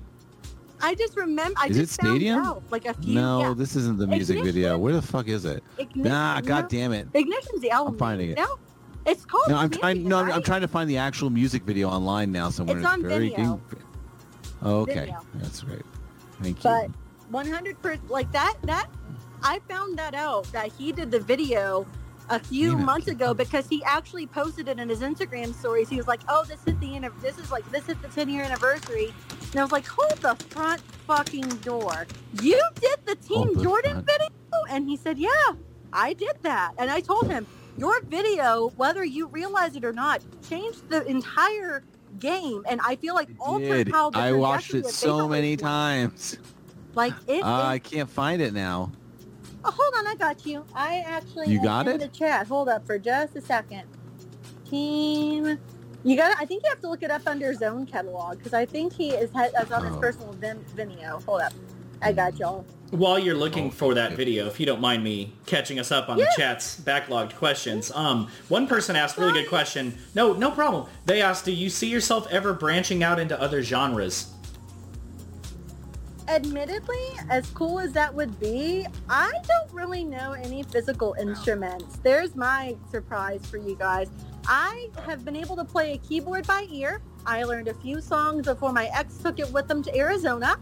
[0.81, 1.56] I just remember.
[1.60, 2.40] I Is it just found Stadium?
[2.40, 3.14] out, like a few.
[3.14, 3.55] No, yeah.
[3.56, 4.55] this isn't the music Ignition?
[4.55, 4.78] video.
[4.78, 5.62] Where the fuck is it?
[5.78, 6.47] Ignition, Nah, no.
[6.47, 7.06] god damn it.
[7.14, 7.93] Ignition's the album.
[7.94, 8.39] I'm finding it.
[8.39, 8.59] No,
[9.06, 9.48] it's called.
[9.48, 9.98] No, I'm trying.
[9.98, 12.78] Champion, No, I'm, I'm trying to find the actual music video online now somewhere.
[12.78, 13.60] It's on very Vimeo.
[14.62, 15.24] Oh, okay, Vimeo.
[15.34, 15.82] that's great.
[16.40, 16.62] Thank you.
[16.62, 16.90] But
[17.30, 18.55] 100 percent like that.
[18.62, 18.89] That
[19.43, 21.86] I found that out that he did the video
[22.30, 25.89] a few months ago because he actually posted it in his Instagram stories.
[25.89, 28.28] He was like, "Oh, this hit the anniv- this is like this is the 10
[28.28, 29.12] year anniversary,"
[29.51, 32.06] and I was like, "Hold the front fucking door!
[32.40, 34.28] You did the Team the Jordan front- video?"
[34.70, 35.30] And he said, "Yeah,
[35.93, 40.22] I did that." And I told him, "Your video, whether you realize it or not,
[40.48, 41.82] changed the entire."
[42.18, 46.36] Game and i feel like altered how the I watched it so many times.
[46.94, 48.93] like it Uh, I can't find it now.
[49.64, 50.64] Oh, hold on, I got you.
[50.74, 51.98] I actually You got in it?
[52.01, 52.47] the chat.
[52.48, 53.84] Hold up for just a second.
[54.68, 55.59] Team,
[56.05, 56.36] you got.
[56.40, 59.10] I think you have to look it up under Zone Catalog because I think he
[59.10, 60.01] is, ha- is on his Oh.
[60.01, 61.22] personal vim- Vimeo.
[61.24, 61.52] Hold up,
[62.02, 62.66] I got y'all.
[62.93, 64.16] While you're looking Oh, for that okay.
[64.16, 66.27] video, if you don't mind me catching us up on Yeah.
[66.27, 69.94] the chat's backlogged questions, um, one person asked a really good question.
[70.14, 70.85] No, no problem.
[71.06, 74.27] They asked, "Do you see yourself ever branching out into other genres?"
[76.28, 81.97] Admittedly, as cool as that would be, I don't really know any physical instruments.
[82.02, 84.09] There's my surprise for you guys.
[84.47, 87.01] I have been able to play a keyboard by ear.
[87.24, 90.56] I learned a few songs before my ex took it with them to Arizona.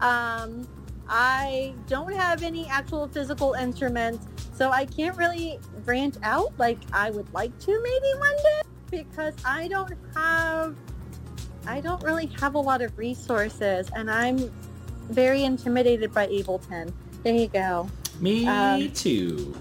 [0.00, 0.66] Um,
[1.08, 7.10] I don't have any actual physical instruments, so I can't really branch out like I
[7.10, 10.74] would like to maybe one day because I don't have
[11.66, 14.38] I don't really have a lot of resources and I'm
[15.10, 16.92] very intimidated by Ableton.
[17.22, 17.88] There you go.
[18.20, 19.54] Me Um, too.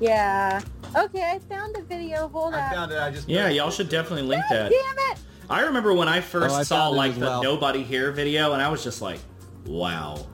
[0.00, 0.60] Yeah.
[0.96, 2.28] Okay, I found the video.
[2.28, 2.72] Hold I up.
[2.74, 2.98] found it.
[2.98, 4.70] I just Yeah, y'all should definitely link that.
[4.70, 5.18] Damn it!
[5.50, 7.42] I remember when I first Oh, I saw like as the well.
[7.42, 9.20] Nobody Here video, and I was just like,
[9.66, 10.26] "Wow,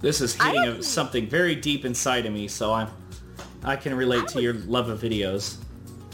[0.00, 2.88] this is hitting something very deep inside of me." So I'm
[3.62, 5.56] I can relate to your love of videos.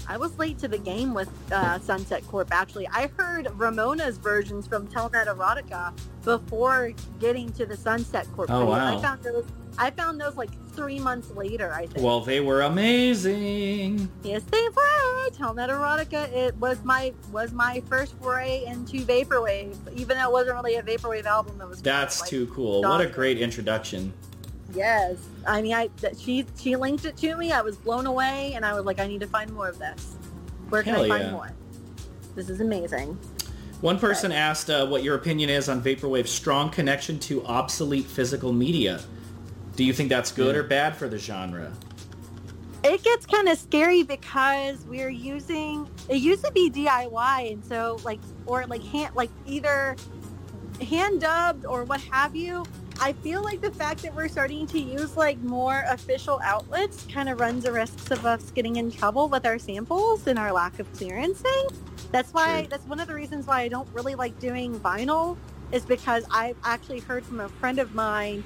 [0.08, 2.48] I was late to the game with uh, Sunset Corp.
[2.52, 5.92] Actually, I heard Ramona's versions from Telnet Erotica
[6.24, 8.50] before getting to the Sunset Corp.
[8.50, 8.96] Oh, wow.
[8.98, 9.44] I found those.
[9.78, 11.72] I found those like three months later.
[11.72, 12.04] I think.
[12.04, 14.08] Well, they were amazing.
[14.22, 15.30] yes, they were.
[15.30, 16.32] Telnet Erotica.
[16.32, 20.82] It was my was my first foray into vaporwave, even though it wasn't really a
[20.82, 21.60] vaporwave album.
[21.60, 21.82] It was.
[21.82, 22.82] That's like- too cool.
[22.82, 24.12] What a great introduction.
[24.76, 25.16] Yes,
[25.46, 27.50] I mean, I that she she linked it to me.
[27.50, 30.16] I was blown away, and I was like, I need to find more of this.
[30.68, 31.30] Where can Hell I find yeah.
[31.30, 31.52] more?
[32.34, 33.18] This is amazing.
[33.80, 38.52] One person asked uh, what your opinion is on Vaporwave's strong connection to obsolete physical
[38.52, 39.00] media.
[39.76, 41.72] Do you think that's good or bad for the genre?
[42.82, 45.88] It gets kind of scary because we're using.
[46.08, 49.96] It used to be DIY, and so like or like hand like either
[50.82, 52.64] hand dubbed or what have you.
[53.00, 57.28] I feel like the fact that we're starting to use like more official outlets kind
[57.28, 60.78] of runs the risks of us getting in trouble with our samples and our lack
[60.78, 61.74] of clearancing.
[62.12, 62.68] That's why True.
[62.70, 65.36] that's one of the reasons why I don't really like doing vinyl
[65.72, 68.42] is because I've actually heard from a friend of mine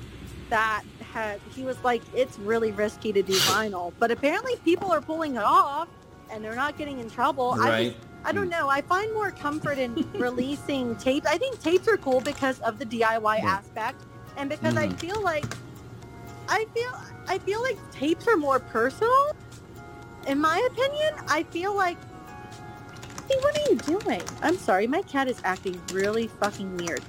[0.49, 0.83] that
[1.13, 5.37] had he was like it's really risky to do vinyl, but apparently people are pulling
[5.37, 5.89] it off
[6.31, 7.57] and they're not getting in trouble.
[7.61, 7.93] I Right.
[7.95, 8.51] just I don't hmm.
[8.51, 8.69] know.
[8.69, 11.27] I find more comfort in releasing tapes.
[11.27, 13.47] I think tapes are cool because of the DIY Yeah.
[13.49, 14.03] aspect,
[14.37, 14.99] and because I Mhm.
[14.99, 15.45] feel like
[16.49, 16.91] I feel
[17.29, 19.33] I feel like tapes are more personal.
[20.27, 21.97] In my opinion, I feel like.
[23.29, 24.23] Hey, what are you doing?
[24.43, 27.03] I'm sorry, my cat is acting really fucking weird.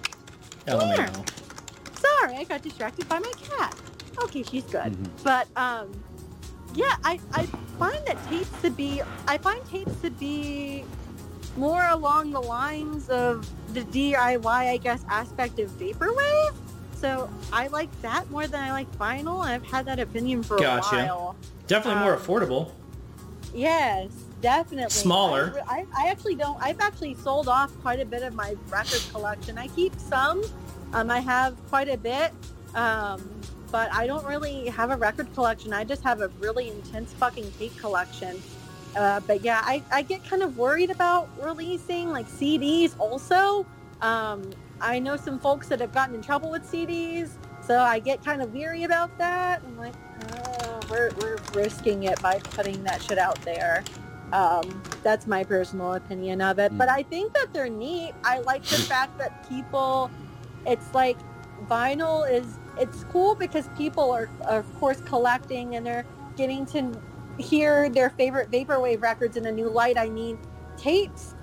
[0.68, 1.26] LMAO.
[1.98, 3.76] Sorry, I got distracted by my cat.
[4.24, 4.94] Okay, she's good.
[4.94, 5.10] Mhm.
[5.24, 5.90] But um,
[6.76, 7.48] yeah, I, I
[7.80, 10.84] find that tapes to be I find tapes to be
[11.58, 16.54] more along the lines of the DIY, I guess, aspect of vaporwave.
[17.02, 19.44] So I like that more than I like vinyl.
[19.44, 20.96] I've had that opinion for Gotcha.
[20.96, 21.36] a while.
[21.42, 21.68] Gotcha.
[21.68, 22.72] Definitely more Um, affordable.
[23.56, 24.92] Yes, definitely.
[24.92, 25.64] Smaller.
[25.68, 26.62] I, I, I actually don't.
[26.62, 29.58] I've actually sold off quite a bit of my record collection.
[29.58, 30.44] I keep some.
[30.94, 32.32] Um, I have quite a bit.
[32.76, 33.28] Um,
[33.72, 35.74] but I don't really have a record collection.
[35.74, 38.42] I just have a really intense fucking tape collection.
[38.96, 43.66] Uh, but yeah, I, I get kind of worried about releasing like CDs also.
[44.02, 44.52] Um,
[44.82, 47.30] I know some folks that have gotten in trouble with CDs,
[47.62, 49.62] so I get kind of weary about that.
[49.64, 49.94] I'm like,
[50.34, 53.84] oh, we're, we're risking it by putting that shit out there.
[54.34, 56.76] Um, that's my personal opinion of it.
[56.78, 58.14] But I think that they're neat.
[58.24, 60.10] I like the fact that people,
[60.66, 61.18] it's like
[61.68, 66.06] vinyl is, it's cool because people are, are of course collecting and they're
[66.36, 67.00] getting to
[67.38, 69.98] hear their favorite vaporwave records in a new light.
[69.98, 70.40] I mean,
[70.78, 71.36] tapes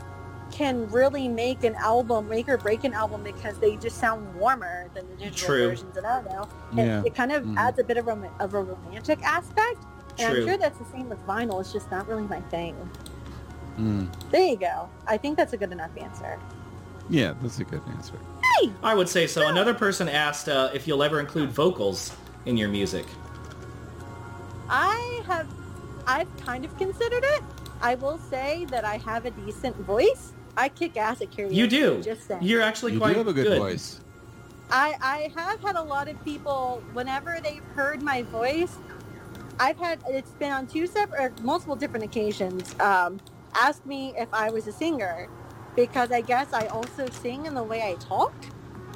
[0.50, 4.88] can really make an album, make or break an album because they just sound warmer
[4.94, 5.68] than the digital True.
[5.68, 5.96] versions.
[5.96, 6.42] And I don't know.
[6.82, 7.02] It, Yeah.
[7.06, 7.56] it kind of Mhm.
[7.56, 9.78] adds a bit of, rom- of a romantic aspect.
[10.18, 10.40] And True.
[10.42, 11.60] I'm sure that's the same with vinyl.
[11.60, 12.74] It's just not really my thing.
[13.78, 14.08] Mm.
[14.30, 14.88] There you go.
[15.06, 16.38] I think that's a good enough answer.
[17.08, 18.14] Yeah, that's a good answer.
[18.60, 18.72] Hey!
[18.82, 19.46] I would say so.
[19.46, 22.12] Another person asked uh, if you'll ever include vocals
[22.44, 23.06] in your music.
[24.68, 25.46] I have,
[26.06, 27.42] I've kind of considered it.
[27.80, 30.32] I will say that I have a decent voice.
[30.58, 31.54] I kick ass at karaoke.
[31.54, 32.02] You do.
[32.02, 32.42] Just saying.
[32.42, 34.00] You're actually You quite do have a good, voice.
[34.70, 38.76] I, I have had a lot of people, whenever they've heard my voice,
[39.60, 43.20] I've had, it's been on two separate, or multiple different occasions, um,
[43.54, 45.28] ask me if I was a singer.
[45.76, 48.34] Because I guess I also sing in the way I talk.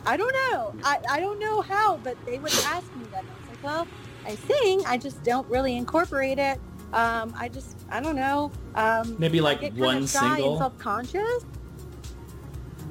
[0.05, 0.75] I don't know.
[0.83, 3.25] I, I don't know how, but they would ask me that.
[3.25, 3.87] I was like, well,
[4.27, 4.85] I sing.
[4.85, 6.61] I just don't really incorporate it.
[6.93, 8.51] Um, I just, I don't know.
[8.75, 10.51] Um, Maybe I like get one of shy single.
[10.53, 11.45] and self-conscious.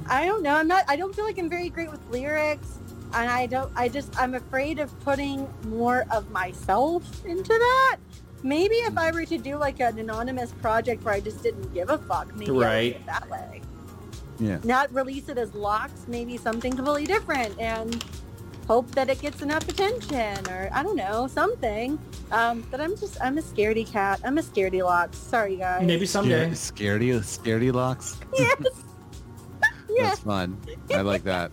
[0.07, 0.55] I don't know.
[0.55, 0.83] I'm not.
[0.87, 2.79] I don't feel like I'm very great with lyrics,
[3.13, 3.71] and I don't.
[3.75, 4.19] I just.
[4.19, 7.97] I'm afraid of putting more of myself into that.
[8.43, 11.91] Maybe if I were to do like an anonymous project where I just didn't give
[11.91, 12.93] a fuck, maybe I would Right.
[12.93, 13.61] do it that way.
[14.39, 14.57] Yeah.
[14.63, 18.03] Not release it as locks, maybe something completely different, and
[18.67, 21.99] hope that it gets enough attention, or I don't know, something.
[22.31, 23.21] Um, but I'm just.
[23.21, 24.21] I'm a scaredy cat.
[24.23, 25.17] I'm a scaredy locks.
[25.17, 25.85] Sorry, guys.
[25.85, 26.49] Maybe someday.
[26.51, 28.19] Scaredy, scaredy locks.
[28.37, 28.57] Yes.
[29.89, 30.09] yes.
[30.09, 30.57] That's fun.
[30.93, 31.51] I like that.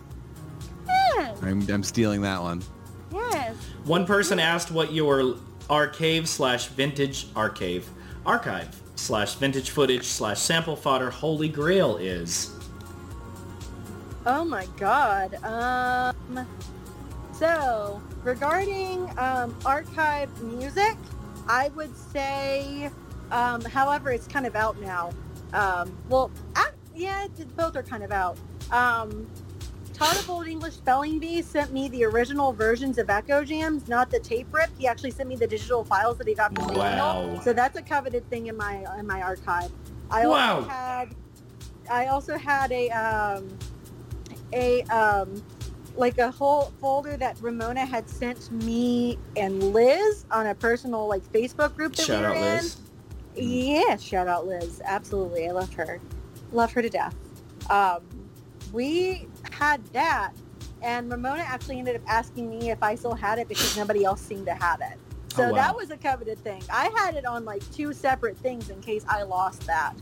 [0.87, 1.37] Yes.
[1.43, 2.63] I'm, I'm stealing that one.
[3.13, 3.55] Yes.
[3.83, 5.35] One person asked what your
[5.69, 7.87] archive slash vintage archive
[8.25, 12.51] archive slash vintage footage slash sample fodder holy grail is.
[14.25, 15.35] Oh my god.
[15.43, 16.47] Um
[17.39, 20.97] so regarding um archive music,
[21.47, 22.91] I would say
[23.31, 25.11] um however it's kind of out now.
[25.53, 28.37] Um well ac yeah, both are kind of out.
[28.71, 29.27] Um
[29.93, 34.19] Todd of Old English Spelling Bee sent me the original versions of Eccojams, not the
[34.19, 34.69] tape rip.
[34.77, 37.13] He actually sent me the digital files that he got from Wow.
[37.23, 37.41] Daniel.
[37.41, 39.71] So that's a coveted thing in my in my archive.
[40.11, 40.55] I Wow.
[40.57, 41.15] also had
[41.89, 43.57] I also had a um
[44.53, 45.41] a um
[45.99, 51.23] like a whole folder that Ramona had sent me and Liz on a personal like
[51.33, 52.63] Facebook group that Shout we were out in.
[52.63, 52.77] Liz.
[53.35, 54.81] Yeah, shout out Liz.
[54.85, 55.47] Absolutely.
[55.47, 55.99] I love her.
[56.51, 57.15] Love her to death.
[57.69, 58.01] Um,
[58.71, 60.31] we had that,
[60.81, 64.21] and Ramona actually ended up asking me if I still had it because nobody else
[64.21, 64.97] seemed to have it.
[65.33, 65.55] So Oh, wow.
[65.55, 66.63] that was a coveted thing.
[66.71, 69.93] I had it on like two separate things in case I lost that.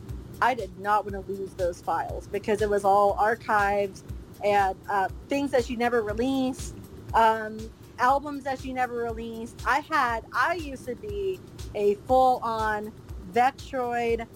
[0.41, 4.03] I did not want to lose those files because it was all archives
[4.43, 6.75] and uh, things that she never released,
[7.13, 7.57] um,
[7.99, 9.61] albums that she never released.
[9.65, 11.39] I had, I used to be
[11.75, 12.91] a full-on
[13.33, 14.27] Vektroid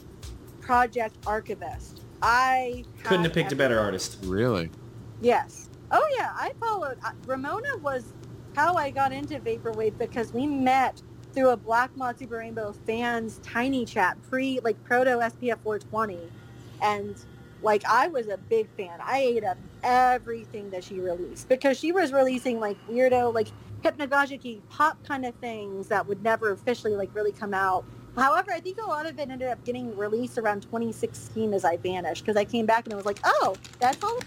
[0.62, 2.02] project archivist.
[2.22, 4.18] I Couldn't have picked a better artist.
[4.24, 4.70] Really?
[5.22, 5.70] Yes.
[5.92, 6.98] Oh yeah, I followed.
[7.04, 8.14] uh, Ramona was
[8.56, 11.02] how I got into vaporwave because we met
[11.34, 16.20] through a Black Moth Super Rainbow fans tiny chat pre like proto SPF 420,
[16.82, 17.16] and
[17.64, 19.00] like I was a big fan.
[19.02, 23.48] I ate up everything that she released because she was releasing like weirdo like
[23.84, 27.84] hypnagogic pop kind of things that would never officially like really come out.
[28.16, 31.78] However, I think a lot of it ended up getting released around 2016 as I
[31.78, 34.20] vanished because I came back and it was like, oh, that's all?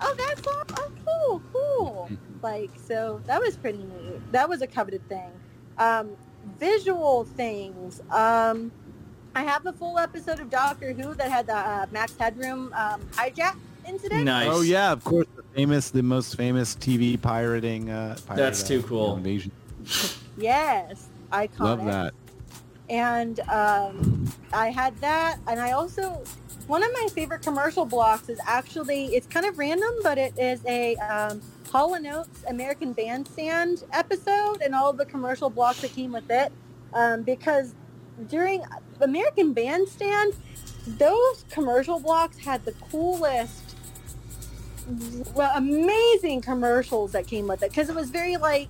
[0.00, 0.64] Oh, that's all?
[0.78, 2.10] Oh, cool, cool.
[2.42, 4.32] like, so that was pretty neat.
[4.32, 5.30] That was a coveted thing.
[5.78, 6.16] Um,
[6.58, 8.02] visual things.
[8.10, 8.72] Um,
[9.34, 13.00] I have a full episode of Doctor Who that had the uh, Max Headroom um,
[13.12, 13.56] hijack
[13.88, 14.24] incident.
[14.24, 14.48] Nice.
[14.50, 17.90] Oh yeah, of course, the famous, the most famous TV pirating.
[17.90, 19.16] Uh, pirate, That's too uh, cool.
[19.16, 19.52] Invasion.
[20.36, 21.58] Yes, iconic.
[21.58, 22.14] Love that.
[22.88, 26.22] and um, I had that, and I also
[26.66, 30.64] one of my favorite commercial blocks is actually it's kind of random, but it is
[30.66, 31.40] a um,
[31.70, 36.52] Hall and Oates American Bandstand episode, and all the commercial blocks that came with it,
[36.92, 37.74] um, because
[38.28, 38.62] during
[39.02, 40.34] American Bandstand,
[40.86, 43.76] those commercial blocks had the coolest,
[45.34, 48.68] well, amazing commercials that came with it, because it was very like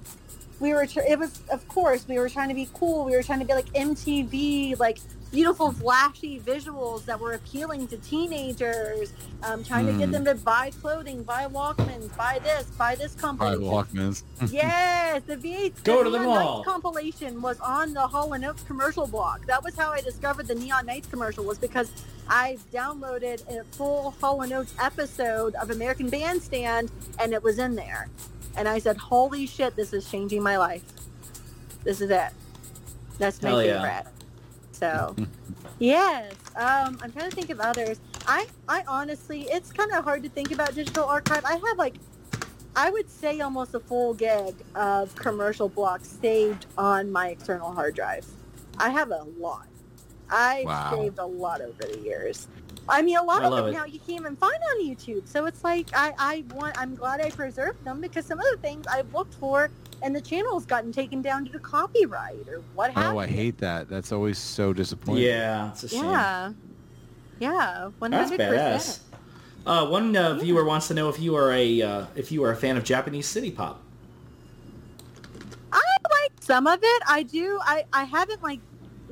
[0.60, 3.04] we were it was of course we were trying to be cool.
[3.04, 4.98] We were trying to be like mtv like
[5.32, 10.12] beautiful flashy visuals that were appealing to teenagers um, trying to get Mm.
[10.12, 14.22] them to buy clothing buy walkmans buy this buy this Pirate compilation Walkmans.
[14.52, 16.64] yes the v Go the to the Neon Nights mall.
[16.64, 20.54] compilation was on the hall and oates commercial block that was how i discovered the
[20.54, 21.90] neon nights commercial was because
[22.28, 27.74] i downloaded a full hall and oates episode of american bandstand and it was in
[27.74, 28.08] there
[28.54, 30.82] and I said, "Holy shit, this is changing my life.
[31.84, 32.28] This is it.
[33.18, 34.02] That's my Hell yeah.
[34.82, 37.98] Favorite." So, yes, um, I'm trying to think of others.
[38.26, 41.44] I, I honestly, it's kind of hard to think about digital archive.
[41.44, 41.96] I have like,
[42.74, 47.94] I would say almost a full gig of commercial blocks saved on my external hard
[47.94, 48.26] drive.
[48.78, 49.66] I have a lot.
[50.30, 50.90] I Wow.
[50.90, 52.48] saved a lot over the years.
[52.88, 53.72] I mean, a lot I of them it.
[53.72, 55.26] now you can't even find on YouTube.
[55.28, 56.78] So it's like I, I want.
[56.78, 59.70] I'm glad I preserved them because some of the things I've looked for
[60.02, 63.58] and the channel's gotten taken down due to copyright or what have Oh, I hate
[63.58, 63.88] that.
[63.88, 65.24] That's always so disappointing.
[65.24, 66.04] Yeah, it's a shame.
[66.04, 66.52] Yeah,
[67.38, 68.74] yeah, one That's hundred badass.
[68.74, 69.00] percent.
[69.64, 72.50] Uh, one uh, viewer wants to know if you are a uh, if you are
[72.50, 73.80] a fan of Japanese city pop.
[75.72, 77.02] I like some of it.
[77.08, 77.60] I do.
[77.62, 78.60] I I haven't like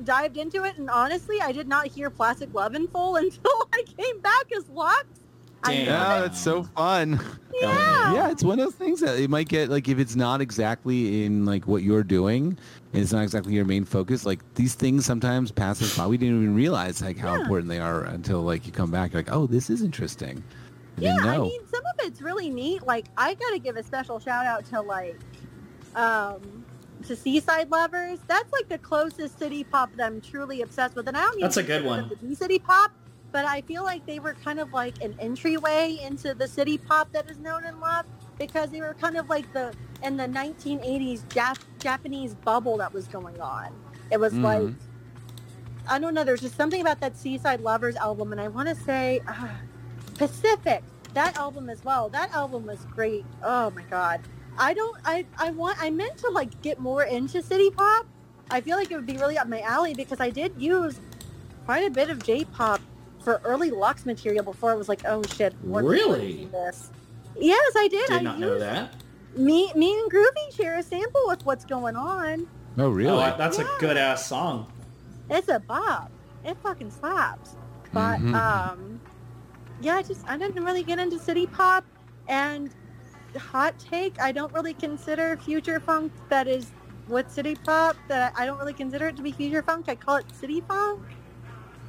[0.05, 3.83] dived into it, and honestly, I did not hear "Plastic Love" in full until I
[3.97, 5.05] came back as Lux.
[5.63, 5.85] I Damn.
[5.85, 7.19] know Yeah, that's so fun.
[7.61, 8.13] yeah.
[8.13, 11.23] Yeah, it's one of those things that it might get like if it's not exactly
[11.23, 12.57] in like what you're doing,
[12.93, 14.25] and it's not exactly your main focus.
[14.25, 16.07] Like these things sometimes pass us by.
[16.07, 17.41] We didn't even realize like how Yeah.
[17.41, 19.13] important they are until like you come back.
[19.13, 20.43] You're like, oh, this is interesting.
[20.97, 22.83] I Yeah, didn't I mean, some of it's really neat.
[22.85, 25.19] Like, I gotta give a special shout out to like,
[25.95, 26.60] um,
[27.03, 28.19] to Seaside Lovers.
[28.27, 31.07] That's like the closest city pop that I'm truly obsessed with.
[31.07, 32.11] And I don't even That's a good one.
[32.35, 32.91] city pop,
[33.31, 37.11] but I feel like they were kind of like an entryway into the city pop
[37.13, 38.09] that is known and loved
[38.39, 39.73] because they were kind of like the
[40.03, 43.67] in the 1980s Jap- Japanese bubble that was going on.
[44.11, 44.43] It was Mhm.
[44.43, 44.75] like.
[45.89, 46.23] I don't know.
[46.23, 49.47] There's just something about that Seaside Lovers album, and I want to say, uh,
[50.15, 50.83] Pacific.
[51.13, 52.07] That album as well.
[52.09, 53.25] That album was great.
[53.43, 54.21] Oh my god.
[54.61, 58.05] I don't I I want I meant to like get more into city pop.
[58.51, 60.99] I feel like it would be really up my alley because I did use
[61.65, 62.79] quite a bit of J-pop
[63.23, 66.45] for early Lux material before I was like, oh shit, what Really?
[66.51, 66.91] this?
[67.37, 68.11] Yes, I did.
[68.11, 68.93] I did I not know that.
[69.35, 72.47] Me me and Groovy share a sample with what's going on.
[72.77, 73.11] Oh, really?
[73.17, 74.71] Oh, I- that's a good ass song.
[75.29, 76.11] It's a bop.
[76.45, 77.55] It fucking slaps.
[77.93, 78.33] But Mhm.
[78.35, 78.99] um,
[79.81, 81.83] yeah, I just I didn't really get into city pop,
[82.27, 82.69] and
[83.35, 86.71] hot take, I don't really consider future funk that is
[87.07, 87.95] with city pop.
[88.07, 89.85] That I don't really consider it to be future funk.
[89.87, 91.01] I call it city funk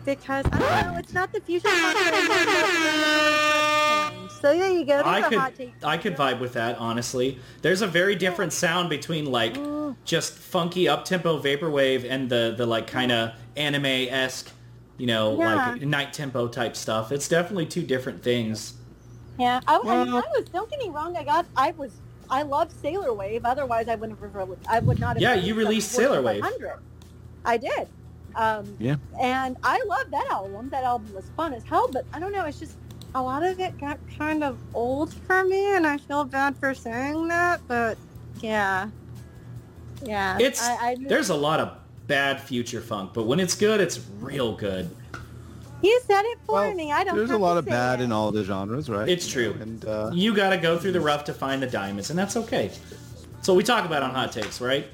[0.05, 0.99] because I don't know.
[0.99, 1.95] It's not the future funk.
[1.95, 4.29] that I know.
[4.29, 5.03] So there you go.
[5.03, 5.75] There's I a could hot take.
[5.85, 7.39] I could vibe with that honestly.
[7.63, 12.55] There's a very different sound between like Mm, just funky up tempo vaporwave and the
[12.57, 14.51] the like kind of anime esque,
[14.97, 15.73] you know, Yeah.
[15.73, 17.13] like night tempo type stuff.
[17.13, 18.75] It's definitely two different things.
[19.39, 20.45] Yeah, I, I, mean, I was.
[20.53, 21.17] Don't get me wrong.
[21.17, 21.47] I got.
[21.57, 21.93] I was.
[22.31, 23.45] I love Sailor Wave.
[23.45, 24.59] Otherwise, I wouldn't have.
[24.69, 25.23] I would not have.
[25.23, 26.41] Yeah, you released Sailor Wave.
[26.43, 26.79] 100.
[27.45, 27.89] I did.
[28.35, 28.97] Um, Yeah.
[29.21, 30.71] And I love that album.
[30.71, 31.89] That album was fun as hell.
[31.91, 32.45] But I don't know.
[32.45, 32.77] It's just
[33.15, 36.75] a lot of it got kind of old for me, and I feel bad for
[36.75, 37.61] saying that.
[37.69, 37.99] But
[38.41, 38.89] yeah,
[40.03, 40.39] yeah.
[40.41, 41.77] It's I, I just- there's a lot of
[42.07, 44.91] bad future funk, but when it's good, it's real good.
[45.83, 46.93] You said it for Well, me.
[46.93, 47.15] I don't.
[47.15, 47.19] Know.
[47.19, 48.05] There's a lot to of bad it.
[48.05, 49.09] in all the genres, right?
[49.09, 49.57] It's true.
[49.61, 52.37] And uh, You got to go through the rough to find the diamonds, and that's
[52.37, 52.71] okay.
[53.43, 54.87] So we talk about on hot takes, right?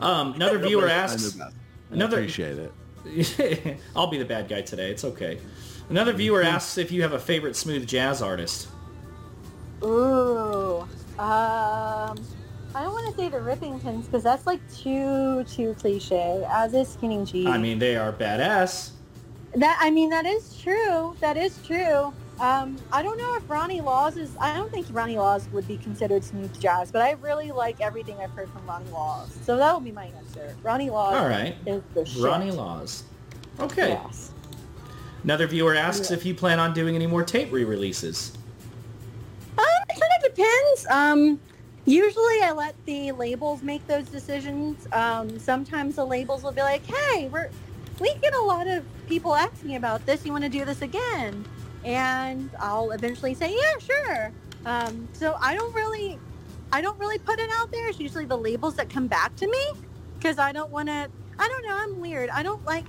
[0.00, 1.32] Um, another viewer asks.
[1.32, 1.54] the best.
[1.92, 3.78] I appreciate it.
[3.96, 4.90] I'll be the bad guy today.
[4.90, 5.40] It's okay.
[5.88, 8.68] Another viewer asks if you have a favorite smooth jazz artist.
[9.82, 10.86] Ooh.
[11.18, 12.18] Um.
[12.72, 16.46] I don't want to say the Rippingtons because that's like too too cliche.
[16.48, 17.46] As is Kenny G.
[17.46, 18.90] I mean, they are badass.
[19.56, 19.78] That.
[19.80, 21.16] I mean that is true.
[21.20, 22.12] That is true.
[22.40, 24.30] Um, I don't know if Ronnie Laws is.
[24.40, 28.16] I don't think Ronnie Laws would be considered smooth jazz, but I really like everything
[28.18, 29.36] I've heard from Ronnie Laws.
[29.44, 30.56] So that will be my answer.
[30.62, 31.54] Ronnie Laws All right.
[31.66, 32.22] is the shit.
[32.22, 33.02] Ronnie Laws.
[33.58, 33.90] Okay.
[33.90, 34.32] Yes.
[35.22, 36.16] Another viewer asks Yeah.
[36.16, 38.32] if you plan on doing any more tape re-releases.
[39.58, 40.86] Um, it kind of depends.
[40.88, 41.40] Um,
[41.84, 44.88] usually I let the labels make those decisions.
[44.92, 47.50] Um, sometimes the labels will be like, "Hey, we're
[48.00, 50.24] we get a lot of people asking about this.
[50.24, 51.44] You want to do this again?"
[51.84, 54.32] And I'll eventually say, "Yeah, sure."
[54.66, 56.18] Um, so I don't really,
[56.72, 57.88] I don't really put it out there.
[57.88, 59.72] It's usually the labels that come back to me
[60.18, 61.10] because I don't want to.
[61.38, 61.76] I don't know.
[61.76, 62.30] I'm weird.
[62.30, 62.84] I don't like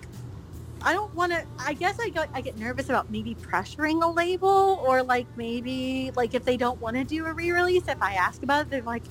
[0.84, 1.46] I don't want to.
[1.60, 6.12] I guess I get I get nervous about maybe pressuring a label or like maybe
[6.16, 7.88] like if they don't want to do a re-release.
[7.88, 9.04] If I ask about it, they're like,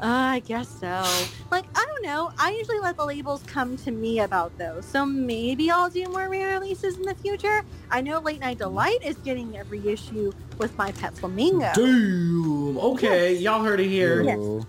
[0.00, 1.04] uh, I guess so.
[1.50, 2.30] Like I don't know.
[2.38, 4.84] I usually let the labels come to me about those.
[4.84, 7.62] So maybe I'll do more re-releases in the future.
[7.90, 11.70] I know Late Night Delight is getting a reissue with My Pet Flamingo.
[11.74, 12.78] Damn.
[12.78, 13.42] Okay, Yes.
[13.42, 14.22] y'all heard it here.
[14.22, 14.64] Yes.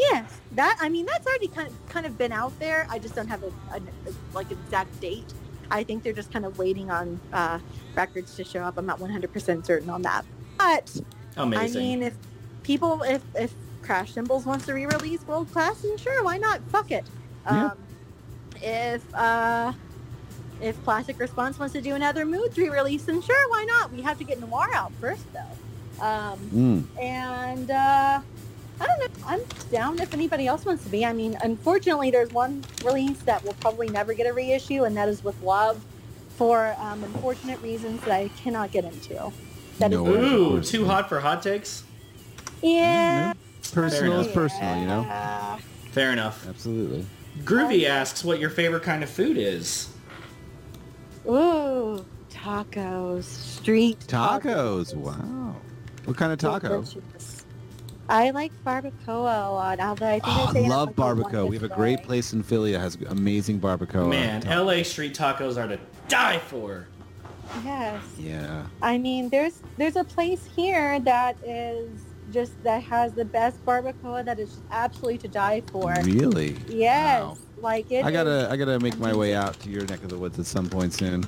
[0.00, 2.86] Yes, that I mean that's already kind of kind of been out there.
[2.90, 5.32] I just don't have a, a, a like exact date.
[5.70, 7.58] I think they're just kind of waiting on uh,
[7.94, 8.76] records to show up.
[8.76, 10.24] I'm not 100% certain on that.
[10.58, 11.00] But
[11.36, 11.80] Amazing.
[11.80, 12.14] I mean, if
[12.62, 13.54] people, if if
[13.84, 16.60] Crash Symbols wants to re-release World Class, and sure, why not?
[16.70, 17.04] Fuck it.
[17.46, 17.66] Yeah.
[17.66, 17.78] Um,
[18.62, 19.72] if uh,
[20.60, 23.92] if Classic Response wants to do another Moods re-release, then sure, why not?
[23.92, 26.02] We have to get Noir out first, though.
[26.04, 27.00] Um, mm.
[27.00, 28.20] and uh,
[28.80, 29.26] I don't know.
[29.26, 29.40] I'm
[29.70, 31.04] down if anybody else wants to be.
[31.04, 35.08] I mean, unfortunately, there's one release that will probably never get a reissue, and that
[35.08, 35.84] is with Love,
[36.36, 39.32] for um, unfortunate reasons that I cannot get into.
[39.78, 40.10] That is No way.
[40.12, 41.84] Ooh, too hot for hot takes?
[42.62, 43.34] yeah.
[43.72, 45.02] Personal is personal, you know.
[45.02, 45.58] Yeah.
[45.90, 46.46] Fair enough.
[46.48, 47.06] Absolutely.
[47.42, 49.88] Groovy asks what your favorite kind of food is.
[51.26, 54.94] Ooh, tacos, street Tacos.
[54.94, 55.56] Wow.
[56.04, 56.84] What kind of taco?
[58.08, 59.80] I like barbacoa a lot.
[59.80, 61.48] Although I think Oh, I say I it love like barbacoa.
[61.48, 64.10] We have a great place in Philly that has amazing barbacoa.
[64.10, 65.78] Man, LA street tacos are to
[66.08, 66.86] die for.
[67.64, 68.02] Yes.
[68.18, 68.66] Yeah.
[68.82, 71.88] I mean, there's there's a place here that is
[72.34, 75.94] just that has the best barbacoa that is absolutely to die for.
[76.02, 76.56] Really?
[76.68, 77.36] Yes, Wow.
[77.62, 78.04] like it.
[78.04, 80.46] I gotta, I gotta make my way out to your neck of the woods at
[80.46, 81.24] some point soon.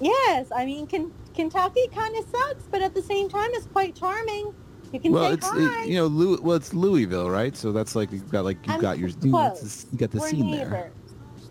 [0.00, 3.94] yes, I mean, Ken, Kentucky kind of sucks, but at the same time, it's quite
[3.94, 4.54] charming.
[4.92, 5.82] You can Well, say it's hi.
[5.84, 7.54] it, you know, Louis, well, it's Louisville, right?
[7.56, 9.56] So that's like you've got like you've I'm got your you, close.
[9.58, 10.70] it's- you got the We're scene neighbors.
[10.70, 10.90] there.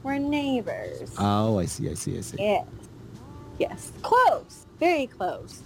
[0.04, 1.14] We're neighbors.
[1.20, 2.38] Oh, I see, I see, I see.
[2.40, 2.66] Yes.
[3.60, 3.92] Yes.
[4.02, 4.66] Close.
[4.80, 5.62] Very close.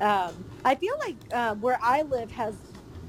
[0.00, 0.32] Um,
[0.64, 2.54] I feel like uh, where I live has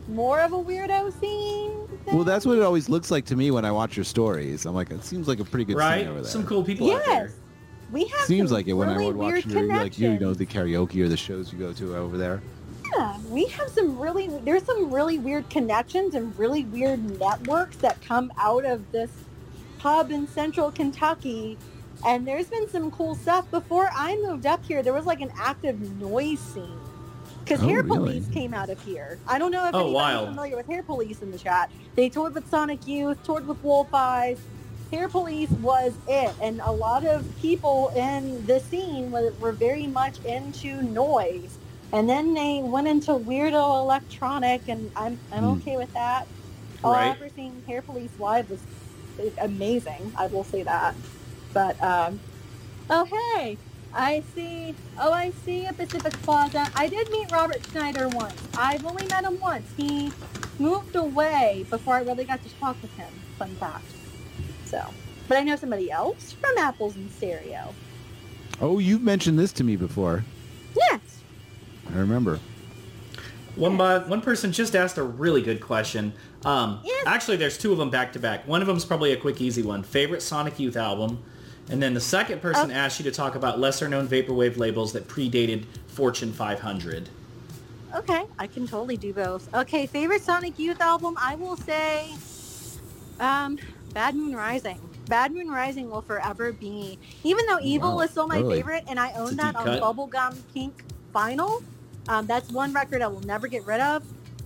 [0.08, 1.72] more of a weirdo scene.
[2.06, 2.16] Than...
[2.16, 4.66] Well, that's what it always looks like to me when I watch your stories.
[4.66, 6.00] I'm like, it seems like a pretty good right?
[6.00, 6.30] scene over there.
[6.30, 7.34] Some cool people out Yes.
[7.92, 10.34] We have Seems some like it when really I would watch your like you know
[10.34, 12.42] the karaoke or the shows you go to over there.
[12.96, 18.02] Yeah, we have some really there's some really weird connections and really weird networks that
[18.02, 19.12] come out of this
[19.78, 21.58] pub in central Kentucky.
[22.06, 23.50] And there's been some cool stuff.
[23.52, 26.80] Before I moved up here, there was like an active noise scene.
[27.54, 27.90] Because Oh, Hair really?
[28.00, 29.22] Police came out of here.
[29.28, 30.30] I don't know if Oh, anybody's wild.
[30.30, 31.70] familiar with Hair Police in the chat.
[31.96, 34.50] They toured with Sonic Youth, toured with Wolf Eyes.
[34.92, 36.36] Hair Police was it.
[36.42, 41.60] And a lot of people in the scene were, were very much into noise.
[41.92, 45.54] And then they went into weirdo electronic, and I'm I'm Hmm.
[45.54, 46.30] okay with that.
[46.84, 47.10] All Right.
[47.12, 48.68] I've ever seen Hair Police live was
[49.42, 50.14] amazing.
[50.18, 50.98] I will say that.
[51.54, 52.22] But um,
[52.90, 53.08] oh
[53.38, 53.60] hey,
[53.96, 54.74] I see.
[55.00, 56.68] Oh, I see a Pacific Plaza.
[56.76, 58.42] I did meet Robert Schneider once.
[58.58, 59.70] I've only met him once.
[59.78, 60.12] He
[60.60, 63.12] moved away before I really got to talk with him.
[63.38, 63.86] Fun fact.
[64.66, 64.84] So,
[65.28, 67.74] but I know somebody else from Apples in Stereo.
[68.60, 70.24] Oh, you've mentioned this to me before.
[70.76, 71.02] Yes.
[71.94, 72.40] I remember.
[73.56, 76.14] One by, one person just asked a really good question.
[76.44, 77.04] Um, Yes.
[77.06, 78.48] Actually, there's two of them back to back.
[78.48, 79.84] One of them's probably a quick, easy one.
[79.84, 81.24] Favorite Sonic Youth album,
[81.70, 82.74] and then the second person Oh.
[82.74, 87.10] asked you to talk about lesser-known vaporwave labels that predated Fortune 500.
[87.96, 89.54] Okay, I can totally do both.
[89.54, 92.10] Okay, favorite Sonic Youth album, I will say,
[93.20, 93.58] um,
[93.94, 94.80] Bad Moon Rising.
[95.08, 98.58] Bad Moon Rising will forever be, even though Evil Wow, is still my really?
[98.58, 99.82] favorite, and I own that on cut.
[99.82, 100.84] Bubblegum Pink
[101.14, 101.62] vinyl.
[102.08, 104.04] Um, that's one record I will never get rid of.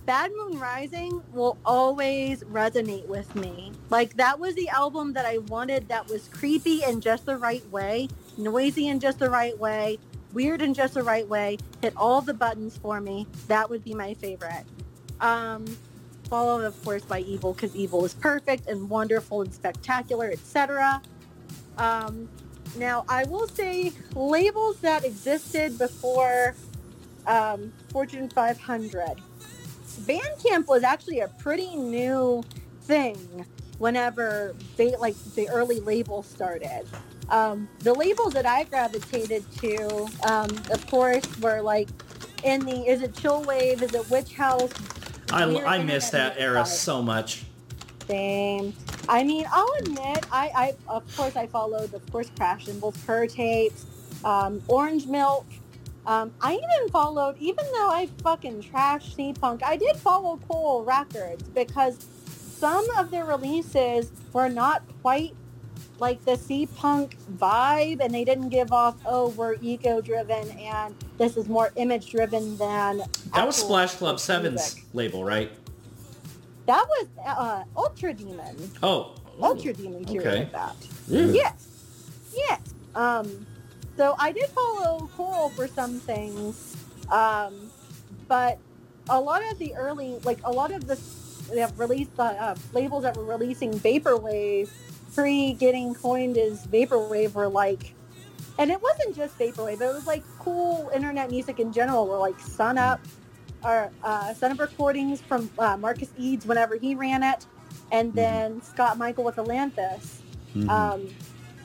[0.08, 3.72] Bad Moon Rising will always resonate with me.
[3.90, 7.70] Like that was the album that I wanted that was creepy in just the right
[7.70, 8.08] way,
[8.38, 9.98] noisy in just the right way,
[10.32, 13.26] weird in just the right way, hit all the buttons for me.
[13.48, 14.64] That would be my favorite.
[15.20, 15.66] Um,
[16.30, 21.02] followed of course by Evil because Evil is perfect and wonderful and spectacular, etc.
[21.76, 22.30] Um,
[22.78, 26.54] now I will say labels that existed before
[27.26, 29.20] um, Fortune 500.
[30.00, 32.42] Bandcamp was actually a pretty new
[32.82, 33.46] thing
[33.78, 36.86] whenever they like the early labels started.
[37.28, 41.88] Um, the labels that I gravitated to, um, of course, were like
[42.42, 44.72] in the is it Chillwave, is it Witch House,
[45.30, 47.44] I, I miss that era so much.
[48.06, 48.72] Same.
[49.08, 53.26] I mean, I'll admit, I, I of course I followed, of course, Crash Symbols, Her
[53.26, 53.84] Tapes,
[54.24, 55.46] um, Orange Milk.
[56.08, 61.42] Um, I even followed, even though I fucking trash seapunk, I did follow Coral Records
[61.50, 65.34] because some of their releases were not quite
[66.00, 71.36] like the seapunk vibe, and they didn't give off, oh, we're ego driven and this
[71.36, 73.02] is more image driven than.
[73.34, 74.54] That was Splash Club music.
[74.54, 75.52] 7's label, right?
[76.64, 78.70] That was uh, Ultra Demon.
[78.82, 79.14] Oh.
[79.42, 80.48] Ultra Demon curated Okay.
[80.52, 80.76] that.
[81.10, 81.34] Mm.
[81.34, 81.68] Yes.
[82.34, 82.60] Yes.
[82.94, 83.46] Um,
[83.98, 86.76] so I did follow Coral for some things,
[87.10, 87.68] um,
[88.28, 88.58] but
[89.10, 90.98] a lot of the early, like a lot of the
[91.54, 94.70] that released the uh, labels that were releasing vaporwave
[95.14, 97.94] pre getting coined as vaporwave were like,
[98.58, 102.06] and it wasn't just vaporwave; it was like cool internet music in general.
[102.06, 103.00] Were like Sun Up,
[103.64, 107.46] or uh, Sun Up recordings from uh, Marcus Eads whenever he ran it,
[107.90, 110.22] and then Scott Michael with Atlantis.
[110.54, 110.68] Mhm.
[110.70, 111.08] Um,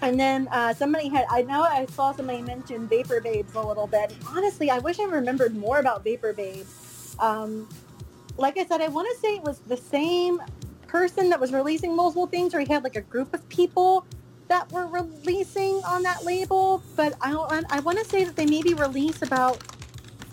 [0.03, 3.88] and then uh, somebody had, I know I saw somebody mention Vapor Babes a little
[3.88, 4.13] bit.
[4.27, 7.15] Honestly, I wish I remembered more about Vapor Babes.
[7.19, 7.69] Um,
[8.38, 10.41] like I said, I want to say it was the same
[10.88, 14.05] person that was releasing multiple things, or he had like a group of people
[14.49, 16.84] that were releasing on that label.
[16.97, 19.63] But I, I want to say that they maybe released about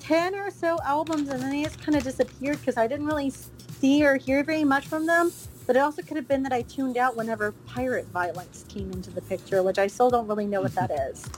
[0.00, 3.30] 10 or so albums and then they just kind of disappeared because I didn't really
[3.30, 5.30] see or hear very much from them.
[5.66, 9.10] But it also could have been that I tuned out whenever pirate violence came into
[9.10, 11.28] the picture, which I still don't really know what that is.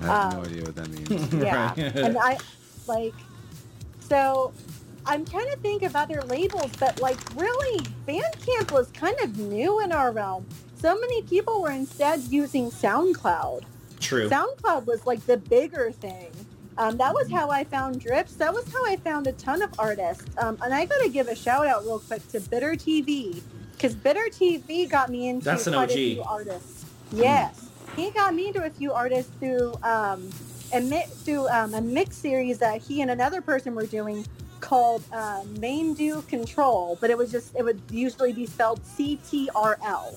[0.00, 1.32] I have no um, idea what that means.
[1.34, 1.68] Yeah.
[1.68, 1.78] Right.
[1.96, 2.38] and I
[2.86, 3.14] like
[4.00, 4.52] so
[5.06, 9.80] I'm trying to think of other labels, but like really Bandcamp was kind of new
[9.80, 10.46] in our realm.
[10.76, 13.62] So many people were instead using SoundCloud.
[14.00, 14.28] True.
[14.28, 16.30] SoundCloud was like the bigger thing.
[16.76, 18.34] Um, that was how I found Drips.
[18.36, 20.24] That was how I found a ton of artists.
[20.38, 23.42] Um, and I got to give a shout out real quick to Bitter TV
[23.78, 26.84] because Bitter TV got me into That's an quite a few artists.
[27.12, 30.28] Yes, he got me into a few artists through um,
[30.74, 34.26] a mi- through um, a mix series that he and another person were doing
[34.60, 39.18] called uh, Main Do Control, but it was just it would usually be spelled C
[39.30, 40.16] T R L.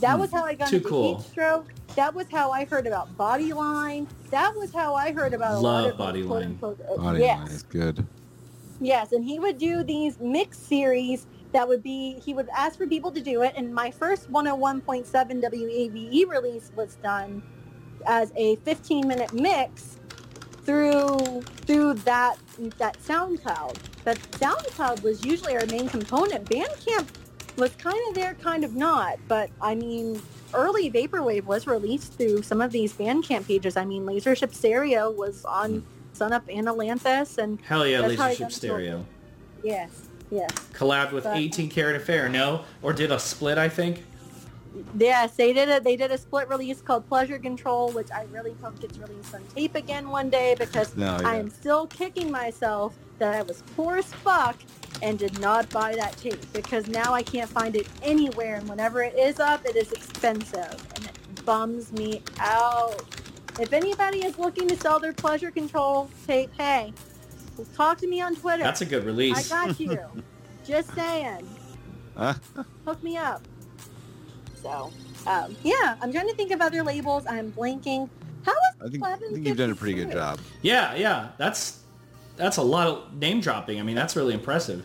[0.00, 1.18] That was how I got Too into cool.
[1.18, 1.66] heat stroke.
[1.96, 4.06] That was how I heard about Bodyline.
[4.30, 6.26] That was how I heard about a lot of those Bodyline.
[6.60, 7.38] quote-unquote- uh, Body yes.
[7.38, 8.06] line is good.
[8.80, 12.86] Yes, and he would do these mix series that would be, he would ask for
[12.86, 13.54] people to do it.
[13.56, 17.42] And my first 101.7 WAVE release was done
[18.06, 19.98] as a 15 minute mix
[20.64, 22.36] through through that
[22.78, 23.76] that SoundCloud.
[24.04, 26.48] But SoundCloud was usually our main component.
[26.48, 27.06] Bandcamp
[27.56, 29.18] was kind of there, kind of not.
[29.28, 30.20] But I mean,
[30.54, 33.76] early Vaporwave was released through some of these Bandcamp pages.
[33.76, 35.86] I mean, Lasership Stereo was on hmm.
[36.12, 39.06] Sunup and Atlantis, and Hell yeah, That's how I Laser Ship Stereo.
[39.62, 40.50] yes, yes.
[40.72, 42.64] Collabed with But- 18 Carat Affair, no?
[42.82, 44.04] Or did a split, I think?
[44.96, 48.54] Yes, they did a they did a split release called Pleasure Control, which I really
[48.62, 52.94] hope gets released on tape again one day because No, I am still kicking myself
[53.18, 54.56] that I was poor as fuck
[55.02, 59.02] and did not buy that tape because now I can't find it anywhere and whenever
[59.02, 63.02] it is up it is expensive and it bums me out.
[63.58, 66.92] If anybody is looking to sell their Pleasure Control tape, hey,
[67.76, 68.62] talk to me on Twitter.
[68.62, 69.50] That's a good release.
[69.50, 69.98] I got you.
[70.64, 71.48] Just saying.
[72.16, 72.34] Uh,
[72.84, 73.42] hook me up.
[74.62, 74.92] So,
[75.26, 77.24] um, yeah, I'm trying to think of other labels.
[77.26, 78.08] I'm blanking.
[78.44, 78.52] How
[78.84, 80.38] I think, I think you've done a pretty good job.
[80.62, 81.28] Yeah, yeah.
[81.38, 81.80] That's
[82.36, 83.80] that's a lot of name dropping.
[83.80, 84.84] I mean, that's really impressive.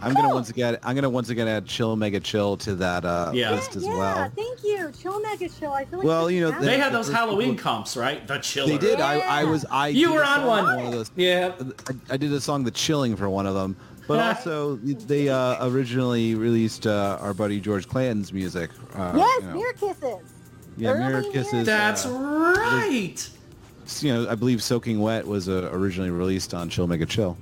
[0.00, 3.30] I'm gonna once again I'm gonna once again add chill mega chill to that uh,
[3.32, 3.52] Yeah.
[3.52, 4.32] list as yeah, well.
[4.62, 4.92] Thank you.
[5.02, 5.72] Chill Mega Chill.
[5.72, 8.26] I feel like Well, you know, is They They- had those Halloween couple- comps, right?
[8.26, 8.68] The Chiller.
[8.68, 9.00] They did.
[9.00, 10.86] I, I was I You were on song one.
[10.86, 11.10] of those.
[11.16, 11.52] Yeah.
[11.88, 13.76] I, I did a song, "The Chilling," for one of them.
[14.08, 18.70] But also, they uh, originally released uh, our buddy George Clanton's music.
[18.94, 19.54] Uh, Yes, you know.
[19.54, 20.32] beer kisses.
[20.76, 21.66] Yeah, Early Mirror Kisses.
[21.66, 23.30] That's uh, right.
[24.00, 27.36] you know, I believe Soaking Wet was uh, originally released on Chill Mega Chill.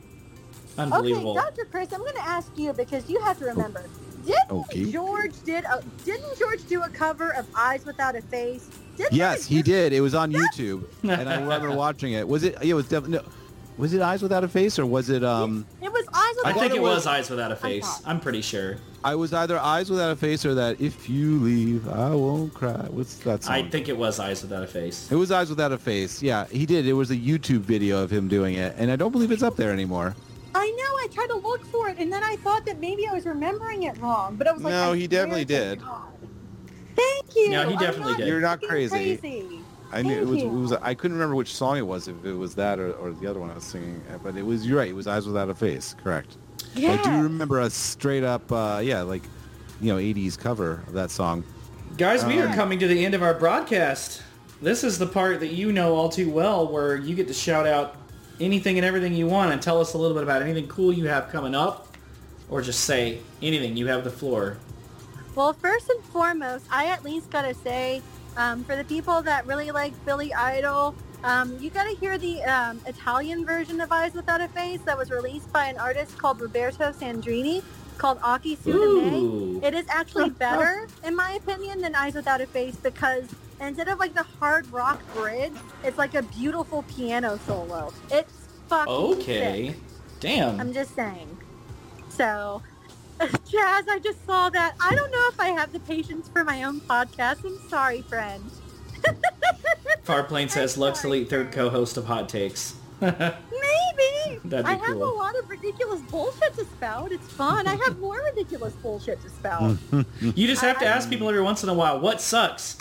[0.76, 1.32] Unbelievable.
[1.38, 1.64] Okay, Dr.
[1.66, 3.84] Chris, I'm going to ask you because you have to remember.
[4.26, 4.90] Didn't Okay.
[4.90, 8.68] George did a, didn't George do a cover of Eyes Without a Face?
[8.96, 9.92] Didn't Yes, they he did.
[9.92, 12.26] It was on YouTube, and I remember watching it.
[12.28, 12.54] Was it?
[12.62, 13.18] Yeah, it was definitely.
[13.18, 13.24] No,
[13.78, 15.24] was it Eyes Without a Face or was it?
[15.24, 16.80] Um, It was Eyes I think it Face.
[16.80, 18.02] was Eyes Without a Face.
[18.04, 18.76] I'm pretty sure.
[19.02, 22.86] I was either Eyes Without a Face or that If You Leave, I Won't Cry.
[22.90, 23.54] What's that song?
[23.54, 25.10] I think it was Eyes Without a Face.
[25.10, 26.22] it was Eyes Without a Face.
[26.22, 26.86] Yeah, he did.
[26.86, 29.56] It was a YouTube video of him doing it, and I don't believe it's up
[29.56, 30.14] there anymore.
[30.54, 30.82] I know.
[30.82, 33.84] I tried to look for it, and then I thought that maybe I was remembering
[33.84, 34.36] it wrong.
[34.36, 35.80] But I was like, No, I he definitely did.
[35.80, 36.02] God.
[36.96, 37.50] Thank you.
[37.50, 38.26] No, he definitely did.
[38.28, 39.16] You're not crazy.
[39.16, 39.60] crazy.
[39.92, 40.72] I knew it was, it was.
[40.72, 43.40] I couldn't remember which song it was, if it was that or, or the other
[43.40, 44.02] one I was singing.
[44.22, 44.66] But it was.
[44.66, 44.88] You're right.
[44.88, 45.94] It was Eyes Without a Face.
[46.02, 46.36] Correct.
[46.74, 46.92] Yeah.
[46.92, 49.22] I do remember a straight up, uh, yeah, like,
[49.80, 51.42] you know, 80s cover of that song.
[51.96, 54.22] Guys, we are Um, coming to the end of our broadcast.
[54.62, 57.66] This is the part that you know all too well where you get to shout
[57.66, 57.96] out
[58.40, 61.06] anything and everything you want and tell us a little bit about anything cool you
[61.06, 61.96] have coming up
[62.48, 63.76] or just say anything.
[63.76, 64.56] You have the floor.
[65.34, 68.02] Well, first and foremost, I at least gotta say,
[68.36, 72.80] um, for the people that really like Billy Idol, um, you gotta hear the um,
[72.86, 76.92] Italian version of Eyes Without a Face that was released by an artist called Roberto
[76.92, 77.62] Sandrini
[77.98, 79.22] called Aki Tsuname.
[79.22, 79.60] Ooh.
[79.62, 83.28] It is actually better, in my opinion, than Eyes Without a Face because
[83.60, 85.52] instead of like the hard rock bridge,
[85.84, 87.92] it's like a beautiful piano solo.
[88.10, 88.32] It's
[88.68, 89.68] fucking Okay.
[89.68, 89.76] sick.
[90.20, 90.60] Damn.
[90.60, 91.38] I'm just saying.
[92.08, 92.62] So,
[93.20, 94.74] Jazz, I just saw that.
[94.80, 97.44] I don't know if I have the patience for my own podcast.
[97.44, 98.42] I'm sorry, friend.
[100.04, 102.74] Farplane says Lux Elite third co-host of Hot Takes.
[103.00, 104.38] Maybe.
[104.44, 105.04] That'd be I have cool.
[105.04, 107.12] a lot of ridiculous bullshit to spout.
[107.12, 107.66] It's fun.
[107.66, 109.76] I have more ridiculous bullshit to spout.
[110.20, 112.76] You just have to ask people um, every once in a while, what sucks?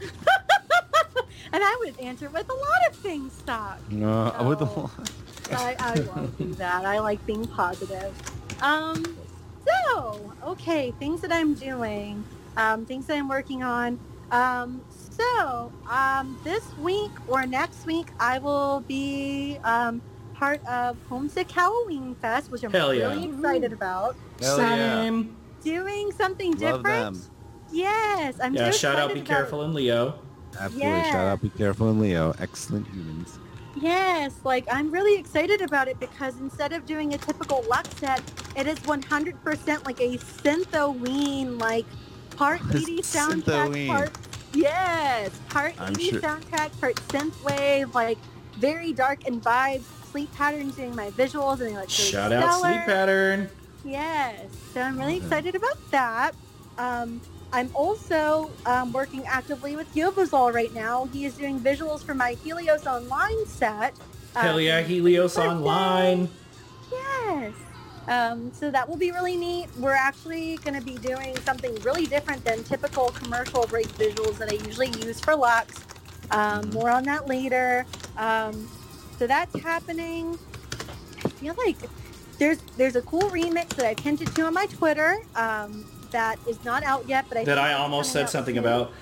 [1.52, 3.78] and I would answer with a lot of things suck.
[3.90, 4.90] Uh, with the, No.
[5.52, 6.84] I, I won't do that.
[6.84, 8.12] I like being positive.
[8.62, 9.16] Um,
[9.66, 12.24] so, okay, things that I'm doing,
[12.56, 13.98] um, things that I'm working on.
[14.30, 20.02] Um, so, um, this week or next week, I will be um,
[20.34, 23.08] part of Homesick Halloween Fest, which I'm Hell yeah.
[23.08, 24.16] really excited about.
[24.40, 25.02] Hell yeah.
[25.02, 25.36] Same.
[25.62, 27.14] Doing something Love different.
[27.14, 27.30] them.
[27.74, 30.18] Yes, I'm Yeah, so shout out Be excited about Careful and Leo.
[30.52, 30.80] Absolutely.
[30.80, 31.10] Yeah.
[31.10, 32.32] Shout out, be careful, and Leo.
[32.38, 33.38] Excellent humans.
[33.80, 38.22] Yes, like I'm really excited about it because instead of doing a typical Lux set,
[38.56, 41.84] it is 100% like a synthoween, like
[42.36, 43.86] part 80 soundtrack, Synthoween.
[43.88, 44.10] part
[44.52, 48.18] yes, part I'm 80 sure- soundtrack, part synthwave, like
[48.58, 49.82] very dark and vibes.
[50.12, 52.60] Sleep patterns doing my visuals and they like really Shout out.
[52.60, 53.48] Sleep Pattern.
[53.84, 54.40] Yes,
[54.72, 56.36] so I'm really excited about that.
[56.78, 57.20] Um,
[57.54, 61.04] I'm also um, working actively with Yobazol right now.
[61.12, 63.94] He is doing visuals for my Helios Online set.
[64.34, 65.38] Hell Um, yeah, Helios.
[65.38, 66.28] Online.
[66.90, 67.52] Yes.
[68.08, 69.68] Um, so that will be really neat.
[69.78, 74.50] We're actually going to be doing something really different than typical commercial break visuals that
[74.50, 75.84] I usually use for Lux.
[76.32, 77.86] Um, more on that later.
[78.16, 78.68] Um,
[79.16, 80.36] so that's happening.
[81.24, 81.76] I feel like
[82.40, 86.38] there's there's a cool remix that I have hinted to on my Twitter um, that
[86.48, 88.64] is not out yet, but I That I almost said something soon.
[88.64, 88.92] about.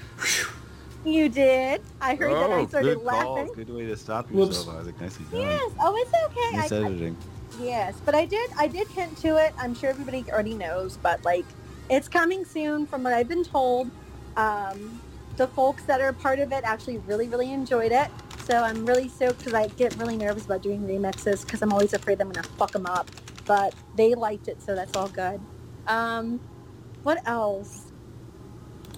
[1.05, 1.83] You did.
[2.01, 3.35] I heard that I Oh, started good call.
[3.35, 3.51] laughing.
[3.55, 4.57] Good way to stop Whoops.
[4.57, 5.01] yourself, Isaac.
[5.01, 5.41] Nicely done.
[5.41, 5.71] Yes.
[5.81, 6.57] Oh, it's okay.
[6.57, 7.17] Nice I, I, editing.
[7.61, 9.53] Yes, but I did I did hint to it.
[9.59, 11.45] I'm sure everybody already knows, but like
[11.91, 13.91] it's coming soon from what I've been told.
[14.37, 15.01] Um,
[15.37, 18.09] the folks that are part of it actually really really enjoyed it.
[18.47, 21.93] So I'm really stoked because I get really nervous about doing remixes because I'm always
[21.93, 23.11] afraid I'm gonna fuck them up.
[23.45, 25.41] But they liked it, so that's all good.
[25.89, 26.41] Um,
[27.03, 27.87] what else?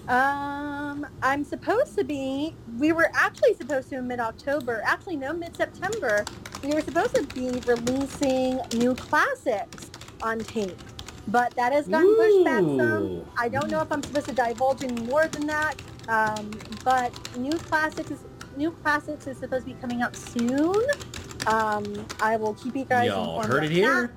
[0.07, 2.55] Um, I'm supposed to be.
[2.77, 4.81] We were actually supposed to in mid-October.
[4.85, 6.25] Actually, no, mid-September.
[6.63, 9.89] We were supposed to be releasing new classics
[10.21, 10.77] on tape,
[11.27, 13.25] but that has gotten pushed back some.
[13.37, 15.75] I don't know if I'm supposed to divulge any more than that.
[16.07, 16.51] Um,
[16.83, 18.19] but new classics is
[18.55, 20.75] new classics is supposed to be coming out soon.
[21.47, 24.11] Um, I will keep you guys Y'all informed heard it here.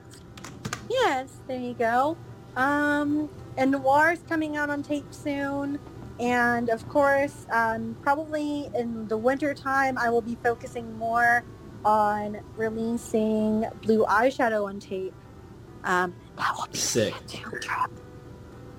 [0.64, 0.72] that.
[0.90, 2.16] Yes, there you go.
[2.56, 3.28] Um,
[3.58, 5.78] and Noir is coming out on tape soon.
[6.20, 11.44] And of course, um, probably in the winter time, I will be focusing more
[11.84, 15.14] on releasing Blue Eyeshadow on tape.
[15.84, 17.14] Um, that will be Sick.
[17.14, 17.90] a Doom Trip.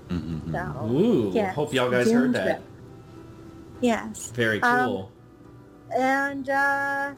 [0.09, 0.51] Mhm.
[0.51, 2.43] So, Ooh, yes, hope y'all guys Doom heard that.
[2.43, 2.63] Trip.
[3.81, 4.31] Yes.
[4.33, 5.11] Very Um, cool.
[5.97, 7.13] And, uh,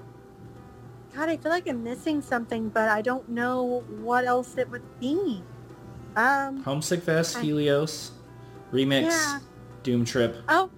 [1.16, 4.84] God, I feel like I'm missing something, but I don't know what else it would
[5.00, 5.44] be.
[6.16, 8.12] Um, Homesick Fest, I- Helios,
[8.72, 9.40] Remix, yeah.
[9.84, 10.38] Doom Trip.
[10.50, 10.70] Oh,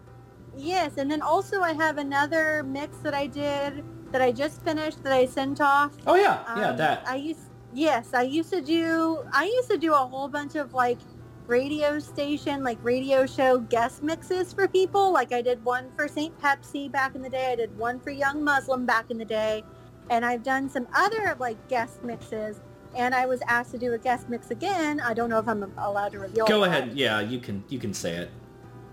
[0.55, 5.03] yes, and then also I have another mix that I did that I just finished
[5.03, 5.91] that I sent off.
[6.05, 7.03] Oh yeah, yeah, Um, that.
[7.07, 7.39] I used
[7.73, 10.99] yes, I used to do I used to do a whole bunch of like
[11.47, 15.11] radio station like radio show guest mixes for people.
[15.11, 16.37] Like I did one for St.
[16.39, 17.51] Pepsi back in the day.
[17.51, 19.63] I did one for Young Muslim back in the day,
[20.11, 22.61] and I've done some other like guest mixes.
[22.95, 24.99] And I was asked to do a guest mix again.
[24.99, 26.45] I don't know if I'm allowed to reveal.
[26.45, 26.69] Go that.
[26.69, 26.93] ahead.
[26.93, 28.29] Yeah, you can you can say it.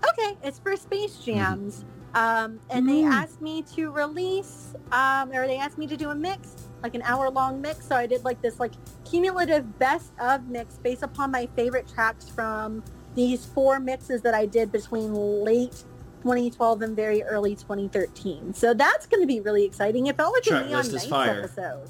[0.09, 1.85] Okay, it's for Space Jams.
[2.13, 6.15] Um, and they asked me to release, um, or they asked me to do a
[6.15, 7.87] mix, like an hour long mix.
[7.87, 8.73] So I did like this like
[9.05, 12.83] cumulative best of mix based upon my favorite tracks from
[13.15, 15.83] these four mixes that I did between late
[16.23, 18.53] 2012 and very early 2013.
[18.53, 20.07] So that's going to be really exciting.
[20.07, 21.39] It felt like Track a Neon list is Nights fire.
[21.43, 21.89] episode.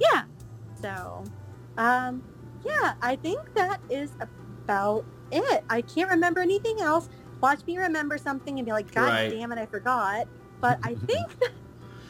[0.00, 0.24] Yeah.
[0.76, 1.24] So,
[1.76, 2.24] um,
[2.64, 5.64] yeah, I think that is about it.
[5.70, 7.08] I can't remember anything else.
[7.42, 9.28] Watch me remember something and be like, God Right.
[9.30, 10.26] damn it, I forgot.
[10.60, 11.28] But I think,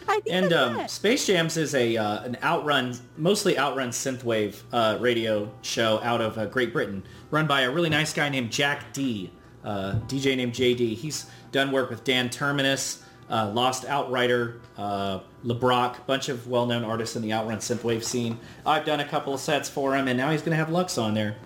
[0.08, 0.90] I think And that's um, it.
[0.90, 6.38] Space Jams is a uh, an outrun, mostly outrun synthwave uh, radio show out of
[6.38, 9.32] uh, Great Britain, run by a really nice guy named Jack D,
[9.64, 10.94] uh, DJ named JD.
[10.96, 17.16] He's done work with Dan Terminus, uh, Lost Outrider, uh, LeBrock, bunch of well-known artists
[17.16, 18.38] in the outrun synthwave scene.
[18.64, 20.96] I've done a couple of sets for him, and now he's going to have Lux
[20.98, 21.36] on there.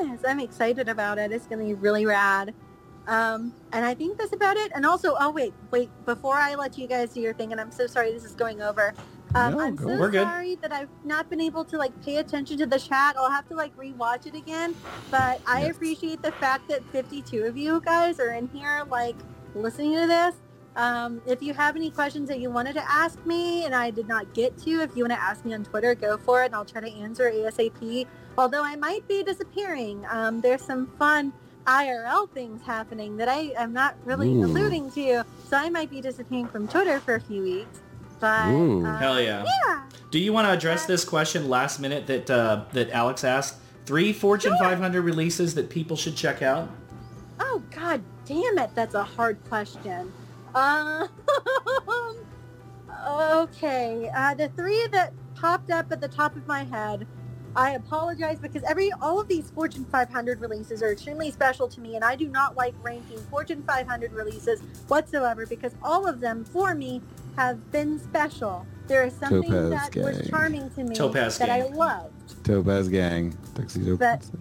[0.00, 1.32] Yes, I'm excited about it.
[1.32, 2.54] It's going to be really rad.
[3.06, 4.72] Um, and I think that's about it.
[4.74, 7.70] And also, oh wait, wait, before I let you guys do your thing, and I'm
[7.72, 8.94] so sorry this is going over.
[9.34, 9.86] Um, No, I'm go.
[9.88, 10.26] so We're good.
[10.26, 13.16] sorry that I've not been able to like pay attention to the chat.
[13.18, 14.74] I'll have to like rewatch it again.
[15.10, 15.76] But I Yes.
[15.76, 19.16] appreciate the fact that 52 of you guys are in here like
[19.54, 20.34] listening to this.
[20.74, 24.08] Um, if you have any questions that you wanted to ask me and I did
[24.08, 26.54] not get to, if you want to ask me on Twitter, go for it and
[26.54, 28.06] I'll try to answer ASAP.
[28.38, 30.04] Although I might be disappearing.
[30.10, 31.32] Um, there's some fun
[31.66, 34.44] IRL things happening that I am not really Ooh.
[34.44, 35.24] alluding to.
[35.48, 37.80] So I might be disappearing from Twitter for a few weeks.
[38.18, 39.44] But um, Hell yeah.
[39.66, 39.82] yeah.
[40.10, 43.56] Do you want to address this question last minute that uh, that Alex asked?
[43.84, 46.70] Three Fortune 500 releases that people should check out.
[47.40, 50.12] Oh god damn it, that's a hard question.
[50.54, 51.08] Um,
[53.08, 57.06] okay, uh, the three that popped up at the top of my head.
[57.54, 61.96] I apologize because every all of these Fortune 500 releases are extremely special to me,
[61.96, 66.74] and I do not like ranking Fortune 500 releases whatsoever because all of them for
[66.74, 67.02] me
[67.36, 68.66] have been special.
[68.86, 71.74] There is something Topaz that was charming to me Topaz that I Gang.
[71.74, 72.44] loved.
[72.44, 74.36] Topaz Gang, Tuxedo But- Princess.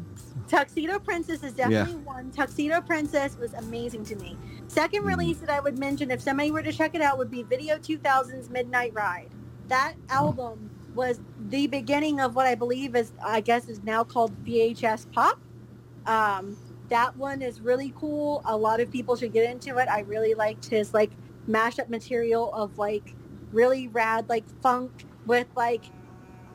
[0.52, 2.30] Tuxedo Princess is definitely one.
[2.30, 4.36] Tuxedo Princess was amazing to me.
[4.68, 5.08] Second Mhm.
[5.08, 7.78] release that I would mention if somebody were to check it out would be Video
[7.78, 9.30] 2000's Midnight Ride.
[9.70, 14.34] That album was the beginning of what I believe is, I guess, is now called
[14.44, 15.40] VHS pop.
[16.06, 16.58] Um,
[16.90, 18.42] that one is really cool.
[18.44, 19.88] A lot of people should get into it.
[19.88, 21.12] I really liked his like
[21.50, 23.16] mashup material of like
[23.54, 25.86] really rad like funk with like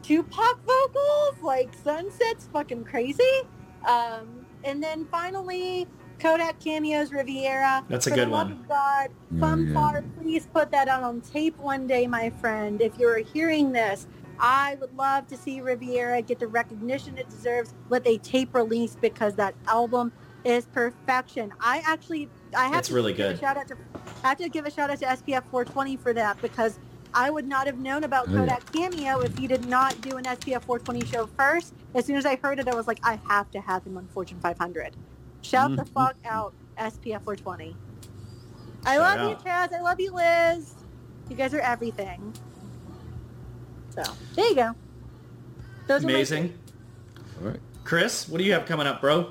[0.02, 3.40] Tupac vocals, like Sunset's fucking crazy.
[3.86, 5.86] Um, and then finally,
[6.18, 7.84] Kodak cameos Riviera.
[7.88, 8.60] That's a For good the love one.
[8.60, 9.08] of God,
[9.38, 9.74] Fun yeah.
[9.74, 12.80] Far, please put that out on tape one day, my friend.
[12.80, 14.06] If you're hearing this,
[14.38, 18.96] I would love to see Riviera get the recognition it deserves with a tape release
[19.00, 20.12] because that album
[20.44, 21.52] is perfection.
[21.60, 23.36] I actually, I have It's to really give good.
[23.36, 23.76] A shout out to,
[24.24, 26.78] I have to give a shout out to SPF 420 for that because
[27.14, 28.38] I would not have known about Oh, yeah.
[28.40, 31.72] Kodak Cameo if he did not do an SPF 420 show first.
[31.96, 34.06] As soon as I heard it, I was like, I have to have him on
[34.08, 34.94] Fortune 500.
[35.40, 35.88] Shout the Mhm.
[35.88, 37.74] fuck out, SPF 420.
[38.84, 39.30] I Shout love out.
[39.30, 39.72] you, Chaz.
[39.72, 40.74] I love you, Liz.
[41.30, 42.34] You guys are everything.
[43.90, 44.02] So
[44.34, 44.74] there you go.
[45.86, 46.52] Those are Amazing.
[47.42, 47.60] All right.
[47.84, 49.30] Chris, what do you have coming up, bro?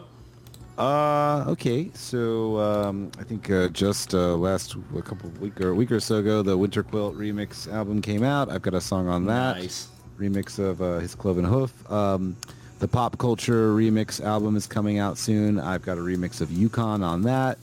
[0.77, 1.91] Uh, okay.
[1.93, 5.91] So um, I think uh, just uh, last a couple of week or a week
[5.91, 8.49] or so ago, the Winter Quilt remix album came out.
[8.49, 9.87] I've got a song on that Nice.
[10.19, 11.91] Remix of uh, his Cloven Hoof.
[11.91, 12.35] Um,
[12.79, 15.59] the Pop Culture remix album is coming out soon.
[15.59, 17.57] I've got a remix of Yukon on that.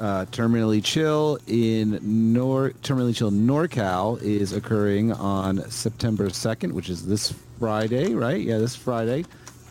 [0.00, 1.98] Uh, Terminally Chill in
[2.32, 8.40] Nor Terminally Chill NorCal is occurring on September 2nd, which is this Friday, right?
[8.40, 9.24] Yeah, this Friday.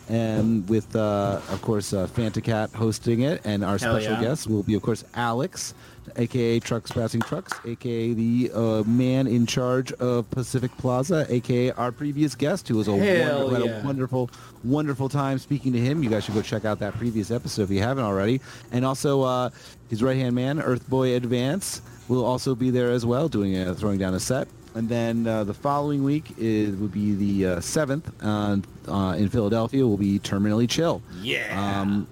[0.08, 4.22] And with, uh, of course, uh, Fantacat hosting it, and our Hell special yeah.
[4.22, 5.74] guest will be, of course, Alex,
[6.16, 11.92] aka Trucks Passing Trucks, aka the uh, man in charge of Pacific Plaza, aka our
[11.92, 14.30] previous guest, who was a, wonderful, had a wonderful,
[14.64, 16.02] wonderful time speaking to him.
[16.02, 18.40] You guys should go check out that previous episode if you haven't already.
[18.72, 19.50] And also, uh,
[19.90, 24.14] his right-hand man, Earthboy Advance, will also be there as well, doing a, throwing down
[24.14, 24.48] a set.
[24.74, 29.28] And then uh, the following week is would be the uh, seventh uh, uh, in
[29.28, 29.86] Philadelphia.
[29.86, 31.02] Will be Terminally Chill.
[31.20, 31.80] Yeah.
[31.80, 32.06] Um,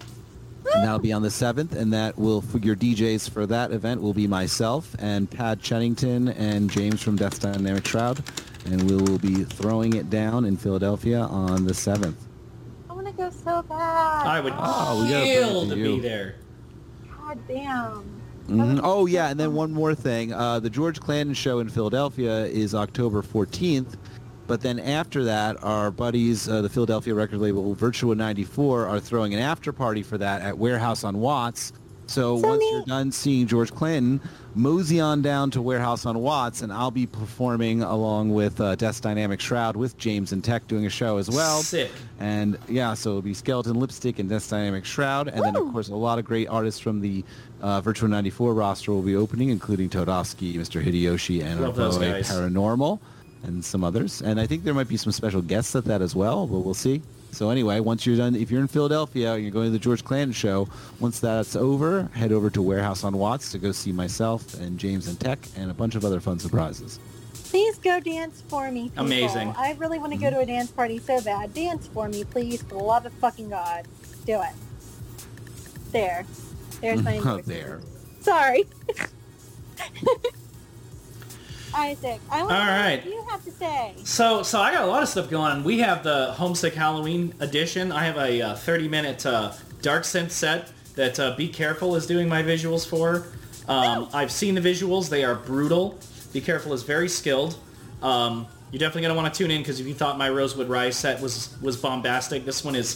[0.74, 1.72] and that'll be on the 7th.
[1.72, 6.34] And that will, for your DJs for that event will be myself and Pad Chennington
[6.36, 8.22] and James from Death Dynamic Shroud.
[8.66, 12.14] And we will be throwing it down in Philadelphia on the 7th.
[12.90, 14.26] I want to go so bad.
[14.26, 16.34] I would Oh, we gotta kill to to be there.
[17.16, 18.04] God damn.
[18.48, 18.80] Mhm.
[18.84, 20.32] Oh yeah, and then one more thing.
[20.32, 23.96] Uh, the George Clanton show in Philadelphia is October 14th,
[24.46, 29.34] but then after that, our buddies, uh, the Philadelphia record label Virtua 94, are throwing
[29.34, 31.72] an after party for that at Warehouse on Watts.
[32.08, 32.70] So, So once neat.
[32.70, 34.20] you're done seeing George Clanton,
[34.54, 39.02] mosey on down to Warehouse on Watts, and I'll be performing along with uh, Death
[39.02, 41.62] Dynamic Shroud with James and Tech doing a show as well.
[41.62, 41.90] Sick.
[42.20, 45.26] And yeah, so it'll be Skeleton Lipstick and Death Dynamic Shroud.
[45.26, 47.24] And then, of course, a lot of great artists from the
[47.60, 50.80] uh, Virtual 94 roster will be opening, including Todosky, Mr.
[50.80, 52.20] Hideyoshi, and Love those our boy.
[52.22, 53.00] Paranormal,
[53.46, 54.20] and some others.
[54.22, 56.74] And I think there might be some special guests at that as well, but we'll
[56.74, 57.02] see.
[57.32, 60.04] So anyway, once you're done, if you're in Philadelphia and you're going to the George
[60.04, 60.68] Clanton show,
[61.00, 65.06] once that's over, head over to Warehouse on Watts to go see myself and James
[65.06, 66.98] and Tech and a bunch of other fun surprises.
[67.34, 68.88] Please go dance for me.
[68.88, 69.06] People.
[69.06, 69.54] Amazing.
[69.56, 71.54] I really want to go to a dance party so bad.
[71.54, 72.62] Dance for me, please.
[72.62, 73.86] For the love of fucking God.
[74.24, 74.54] Do it.
[75.92, 76.26] There.
[76.80, 77.80] There's my Oh, there.
[78.20, 78.64] Sorry.
[81.74, 83.04] Isaac, I want All to right.
[83.04, 83.94] what you have to say.
[84.04, 85.64] So, so I got a lot of stuff going on.
[85.64, 87.92] We have the Homesick Halloween edition.
[87.92, 89.52] I have a uh, 30-minute uh,
[89.82, 93.26] dark synth set that uh, Be Careful is doing my visuals for.
[93.68, 95.08] Um, I've seen the visuals.
[95.08, 95.98] They are brutal.
[96.32, 97.58] Be Careful is very skilled.
[98.02, 100.68] Um, you're definitely going to want to tune in because if you thought my Rosewood
[100.68, 102.94] Rise set was, was bombastic, this one is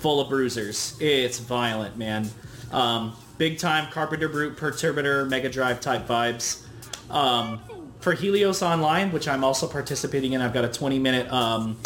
[0.00, 0.96] full of bruisers.
[1.00, 2.28] It's violent, man.
[2.72, 6.66] Um, big time Carpenter Brut, Perturbator, Mega Drive type vibes.
[7.10, 7.60] Um,
[8.04, 11.78] for Helios Online, which I'm also participating in, I've got a 20 minute um,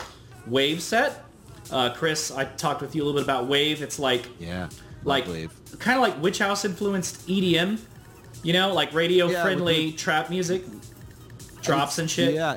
[0.48, 1.24] Wave set.
[1.70, 3.82] Uh, Chris, I talked with you a little bit about Wave.
[3.82, 4.68] It's like Yeah.
[5.04, 5.52] like Wave.
[5.78, 7.78] kind of like Witch House influenced EDM,
[8.42, 10.64] you know, like radio Yeah, friendly trap music,
[11.62, 12.34] drops and shit.
[12.34, 12.56] Yeah,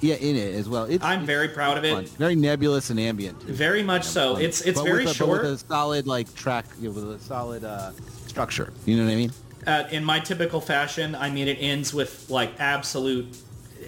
[0.00, 0.84] yeah, in it as well.
[0.84, 1.94] It's, I'm it's very proud of it.
[1.94, 2.04] fun.
[2.18, 3.40] Very nebulous and ambient.
[3.40, 3.52] Too.
[3.52, 4.34] Very much so.
[4.34, 4.42] Fun.
[4.44, 5.42] It's it's But very with a, but short.
[5.42, 7.90] with a solid like track, you know, with a solid uh,
[8.28, 8.72] structure.
[8.86, 9.32] You know what I mean?
[9.66, 13.36] Uh, in my typical fashion, I mean it ends with like absolute,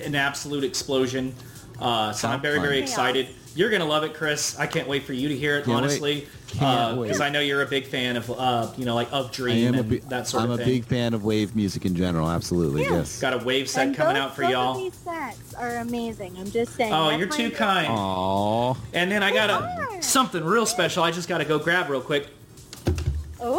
[0.05, 1.35] an absolute explosion.
[1.81, 3.29] Uh, so I'm very very excited.
[3.57, 4.59] You're gonna love it, Chris.
[4.59, 5.65] I can't wait for you to hear it.
[5.65, 7.21] Can't honestly, because wait.
[7.21, 9.75] I know you're a big fan of uh, you know like of I Dream am
[9.75, 12.29] a and big, that sort I'm of a big fan of wave music in general.
[12.29, 12.95] Absolutely, Yeah.
[12.95, 13.21] yes.
[13.21, 14.77] Got a wave set and coming both, out for both y'all.
[14.77, 16.37] Of these sets are amazing.
[16.37, 16.93] I'm just saying.
[16.93, 17.89] Oh, you're too kind.
[17.89, 18.77] Aww.
[18.93, 21.05] And then I got a something real special.
[21.05, 22.29] I just got to go grab real quick.
[23.45, 23.59] Ooh.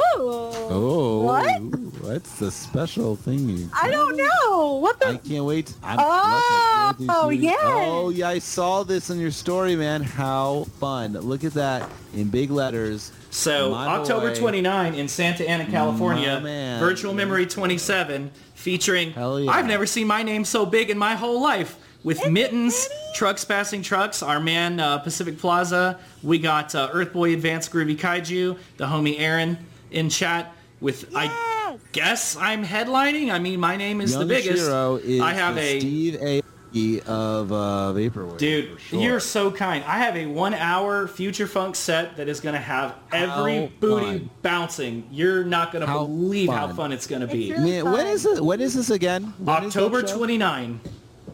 [0.68, 1.62] Oh, What?
[2.02, 3.49] What's the special thing?
[3.49, 4.76] You I don't know.
[4.76, 5.07] What the?
[5.07, 5.74] I can't wait.
[5.84, 7.88] I'm, Oh, look, I can't wait to see- yes.
[7.90, 10.02] Oh, yeah, I saw this in your story, man.
[10.03, 11.14] How fun.
[11.14, 13.12] Look at that in big letters.
[13.32, 14.40] So My October boy.
[14.40, 16.80] 29 in Santa Ana, California, man.
[16.80, 19.52] Virtual Memory 27, featuring Hell yeah.
[19.52, 21.78] I've never seen my name so big in my whole life.
[22.03, 25.98] With mittens, trucks passing trucks, our man uh, Pacific Plaza.
[26.22, 29.57] We got uh, Earthboy Advanced Groovy Kaiju, the homie Aaron
[29.96, 30.54] in chat.
[30.82, 33.32] With I guess I'm headlining.
[33.32, 34.64] I mean, my name is Young the biggest.
[34.66, 38.38] Shiro is I have the a Steve Aoki of uh, Vaporwave.
[38.38, 39.00] Dude, sure.
[39.02, 39.84] you're so kind.
[39.86, 44.06] I have a one-hour Future Funk set that is going to have every How booty
[44.20, 44.30] fun.
[44.42, 45.08] bouncing.
[45.12, 46.76] You're not going to How believe how fun.
[46.76, 47.52] fun it's going to be.
[47.52, 48.08] It's really Man, when fun.
[48.08, 48.44] is it?
[48.44, 49.34] When is this again?
[49.38, 50.18] When is that October show?
[50.18, 50.82] 29.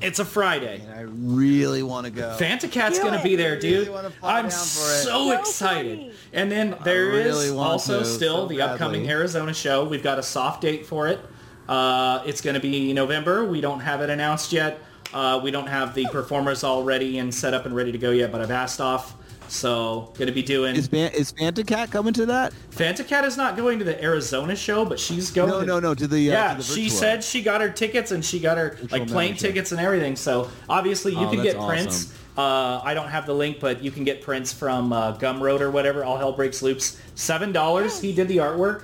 [0.02, 0.82] It's a Friday.
[0.95, 2.36] I really want to go.
[2.40, 3.88] Fantacat's Do going to be there, I really dude.
[4.23, 4.52] I'm down it.
[4.52, 5.98] so So excited.
[5.98, 6.14] funny.
[6.34, 9.10] And then there is really want also to, still so the upcoming.
[9.10, 9.84] Arizona show.
[9.86, 11.19] We've got a soft date for it.
[11.68, 13.45] Uh, it's going to be November.
[13.45, 14.80] We don't have it announced yet.
[15.14, 18.11] Uh, we don't have the performers all ready and set up and ready to go
[18.11, 19.15] yet, but I've asked off.
[19.52, 20.78] So going to be doing.
[20.78, 22.53] Is Fan- is Fantacat coming to that?
[22.72, 25.49] Fantacat is not going to the Arizona show, but she's going.
[25.49, 25.94] No, to, no, no.
[25.94, 28.57] To the uh, Yeah, to the she said she got her tickets and she got
[28.57, 29.48] her like plane manager.
[29.48, 30.15] tickets and everything.
[30.15, 32.14] So obviously you Oh, can that's get prints.
[32.38, 35.69] Uh, I don't have the link, but you can get prints from uh, Gumroad or
[35.69, 36.06] whatever.
[36.06, 36.98] All Hell Breaks Loops.
[37.15, 37.99] Seven dollars.
[37.99, 38.84] He did the artwork.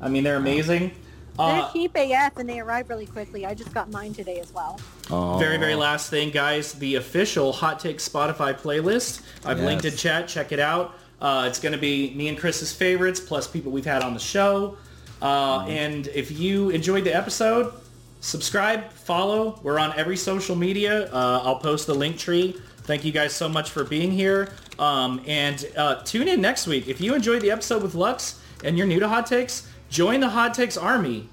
[0.00, 0.92] I mean, they're amazing.
[1.36, 3.44] They're Uh, cheap AF and they arrive really quickly.
[3.44, 4.78] I just got mine today as well.
[5.10, 5.36] Oh.
[5.38, 6.72] very, very last thing, guys.
[6.74, 9.22] The official Hot Take Spotify playlist.
[9.44, 10.28] I've linked in chat.
[10.28, 10.94] Check it out.
[11.20, 14.20] Uh, it's going to be me and Chris's favorites, plus people we've had on the
[14.20, 14.76] show.
[15.22, 15.70] Uh, Mm-hmm.
[15.70, 17.72] And if you enjoyed the episode,
[18.20, 19.58] subscribe, follow.
[19.62, 21.10] We're on every social media.
[21.12, 22.56] Uh, I'll post the link tree.
[22.82, 24.52] Thank you guys so much for being here.
[24.78, 26.88] Um, and uh, tune in next week.
[26.88, 30.28] If you enjoyed the episode with Lux and you're new to Hot Takes, join the
[30.28, 31.28] Hot Takes Army.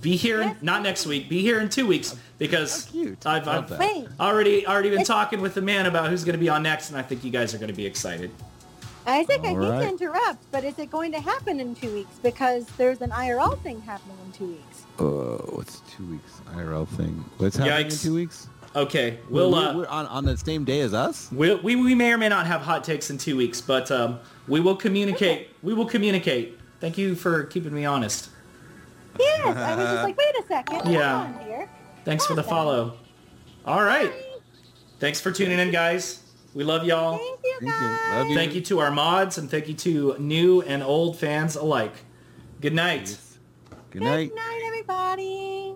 [0.00, 1.28] Be here, in, not next week.
[1.28, 3.26] Be here in two weeks because cute.
[3.26, 3.72] I've, I've
[4.20, 6.96] already already been talking with the man about who's going to be on next, and
[6.98, 8.30] I think you guys are going to be excited.
[9.04, 9.82] Isaac, I hate Alright.
[9.82, 12.14] to interrupt, but is it going to happen in two weeks?
[12.22, 14.84] Because there's an IRL thing happening in two weeks.
[15.00, 17.24] Oh, what's two weeks IRL thing?
[17.38, 18.48] What's happening in two weeks?
[18.76, 21.28] Okay, we'll We're- uh, we're on on the same day as us.
[21.32, 24.20] we'll we, we may or may not have hot takes in two weeks, but um,
[24.46, 25.48] we will communicate.
[25.62, 26.57] We will communicate.
[26.80, 28.30] Thank you for keeping me honest.
[29.18, 30.92] Yes, I was just like, wait a second.
[30.92, 31.24] Yeah.
[31.26, 31.70] Hold on here.
[32.04, 32.98] Thanks for the follow.
[33.64, 34.12] All right.
[35.00, 36.22] Thanks for tuning in, guys.
[36.54, 37.18] We love y'all.
[37.18, 37.68] Thank you, Thank you.
[37.68, 38.12] guys.
[38.12, 38.34] Love you.
[38.34, 41.92] Thank you to our mods and thank you to new and old fans alike.
[42.60, 43.18] Good night.
[43.90, 44.28] Good night.
[44.30, 45.67] Good night, everybody.